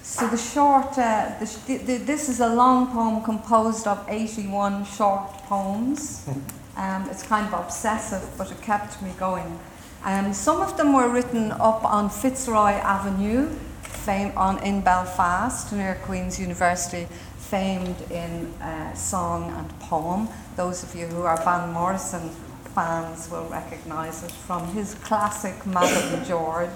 so 0.03 0.29
the 0.29 0.37
short, 0.37 0.99
uh, 0.99 1.33
the, 1.67 1.77
the, 1.79 1.97
this 1.99 2.29
is 2.29 2.41
a 2.41 2.49
long 2.49 2.89
poem 2.89 3.23
composed 3.23 3.87
of 3.87 4.05
81 4.09 4.85
short 4.85 5.33
poems. 5.45 6.29
Um, 6.77 7.09
it's 7.11 7.23
kind 7.23 7.47
of 7.53 7.61
obsessive, 7.61 8.23
but 8.39 8.51
it 8.51 8.61
kept 8.63 9.03
me 9.03 9.13
going. 9.19 9.59
Um, 10.05 10.33
some 10.33 10.63
of 10.63 10.77
them 10.77 10.93
were 10.93 11.09
written 11.09 11.53
up 11.53 11.85
on 11.85 12.09
Fitzroy 12.09 12.73
Avenue, 12.73 13.49
fame 13.83 14.33
on, 14.37 14.63
in 14.63 14.81
Belfast, 14.81 15.73
near 15.73 15.97
Queen's 16.05 16.41
University, 16.41 17.07
famed 17.37 18.01
in 18.11 18.47
uh, 18.63 18.95
song 18.95 19.53
and 19.59 19.69
poem. 19.81 20.29
Those 20.57 20.83
of 20.83 20.95
you 20.95 21.07
who 21.07 21.23
are 21.23 21.37
Van 21.45 21.73
Morrison 21.73 22.31
fans 22.75 23.31
will 23.31 23.49
recognise 23.49 24.23
it 24.23 24.31
from 24.31 24.67
his 24.69 24.95
classic 24.95 25.67
Madame 25.67 26.25
George. 26.29 26.69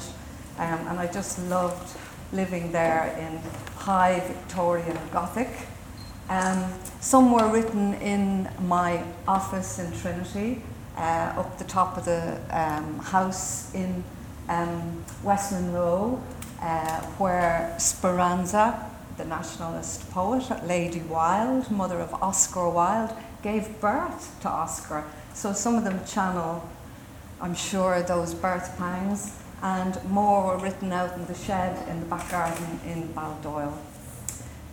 Um, 0.58 0.86
and 0.88 0.98
I 0.98 1.06
just 1.06 1.38
loved 1.48 1.96
living 2.32 2.72
there 2.72 3.14
in 3.18 3.38
high 3.76 4.20
Victorian 4.20 4.98
Gothic. 5.12 5.50
Um, 6.28 6.72
some 7.00 7.32
were 7.32 7.48
written 7.48 7.94
in 7.94 8.48
my 8.62 9.04
office 9.28 9.78
in 9.78 9.92
Trinity, 9.92 10.62
uh, 10.96 11.34
up 11.36 11.58
the 11.58 11.64
top 11.64 11.96
of 11.96 12.04
the 12.04 12.38
um, 12.50 12.98
house 12.98 13.74
in 13.74 14.02
um, 14.48 15.04
Westland 15.22 15.74
Row, 15.74 16.22
uh, 16.60 17.00
where 17.18 17.74
Speranza, 17.78 18.90
the 19.16 19.24
nationalist 19.24 20.10
poet, 20.10 20.44
Lady 20.66 21.00
Wilde, 21.00 21.70
mother 21.70 22.00
of 22.00 22.14
Oscar 22.22 22.68
Wilde, 22.68 23.14
gave 23.42 23.80
birth 23.80 24.34
to 24.40 24.48
Oscar. 24.48 25.04
So 25.34 25.52
some 25.52 25.74
of 25.74 25.84
them 25.84 26.00
channel, 26.06 26.66
I'm 27.40 27.54
sure, 27.54 28.02
those 28.02 28.32
birth 28.32 28.76
pangs, 28.78 29.38
and 29.62 30.02
more 30.06 30.46
were 30.46 30.58
written 30.58 30.92
out 30.92 31.14
in 31.14 31.26
the 31.26 31.34
shed 31.34 31.86
in 31.88 32.00
the 32.00 32.06
back 32.06 32.30
garden 32.30 32.80
in 32.86 33.08
Baldoyle. 33.12 33.76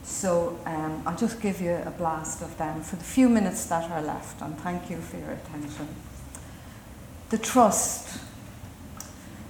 So 0.03 0.57
um, 0.66 1.03
I'll 1.05 1.18
just 1.18 1.41
give 1.41 1.59
you 1.59 1.74
a 1.86 1.91
blast 1.91 2.41
of 2.41 2.57
them 2.57 2.82
for 2.82 2.95
the 2.95 3.03
few 3.03 3.28
minutes 3.28 3.66
that 3.66 3.91
are 3.91 4.01
left, 4.01 4.41
and 4.41 4.57
thank 4.59 4.89
you 4.89 4.97
for 4.97 5.18
your 5.18 5.32
attention. 5.32 5.88
The 7.30 7.38
trust 7.38 8.20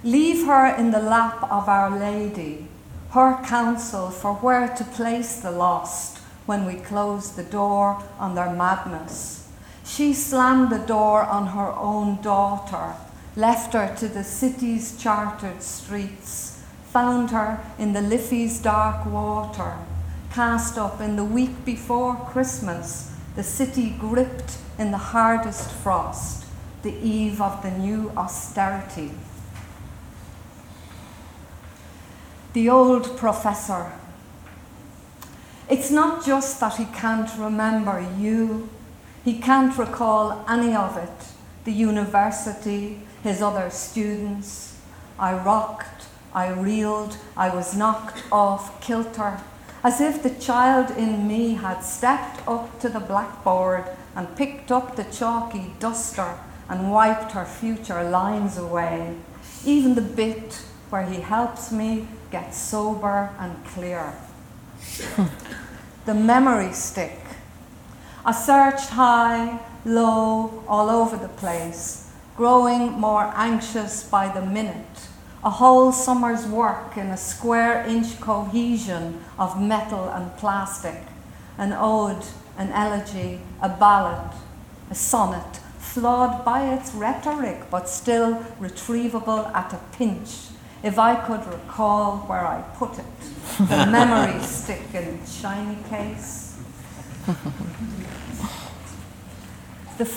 Leave 0.04 0.46
her 0.46 0.66
in 0.66 0.90
the 0.90 0.98
lap 0.98 1.44
of 1.44 1.68
Our 1.68 1.96
Lady, 1.96 2.66
her 3.10 3.38
counsel 3.44 4.10
for 4.10 4.34
where 4.34 4.66
to 4.66 4.82
place 4.82 5.36
the 5.36 5.52
lost 5.52 6.18
when 6.44 6.66
we 6.66 6.74
close 6.74 7.36
the 7.36 7.44
door 7.44 8.02
on 8.18 8.34
their 8.34 8.50
madness. 8.50 9.41
She 9.84 10.14
slammed 10.14 10.70
the 10.70 10.78
door 10.78 11.22
on 11.22 11.48
her 11.48 11.72
own 11.72 12.22
daughter, 12.22 12.94
left 13.36 13.74
her 13.74 13.94
to 13.96 14.08
the 14.08 14.24
city's 14.24 14.96
chartered 14.96 15.62
streets, 15.62 16.62
found 16.84 17.30
her 17.30 17.60
in 17.78 17.92
the 17.92 18.02
Liffey's 18.02 18.60
dark 18.60 19.04
water, 19.06 19.76
cast 20.32 20.78
up 20.78 21.00
in 21.00 21.16
the 21.16 21.24
week 21.24 21.64
before 21.64 22.14
Christmas, 22.16 23.14
the 23.34 23.42
city 23.42 23.90
gripped 23.98 24.58
in 24.78 24.90
the 24.90 24.98
hardest 24.98 25.70
frost, 25.70 26.44
the 26.82 26.94
eve 26.94 27.40
of 27.40 27.62
the 27.62 27.70
new 27.70 28.10
austerity. 28.16 29.12
the 32.52 32.68
old 32.68 33.16
professor. 33.16 33.92
It's 35.68 35.90
not 35.90 36.24
just 36.24 36.60
that 36.60 36.76
he 36.76 36.84
can't 36.84 37.30
remember 37.38 38.06
you, 38.18 38.68
he 39.24 39.38
can't 39.38 39.76
recall 39.78 40.44
any 40.48 40.74
of 40.74 40.96
it 40.96 41.32
the 41.64 41.72
university, 41.72 42.98
his 43.22 43.40
other 43.40 43.70
students. 43.70 44.76
I 45.18 45.32
rocked, 45.32 46.06
I 46.34 46.48
reeled, 46.48 47.16
I 47.36 47.54
was 47.54 47.76
knocked 47.76 48.24
off 48.32 48.80
kilter, 48.80 49.40
as 49.84 50.00
if 50.00 50.22
the 50.22 50.30
child 50.30 50.90
in 50.96 51.28
me 51.28 51.54
had 51.54 51.80
stepped 51.80 52.46
up 52.48 52.80
to 52.80 52.88
the 52.88 53.00
blackboard 53.00 53.84
and 54.16 54.36
picked 54.36 54.72
up 54.72 54.96
the 54.96 55.04
chalky 55.04 55.72
duster 55.78 56.38
and 56.68 56.90
wiped 56.90 57.32
her 57.32 57.44
future 57.44 58.02
lines 58.02 58.58
away, 58.58 59.14
even 59.64 59.94
the 59.94 60.00
bit 60.00 60.64
where 60.90 61.04
he 61.04 61.20
helps 61.20 61.70
me 61.70 62.08
get 62.30 62.54
sober 62.54 63.30
and 63.38 63.64
clear. 63.66 64.14
the 66.06 66.14
memory 66.14 66.72
stick. 66.72 67.21
I 68.24 68.32
searched 68.32 68.90
high, 68.90 69.58
low, 69.84 70.62
all 70.68 70.90
over 70.90 71.16
the 71.16 71.28
place, 71.28 72.08
growing 72.36 72.92
more 72.92 73.32
anxious 73.34 74.04
by 74.04 74.28
the 74.28 74.40
minute. 74.40 75.08
A 75.42 75.50
whole 75.50 75.90
summer's 75.90 76.46
work 76.46 76.96
in 76.96 77.08
a 77.08 77.16
square 77.16 77.84
inch 77.84 78.20
cohesion 78.20 79.24
of 79.38 79.60
metal 79.60 80.08
and 80.08 80.36
plastic. 80.36 81.02
An 81.58 81.72
ode, 81.72 82.24
an 82.56 82.70
elegy, 82.70 83.40
a 83.60 83.68
ballad, 83.68 84.30
a 84.88 84.94
sonnet, 84.94 85.56
flawed 85.78 86.44
by 86.44 86.72
its 86.72 86.94
rhetoric 86.94 87.64
but 87.70 87.88
still 87.88 88.36
retrievable 88.60 89.52
at 89.52 89.72
a 89.72 89.80
pinch 89.96 90.52
if 90.82 90.98
I 90.98 91.14
could 91.14 91.44
recall 91.46 92.18
where 92.28 92.46
I 92.46 92.62
put 92.76 92.98
it, 92.98 93.04
the 93.58 93.86
memory 93.90 94.40
stick 94.42 94.82
in 94.94 95.04
its 95.14 95.40
shiny 95.40 95.78
case, 95.88 96.58
the, 100.04 100.10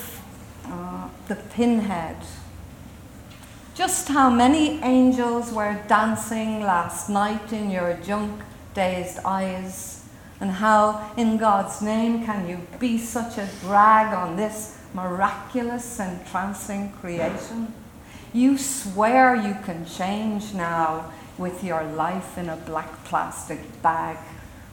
uh, 0.67 1.09
the 1.27 1.35
pinhead. 1.35 2.17
Just 3.75 4.07
how 4.07 4.29
many 4.29 4.79
angels 4.81 5.51
were 5.51 5.79
dancing 5.87 6.61
last 6.61 7.09
night 7.09 7.51
in 7.51 7.69
your 7.69 7.93
junk 8.05 8.41
dazed 8.73 9.19
eyes, 9.23 10.05
and 10.39 10.51
how, 10.51 11.13
in 11.17 11.37
God's 11.37 11.81
name, 11.81 12.25
can 12.25 12.47
you 12.47 12.59
be 12.79 12.97
such 12.97 13.37
a 13.37 13.47
drag 13.61 14.13
on 14.13 14.35
this 14.35 14.77
miraculous, 14.93 15.99
entrancing 15.99 16.91
creation? 16.93 17.73
You 18.33 18.57
swear 18.57 19.35
you 19.35 19.55
can 19.63 19.85
change 19.85 20.53
now 20.53 21.11
with 21.37 21.63
your 21.63 21.83
life 21.83 22.37
in 22.37 22.49
a 22.49 22.57
black 22.57 23.05
plastic 23.05 23.81
bag. 23.81 24.17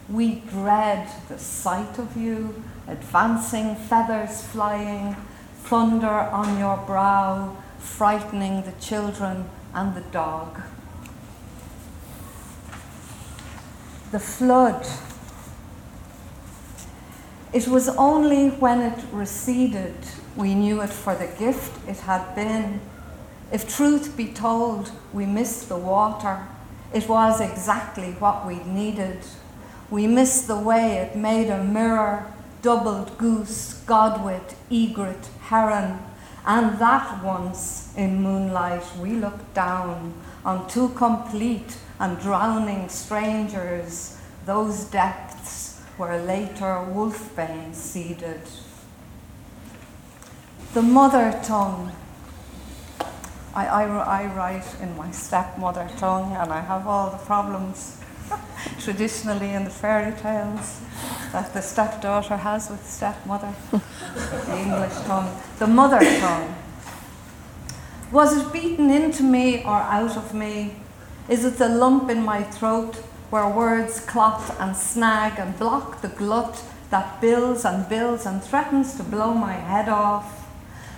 We 0.08 0.36
dread 0.50 1.08
the 1.28 1.38
sight 1.38 1.98
of 1.98 2.16
you, 2.16 2.62
advancing 2.88 3.76
feathers 3.76 4.42
flying, 4.42 5.16
thunder 5.64 6.08
on 6.08 6.58
your 6.58 6.76
brow, 6.78 7.56
frightening 7.78 8.62
the 8.62 8.72
children 8.72 9.48
and 9.74 9.94
the 9.94 10.00
dog. 10.12 10.60
The 14.10 14.20
flood. 14.20 14.86
It 17.52 17.68
was 17.68 17.88
only 17.88 18.48
when 18.48 18.80
it 18.80 19.04
receded 19.12 19.94
we 20.36 20.54
knew 20.54 20.80
it 20.80 20.90
for 20.90 21.14
the 21.14 21.26
gift 21.38 21.86
it 21.86 21.98
had 21.98 22.34
been 22.34 22.80
if 23.52 23.68
truth 23.76 24.16
be 24.16 24.28
told, 24.28 24.90
we 25.12 25.26
missed 25.26 25.68
the 25.68 25.76
water. 25.76 26.48
It 26.94 27.06
was 27.06 27.38
exactly 27.38 28.12
what 28.12 28.46
we 28.46 28.64
needed. 28.64 29.18
We 29.90 30.06
missed 30.06 30.46
the 30.46 30.56
way 30.56 30.96
it 30.96 31.14
made 31.14 31.50
a 31.50 31.62
mirror, 31.62 32.32
doubled 32.62 33.18
goose, 33.18 33.82
godwit, 33.86 34.54
egret, 34.70 35.28
heron, 35.42 35.98
and 36.46 36.78
that 36.78 37.22
once 37.22 37.92
in 37.96 38.22
moonlight 38.22 38.84
we 38.98 39.10
looked 39.10 39.52
down 39.54 40.14
on 40.44 40.68
two 40.68 40.88
complete 40.90 41.76
and 42.00 42.18
drowning 42.18 42.88
strangers, 42.88 44.18
those 44.46 44.84
depths 44.84 45.80
where 45.96 46.20
later 46.22 46.86
wolfbane 46.94 47.74
seeded. 47.74 48.40
The 50.74 50.82
mother 50.82 51.38
tongue 51.44 51.92
I, 53.54 53.66
I, 53.66 53.84
I 53.84 54.34
write 54.34 54.64
in 54.80 54.96
my 54.96 55.10
stepmother 55.10 55.88
tongue 55.98 56.34
and 56.36 56.50
I 56.50 56.60
have 56.60 56.86
all 56.86 57.10
the 57.10 57.18
problems 57.18 58.00
traditionally 58.80 59.50
in 59.50 59.64
the 59.64 59.70
fairy 59.70 60.18
tales. 60.20 60.80
That 61.32 61.54
the 61.54 61.62
stepdaughter 61.62 62.36
has 62.36 62.70
with 62.70 62.86
stepmother, 62.86 63.52
the 63.70 64.58
English 64.58 64.94
tongue, 65.06 65.34
the 65.58 65.66
mother 65.66 66.00
tongue. 66.20 66.54
Was 68.12 68.36
it 68.36 68.52
beaten 68.52 68.90
into 68.90 69.22
me 69.22 69.64
or 69.64 69.80
out 69.80 70.16
of 70.16 70.34
me? 70.34 70.74
Is 71.28 71.44
it 71.46 71.56
the 71.56 71.68
lump 71.68 72.10
in 72.10 72.22
my 72.22 72.42
throat 72.42 72.96
where 73.30 73.48
words 73.48 74.00
clot 74.00 74.54
and 74.60 74.76
snag 74.76 75.38
and 75.38 75.58
block 75.58 76.02
the 76.02 76.08
glut 76.08 76.62
that 76.90 77.22
builds 77.22 77.64
and 77.64 77.88
builds 77.88 78.26
and 78.26 78.44
threatens 78.44 78.96
to 78.96 79.02
blow 79.02 79.32
my 79.32 79.54
head 79.54 79.88
off? 79.88 80.46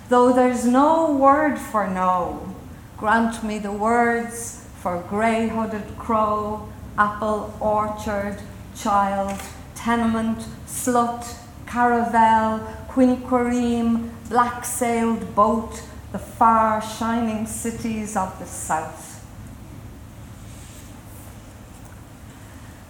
Though 0.09 0.33
there's 0.33 0.65
no 0.65 1.15
word 1.15 1.57
for 1.57 1.87
no, 1.87 2.53
grant 2.97 3.41
me 3.43 3.59
the 3.59 3.71
words 3.71 4.67
for 4.81 5.01
grey 5.09 5.47
hooded 5.47 5.97
crow, 5.97 6.67
apple 6.97 7.53
orchard, 7.61 8.37
child, 8.75 9.39
tenement, 9.85 10.39
slut, 10.65 11.23
caravel, 11.67 12.59
quinquereme, 12.87 14.09
black 14.29 14.65
sailed 14.65 15.35
boat, 15.35 15.79
the 16.11 16.17
far 16.17 16.81
shining 16.81 17.45
cities 17.45 18.17
of 18.17 18.39
the 18.39 18.45
south. 18.47 19.23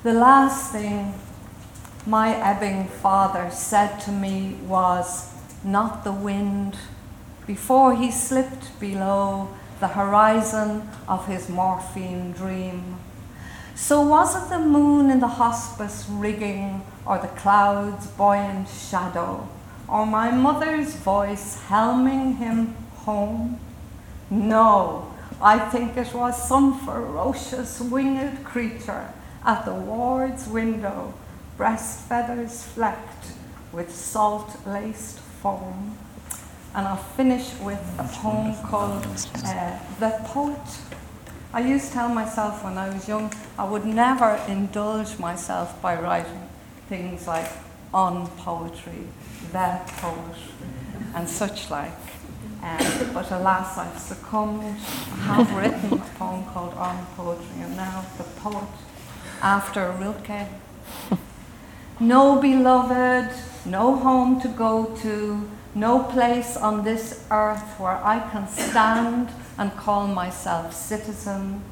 The 0.03 0.13
last 0.13 0.71
thing 0.71 1.13
my 2.05 2.33
ebbing 2.33 2.87
father 2.87 3.49
said 3.51 3.97
to 4.05 4.11
me 4.11 4.53
was, 4.65 5.33
Not 5.65 6.05
the 6.05 6.13
wind, 6.13 6.77
before 7.45 7.93
he 7.97 8.09
slipped 8.09 8.79
below 8.79 9.49
the 9.81 9.89
horizon 9.89 10.87
of 11.09 11.27
his 11.27 11.49
morphine 11.49 12.31
dream. 12.31 12.99
So 13.76 14.01
was 14.01 14.36
it 14.36 14.49
the 14.49 14.59
moon 14.59 15.11
in 15.11 15.19
the 15.19 15.28
hospice 15.28 16.05
rigging, 16.09 16.82
or 17.05 17.19
the 17.19 17.28
clouds' 17.28 18.07
buoyant 18.07 18.69
shadow, 18.69 19.49
or 19.88 20.05
my 20.05 20.32
mother's 20.32 20.95
voice 20.95 21.61
helming 21.67 22.38
him 22.38 22.73
home? 23.03 23.59
No, 24.30 25.13
I 25.41 25.59
think 25.59 25.97
it 25.97 26.13
was 26.13 26.47
some 26.47 26.80
ferocious 26.80 27.82
winged 27.82 28.45
creature 28.45 29.13
at 29.45 29.65
the 29.65 29.73
ward's 29.73 30.47
window, 30.47 31.13
breast 31.57 32.07
feathers 32.07 32.63
flecked 32.63 33.34
with 33.71 33.93
salt 33.93 34.65
laced 34.65 35.19
foam. 35.19 35.97
And 36.73 36.88
I'll 36.88 36.95
finish 36.95 37.53
with 37.59 37.80
a 37.99 38.03
poem 38.03 38.55
called 38.63 39.05
uh, 39.05 39.80
The 39.99 40.19
Poet. 40.23 40.80
I 41.55 41.61
used 41.61 41.87
to 41.87 41.93
tell 41.93 42.09
myself 42.09 42.65
when 42.65 42.77
I 42.77 42.89
was 42.89 43.07
young 43.07 43.31
I 43.57 43.63
would 43.63 43.85
never 43.85 44.37
indulge 44.49 45.17
myself 45.17 45.81
by 45.81 45.95
writing 45.95 46.49
things 46.89 47.27
like 47.27 47.49
on 47.93 48.27
poetry, 48.31 49.07
the 49.53 49.79
poet, 49.87 50.35
and 51.15 51.29
such 51.29 51.69
like. 51.69 51.97
Um, 52.61 53.13
but 53.13 53.31
alas, 53.31 53.77
I've 53.77 53.97
succumbed. 53.97 54.63
I 54.63 55.43
have 55.43 55.55
written 55.55 55.93
a 55.93 56.03
poem 56.19 56.43
called 56.43 56.73
On 56.73 57.05
Poetry, 57.15 57.61
and 57.61 57.77
now 57.77 58.03
The 58.17 58.25
Poet 58.25 58.67
after 59.41 59.91
Rilke. 59.91 60.49
no 62.01 62.41
beloved, 62.41 63.31
no 63.65 63.95
home 63.95 64.41
to 64.41 64.49
go 64.49 64.93
to, 65.03 65.49
no 65.73 65.99
place 65.99 66.57
on 66.57 66.83
this 66.83 67.23
earth 67.31 67.79
where 67.79 68.03
I 68.03 68.19
can 68.29 68.45
stand 68.49 69.29
and 69.57 69.75
call 69.77 70.07
myself 70.07 70.73
citizen. 70.73 71.63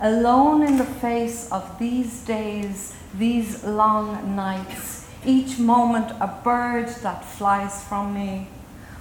Alone 0.00 0.62
in 0.62 0.76
the 0.76 0.84
face 0.84 1.50
of 1.50 1.78
these 1.78 2.20
days, 2.24 2.94
these 3.16 3.64
long 3.64 4.34
nights, 4.34 5.06
each 5.24 5.58
moment 5.58 6.10
a 6.20 6.26
bird 6.42 6.88
that 7.02 7.24
flies 7.24 7.82
from 7.84 8.14
me. 8.14 8.48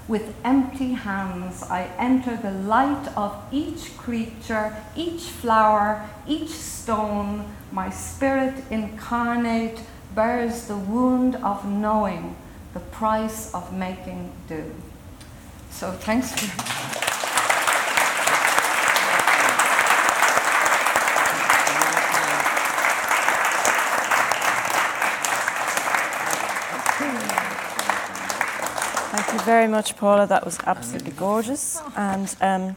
With 0.07 0.35
empty 0.43 0.93
hands, 0.93 1.63
I 1.63 1.89
enter 1.97 2.35
the 2.35 2.51
light 2.51 3.07
of 3.15 3.41
each 3.51 3.97
creature, 3.97 4.75
each 4.95 5.23
flower, 5.23 6.07
each 6.27 6.49
stone, 6.49 7.45
my 7.71 7.89
spirit 7.89 8.63
incarnate 8.69 9.79
bears 10.13 10.67
the 10.67 10.77
wound 10.77 11.35
of 11.37 11.65
knowing 11.65 12.35
the 12.73 12.79
price 12.79 13.53
of 13.53 13.73
making 13.73 14.31
do. 14.47 14.75
So 15.71 15.91
thanks 15.91 16.31
for. 16.33 17.12
Thank 29.33 29.47
you 29.47 29.51
very 29.51 29.67
much, 29.67 29.97
Paula. 29.97 30.27
That 30.27 30.45
was 30.45 30.59
absolutely 30.59 31.13
gorgeous. 31.13 31.81
And 31.97 32.35
um, 32.39 32.75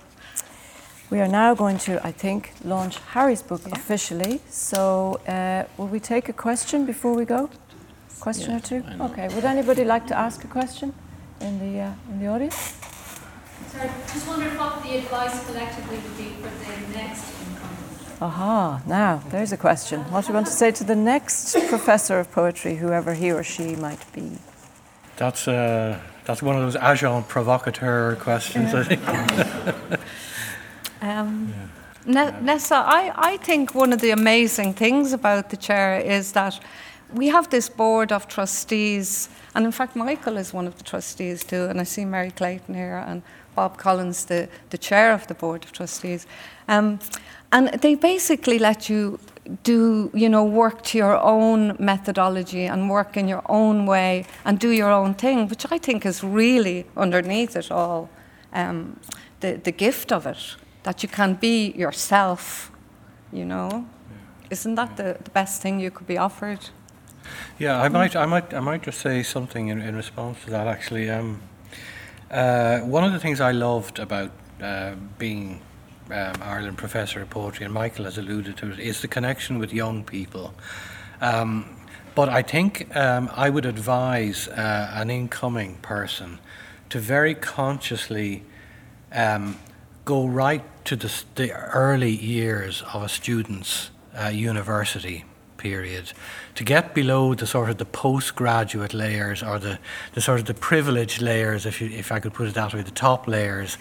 we 1.11 1.20
are 1.20 1.28
now 1.28 1.54
going 1.54 1.76
to, 1.80 2.00
I 2.02 2.12
think, 2.12 2.54
launch 2.64 2.96
Harry's 3.12 3.42
book 3.42 3.61
yeah. 3.66 3.74
officially. 3.74 4.40
So, 4.48 5.20
uh, 5.28 5.64
will 5.76 5.88
we 5.88 6.00
take 6.00 6.30
a 6.30 6.32
question 6.32 6.86
before 6.86 7.12
we 7.12 7.26
go? 7.26 7.50
Question 8.20 8.52
yes, 8.52 8.72
or 8.72 8.80
two? 8.80 9.02
Okay. 9.02 9.28
Would 9.34 9.44
anybody 9.44 9.84
like 9.84 10.07
to 10.07 10.16
ask 10.16 10.44
a 10.44 10.46
question 10.46 10.94
in 11.42 11.59
the 11.59 11.80
uh, 11.80 11.92
in 12.11 12.20
the 12.20 12.26
audience? 12.26 12.57
Sorry, 13.68 13.90
I 13.90 14.11
just 14.11 14.26
wondered 14.26 14.57
what 14.57 14.82
the 14.82 14.96
advice 14.96 15.44
collectively 15.44 15.98
would 15.98 16.16
be 16.16 16.28
for 16.40 16.48
the 16.48 16.96
next 16.96 17.34
Aha, 18.22 18.80
now 18.86 19.22
there's 19.28 19.52
a 19.52 19.59
question. 19.59 20.00
What 20.11 20.22
do 20.22 20.28
you 20.28 20.34
want 20.34 20.46
to 20.46 20.52
say 20.54 20.72
to 20.72 20.84
the 20.84 20.96
next 20.96 21.52
professor 21.68 22.18
of 22.18 22.32
poetry, 22.32 22.76
whoever 22.76 23.12
he 23.12 23.30
or 23.30 23.44
she 23.44 23.76
might 23.76 24.11
be? 24.14 24.38
That's, 25.18 25.46
uh, 25.46 26.00
that's 26.27 26.43
one 26.43 26.57
of 26.57 26.62
those 26.62 26.77
agent 26.77 27.29
provocateur 27.29 28.16
questions, 28.16 28.72
yeah. 28.72 28.81
I 28.81 28.85
think. 28.85 30.01
Um, 31.01 31.55
yeah. 32.07 32.39
Nessa, 32.41 32.77
I, 32.77 33.12
I 33.14 33.37
think 33.39 33.74
one 33.74 33.93
of 33.93 34.01
the 34.01 34.11
amazing 34.11 34.74
things 34.74 35.12
about 35.12 35.51
the 35.51 35.57
chair 35.57 35.99
is 36.01 36.33
that 36.33 36.61
we 37.14 37.29
have 37.29 37.49
this 37.51 37.68
board 37.68 38.11
of 38.12 38.27
trustees, 38.27 39.29
and 39.55 39.64
in 39.64 39.72
fact, 39.72 39.95
Michael 39.95 40.37
is 40.37 40.53
one 40.53 40.66
of 40.66 40.77
the 40.77 40.85
trustees 40.85 41.45
too, 41.45 41.66
and 41.66 41.81
I 41.81 41.85
see 41.85 42.05
Mary 42.05 42.33
Clayton 42.33 42.74
here 42.74 43.05
and 43.07 43.22
Bob 43.55 43.79
Collins, 43.79 44.24
the, 44.24 44.49
the 44.70 44.79
chair 44.79 45.12
of 45.12 45.27
the 45.29 45.35
board 45.35 45.64
of 45.64 45.72
trustees. 45.72 46.27
Um, 46.68 46.99
and 47.53 47.68
they 47.81 47.95
basically 47.95 48.59
let 48.59 48.89
you 48.89 49.18
do, 49.62 50.11
you 50.14 50.28
know, 50.28 50.44
work 50.44 50.82
to 50.82 50.99
your 50.99 51.18
own 51.18 51.76
methodology 51.78 52.66
and 52.66 52.90
work 52.90 53.16
in 53.16 53.28
your 53.28 53.42
own 53.49 53.86
way 53.86 54.24
and 54.44 54.59
do 54.59 54.70
your 54.70 54.90
own 54.90 55.14
thing, 55.14 55.49
which 55.49 55.66
I 55.70 55.78
think 55.78 56.05
is 56.05 56.22
really 56.22 56.86
underneath 56.97 57.57
it 57.57 57.70
all 57.70 58.09
um, 58.53 58.99
the, 59.40 59.61
the 59.62 59.72
gift 59.72 60.12
of 60.12 60.26
it 60.26 60.57
that 60.82 61.03
you 61.03 61.09
can 61.09 61.34
be 61.34 61.72
yourself, 61.72 62.70
you 63.32 63.44
know. 63.44 63.68
Yeah. 63.70 64.49
Isn't 64.51 64.74
that 64.76 64.97
the, 64.97 65.18
the 65.22 65.30
best 65.30 65.62
thing 65.62 65.80
you 65.80 65.90
could 65.90 66.07
be 66.07 66.18
offered? 66.18 66.70
Yeah, 67.59 67.80
I 67.80 67.88
might, 67.88 68.14
I 68.14 68.26
might, 68.26 68.55
I 68.55 68.61
might 68.61 68.82
just 68.82 69.01
say 69.01 69.22
something 69.22 69.68
in, 69.68 69.80
in 69.80 69.97
response 69.97 70.44
to 70.44 70.51
that. 70.51 70.66
Actually, 70.66 71.11
um, 71.11 71.40
uh, 72.30 72.80
one 72.80 73.05
of 73.05 73.12
the 73.12 73.18
things 73.18 73.40
I 73.40 73.53
loved 73.53 73.99
about 73.99 74.30
uh, 74.62 74.94
being 75.18 75.61
um, 76.11 76.34
Ireland 76.40 76.78
Professor 76.78 77.22
of 77.22 77.30
Poetry, 77.30 77.64
and 77.64 77.74
Michael 77.74 78.04
has 78.04 78.18
alluded 78.18 78.57
to 78.59 78.72
it, 78.72 78.78
is 78.78 79.00
the 79.00 79.09
connection 79.09 79.59
with 79.59 79.72
young 79.72 80.04
people. 80.04 80.54
Um, 81.20 81.76
but 82.14 82.28
I 82.28 82.42
think 82.42 82.94
um, 82.96 83.30
I 83.34 83.50
would 83.50 83.66
advise 83.66 84.48
uh, 84.48 84.90
an 84.94 85.11
incoming 85.11 85.76
person 85.76 86.38
to 86.88 86.98
very 86.98 87.34
consciously 87.34 88.42
um, 89.12 89.59
go 90.04 90.26
right 90.26 90.62
to 90.86 90.96
the, 90.96 91.12
the 91.34 91.52
early 91.52 92.14
years 92.14 92.82
of 92.94 93.02
a 93.02 93.09
student's 93.09 93.90
uh, 94.18 94.28
university 94.28 95.24
period 95.57 96.12
to 96.54 96.64
get 96.64 96.94
below 96.94 97.34
the 97.34 97.46
sort 97.46 97.70
of 97.70 97.78
the 97.78 97.84
postgraduate 97.84 98.94
layers 98.94 99.42
or 99.42 99.59
the, 99.59 99.78
the 100.12 100.20
sort 100.20 100.38
of 100.38 100.46
the 100.46 100.54
privileged 100.54 101.20
layers 101.20 101.66
if, 101.66 101.80
you, 101.80 101.88
if 101.88 102.12
I 102.12 102.20
could 102.20 102.34
put 102.34 102.46
it 102.46 102.54
that 102.54 102.72
way 102.72 102.82
the 102.82 102.90
top 102.90 103.26
layers 103.26 103.78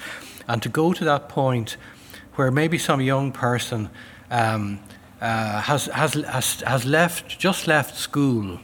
and 0.48 0.62
to 0.64 0.70
go 0.70 0.94
to 0.94 1.04
that 1.06 1.30
point 1.30 1.78
where 2.36 2.52
maybe 2.52 2.78
some 2.78 3.02
young 3.02 3.32
person 3.32 3.90
um, 4.32 4.80
uh, 5.22 5.62
has, 5.62 5.86
has, 5.88 6.14
has, 6.14 6.62
has 6.62 6.86
left 6.86 7.40
just 7.40 7.68
left 7.68 7.96
school 7.98 8.60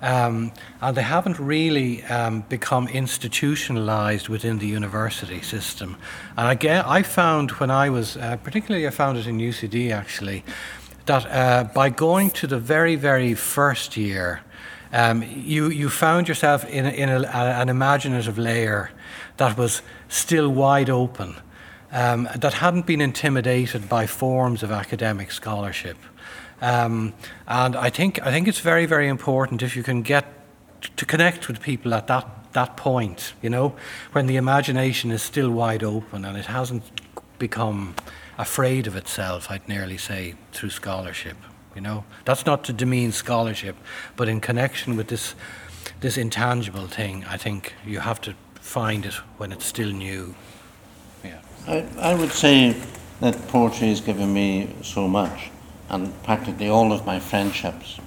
um, 0.00 0.52
and 0.80 0.96
they 0.96 1.02
haven't 1.02 1.38
really 1.38 2.04
um, 2.04 2.42
become 2.48 2.88
institutionalized 2.88 4.28
within 4.28 4.58
the 4.58 4.66
university 4.66 5.40
system. 5.42 5.96
And 6.36 6.50
again, 6.50 6.84
I 6.86 7.02
found 7.02 7.50
when 7.52 7.70
I 7.70 7.90
was, 7.90 8.16
uh, 8.16 8.36
particularly 8.36 8.86
I 8.86 8.90
found 8.90 9.18
it 9.18 9.26
in 9.26 9.38
UCD 9.38 9.90
actually, 9.90 10.44
that 11.06 11.26
uh, 11.26 11.64
by 11.74 11.90
going 11.90 12.30
to 12.30 12.46
the 12.46 12.58
very, 12.58 12.94
very 12.94 13.34
first 13.34 13.96
year, 13.96 14.40
um, 14.92 15.22
you, 15.22 15.68
you 15.68 15.88
found 15.88 16.28
yourself 16.28 16.64
in, 16.64 16.86
in 16.86 17.08
a, 17.08 17.26
an 17.26 17.68
imaginative 17.68 18.38
layer 18.38 18.90
that 19.36 19.56
was 19.56 19.82
still 20.08 20.48
wide 20.48 20.90
open, 20.90 21.36
um, 21.92 22.28
that 22.36 22.54
hadn't 22.54 22.86
been 22.86 23.00
intimidated 23.00 23.88
by 23.88 24.06
forms 24.06 24.62
of 24.62 24.70
academic 24.70 25.32
scholarship. 25.32 25.96
Um, 26.60 27.14
and 27.46 27.76
I 27.76 27.90
think 27.90 28.20
I 28.26 28.30
think 28.30 28.48
it's 28.48 28.60
very 28.60 28.86
very 28.86 29.08
important 29.08 29.62
if 29.62 29.76
you 29.76 29.82
can 29.82 30.02
get 30.02 30.26
to 30.96 31.06
connect 31.06 31.48
with 31.48 31.60
people 31.60 31.94
at 31.94 32.06
that 32.08 32.26
that 32.52 32.76
point, 32.76 33.34
you 33.42 33.50
know, 33.50 33.74
when 34.12 34.26
the 34.26 34.36
imagination 34.36 35.10
is 35.10 35.22
still 35.22 35.50
wide 35.50 35.84
open 35.84 36.24
and 36.24 36.36
it 36.36 36.46
hasn't 36.46 36.82
become 37.38 37.94
afraid 38.36 38.86
of 38.86 38.96
itself, 38.96 39.50
I'd 39.50 39.68
nearly 39.68 39.98
say, 39.98 40.34
through 40.52 40.70
scholarship. 40.70 41.36
You 41.74 41.82
know, 41.82 42.04
that's 42.24 42.46
not 42.46 42.64
to 42.64 42.72
demean 42.72 43.12
scholarship, 43.12 43.76
but 44.16 44.28
in 44.28 44.40
connection 44.40 44.96
with 44.96 45.08
this 45.08 45.34
this 46.00 46.16
intangible 46.16 46.86
thing, 46.86 47.24
I 47.24 47.36
think 47.36 47.74
you 47.84 48.00
have 48.00 48.20
to 48.22 48.34
find 48.60 49.06
it 49.06 49.14
when 49.38 49.52
it's 49.52 49.66
still 49.66 49.90
new. 49.90 50.34
I, 51.68 51.84
I 51.98 52.14
would 52.14 52.32
say 52.32 52.74
that 53.20 53.48
poetry 53.48 53.88
has 53.88 54.00
given 54.00 54.32
me 54.32 54.74
so 54.82 55.06
much, 55.06 55.50
and 55.90 56.10
practically 56.22 56.70
all 56.70 56.94
of 56.94 57.04
my 57.04 57.20
friendships 57.20 58.00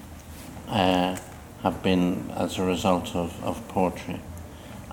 uh, 0.68 1.16
have 1.62 1.84
been 1.84 2.32
as 2.36 2.58
a 2.58 2.66
result 2.66 3.16
of, 3.16 3.44
of 3.44 3.68
poetry. 3.68 4.20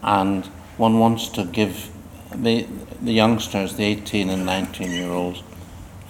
And 0.03 0.45
one 0.77 0.99
wants 0.99 1.31
to 1.31 1.45
give 1.45 1.91
the, 2.35 2.67
the 3.01 3.13
youngsters, 3.13 3.77
the 3.77 3.85
18 3.85 4.29
and 4.29 4.45
19 4.45 4.91
year 4.91 5.13
olds, 5.13 5.43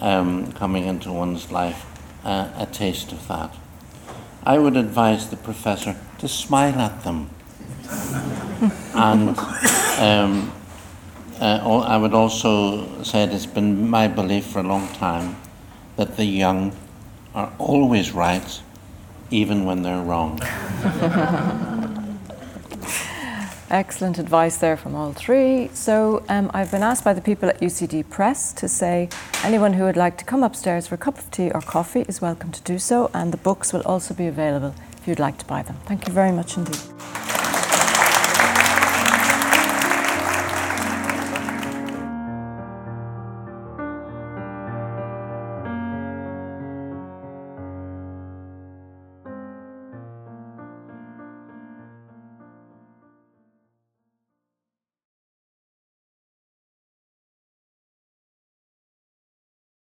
um, 0.01 0.51
coming 0.51 0.83
into 0.83 1.13
one's 1.13 1.53
life, 1.53 1.85
uh, 2.25 2.49
a 2.57 2.65
taste 2.65 3.13
of 3.13 3.25
that. 3.29 3.55
I 4.43 4.57
would 4.57 4.75
advise 4.75 5.29
the 5.29 5.37
professor 5.37 5.95
to 6.17 6.27
smile 6.27 6.77
at 6.77 7.05
them. 7.05 7.29
and 8.93 9.39
um, 9.99 10.51
uh, 11.39 11.83
I 11.87 11.97
would 11.97 12.13
also 12.13 13.03
say 13.03 13.23
it's 13.23 13.45
been 13.45 13.89
my 13.89 14.07
belief 14.07 14.45
for 14.45 14.59
a 14.59 14.63
long 14.63 14.87
time 14.89 15.37
that 15.95 16.17
the 16.17 16.25
young 16.25 16.75
are 17.33 17.51
always 17.57 18.11
right, 18.11 18.61
even 19.31 19.65
when 19.65 19.83
they're 19.83 20.01
wrong. 20.01 20.39
Excellent 23.69 24.17
advice 24.17 24.57
there 24.57 24.75
from 24.75 24.95
all 24.95 25.13
three. 25.13 25.69
So 25.73 26.23
um, 26.27 26.49
I've 26.55 26.71
been 26.71 26.81
asked 26.81 27.03
by 27.03 27.13
the 27.13 27.21
people 27.21 27.47
at 27.49 27.61
UCD 27.61 28.09
Press 28.09 28.51
to 28.53 28.67
say 28.67 29.09
anyone 29.43 29.73
who 29.73 29.83
would 29.83 29.97
like 29.97 30.17
to 30.17 30.25
come 30.25 30.41
upstairs 30.41 30.87
for 30.87 30.95
a 30.95 30.97
cup 30.97 31.19
of 31.19 31.29
tea 31.29 31.51
or 31.51 31.61
coffee 31.61 32.01
is 32.07 32.19
welcome 32.19 32.51
to 32.51 32.61
do 32.63 32.79
so, 32.79 33.11
and 33.13 33.31
the 33.31 33.37
books 33.37 33.71
will 33.71 33.83
also 33.83 34.15
be 34.15 34.25
available 34.25 34.73
if 34.97 35.07
you'd 35.07 35.19
like 35.19 35.37
to 35.37 35.45
buy 35.45 35.61
them. 35.61 35.77
Thank 35.85 36.07
you 36.07 36.13
very 36.13 36.31
much 36.31 36.57
indeed. 36.57 36.79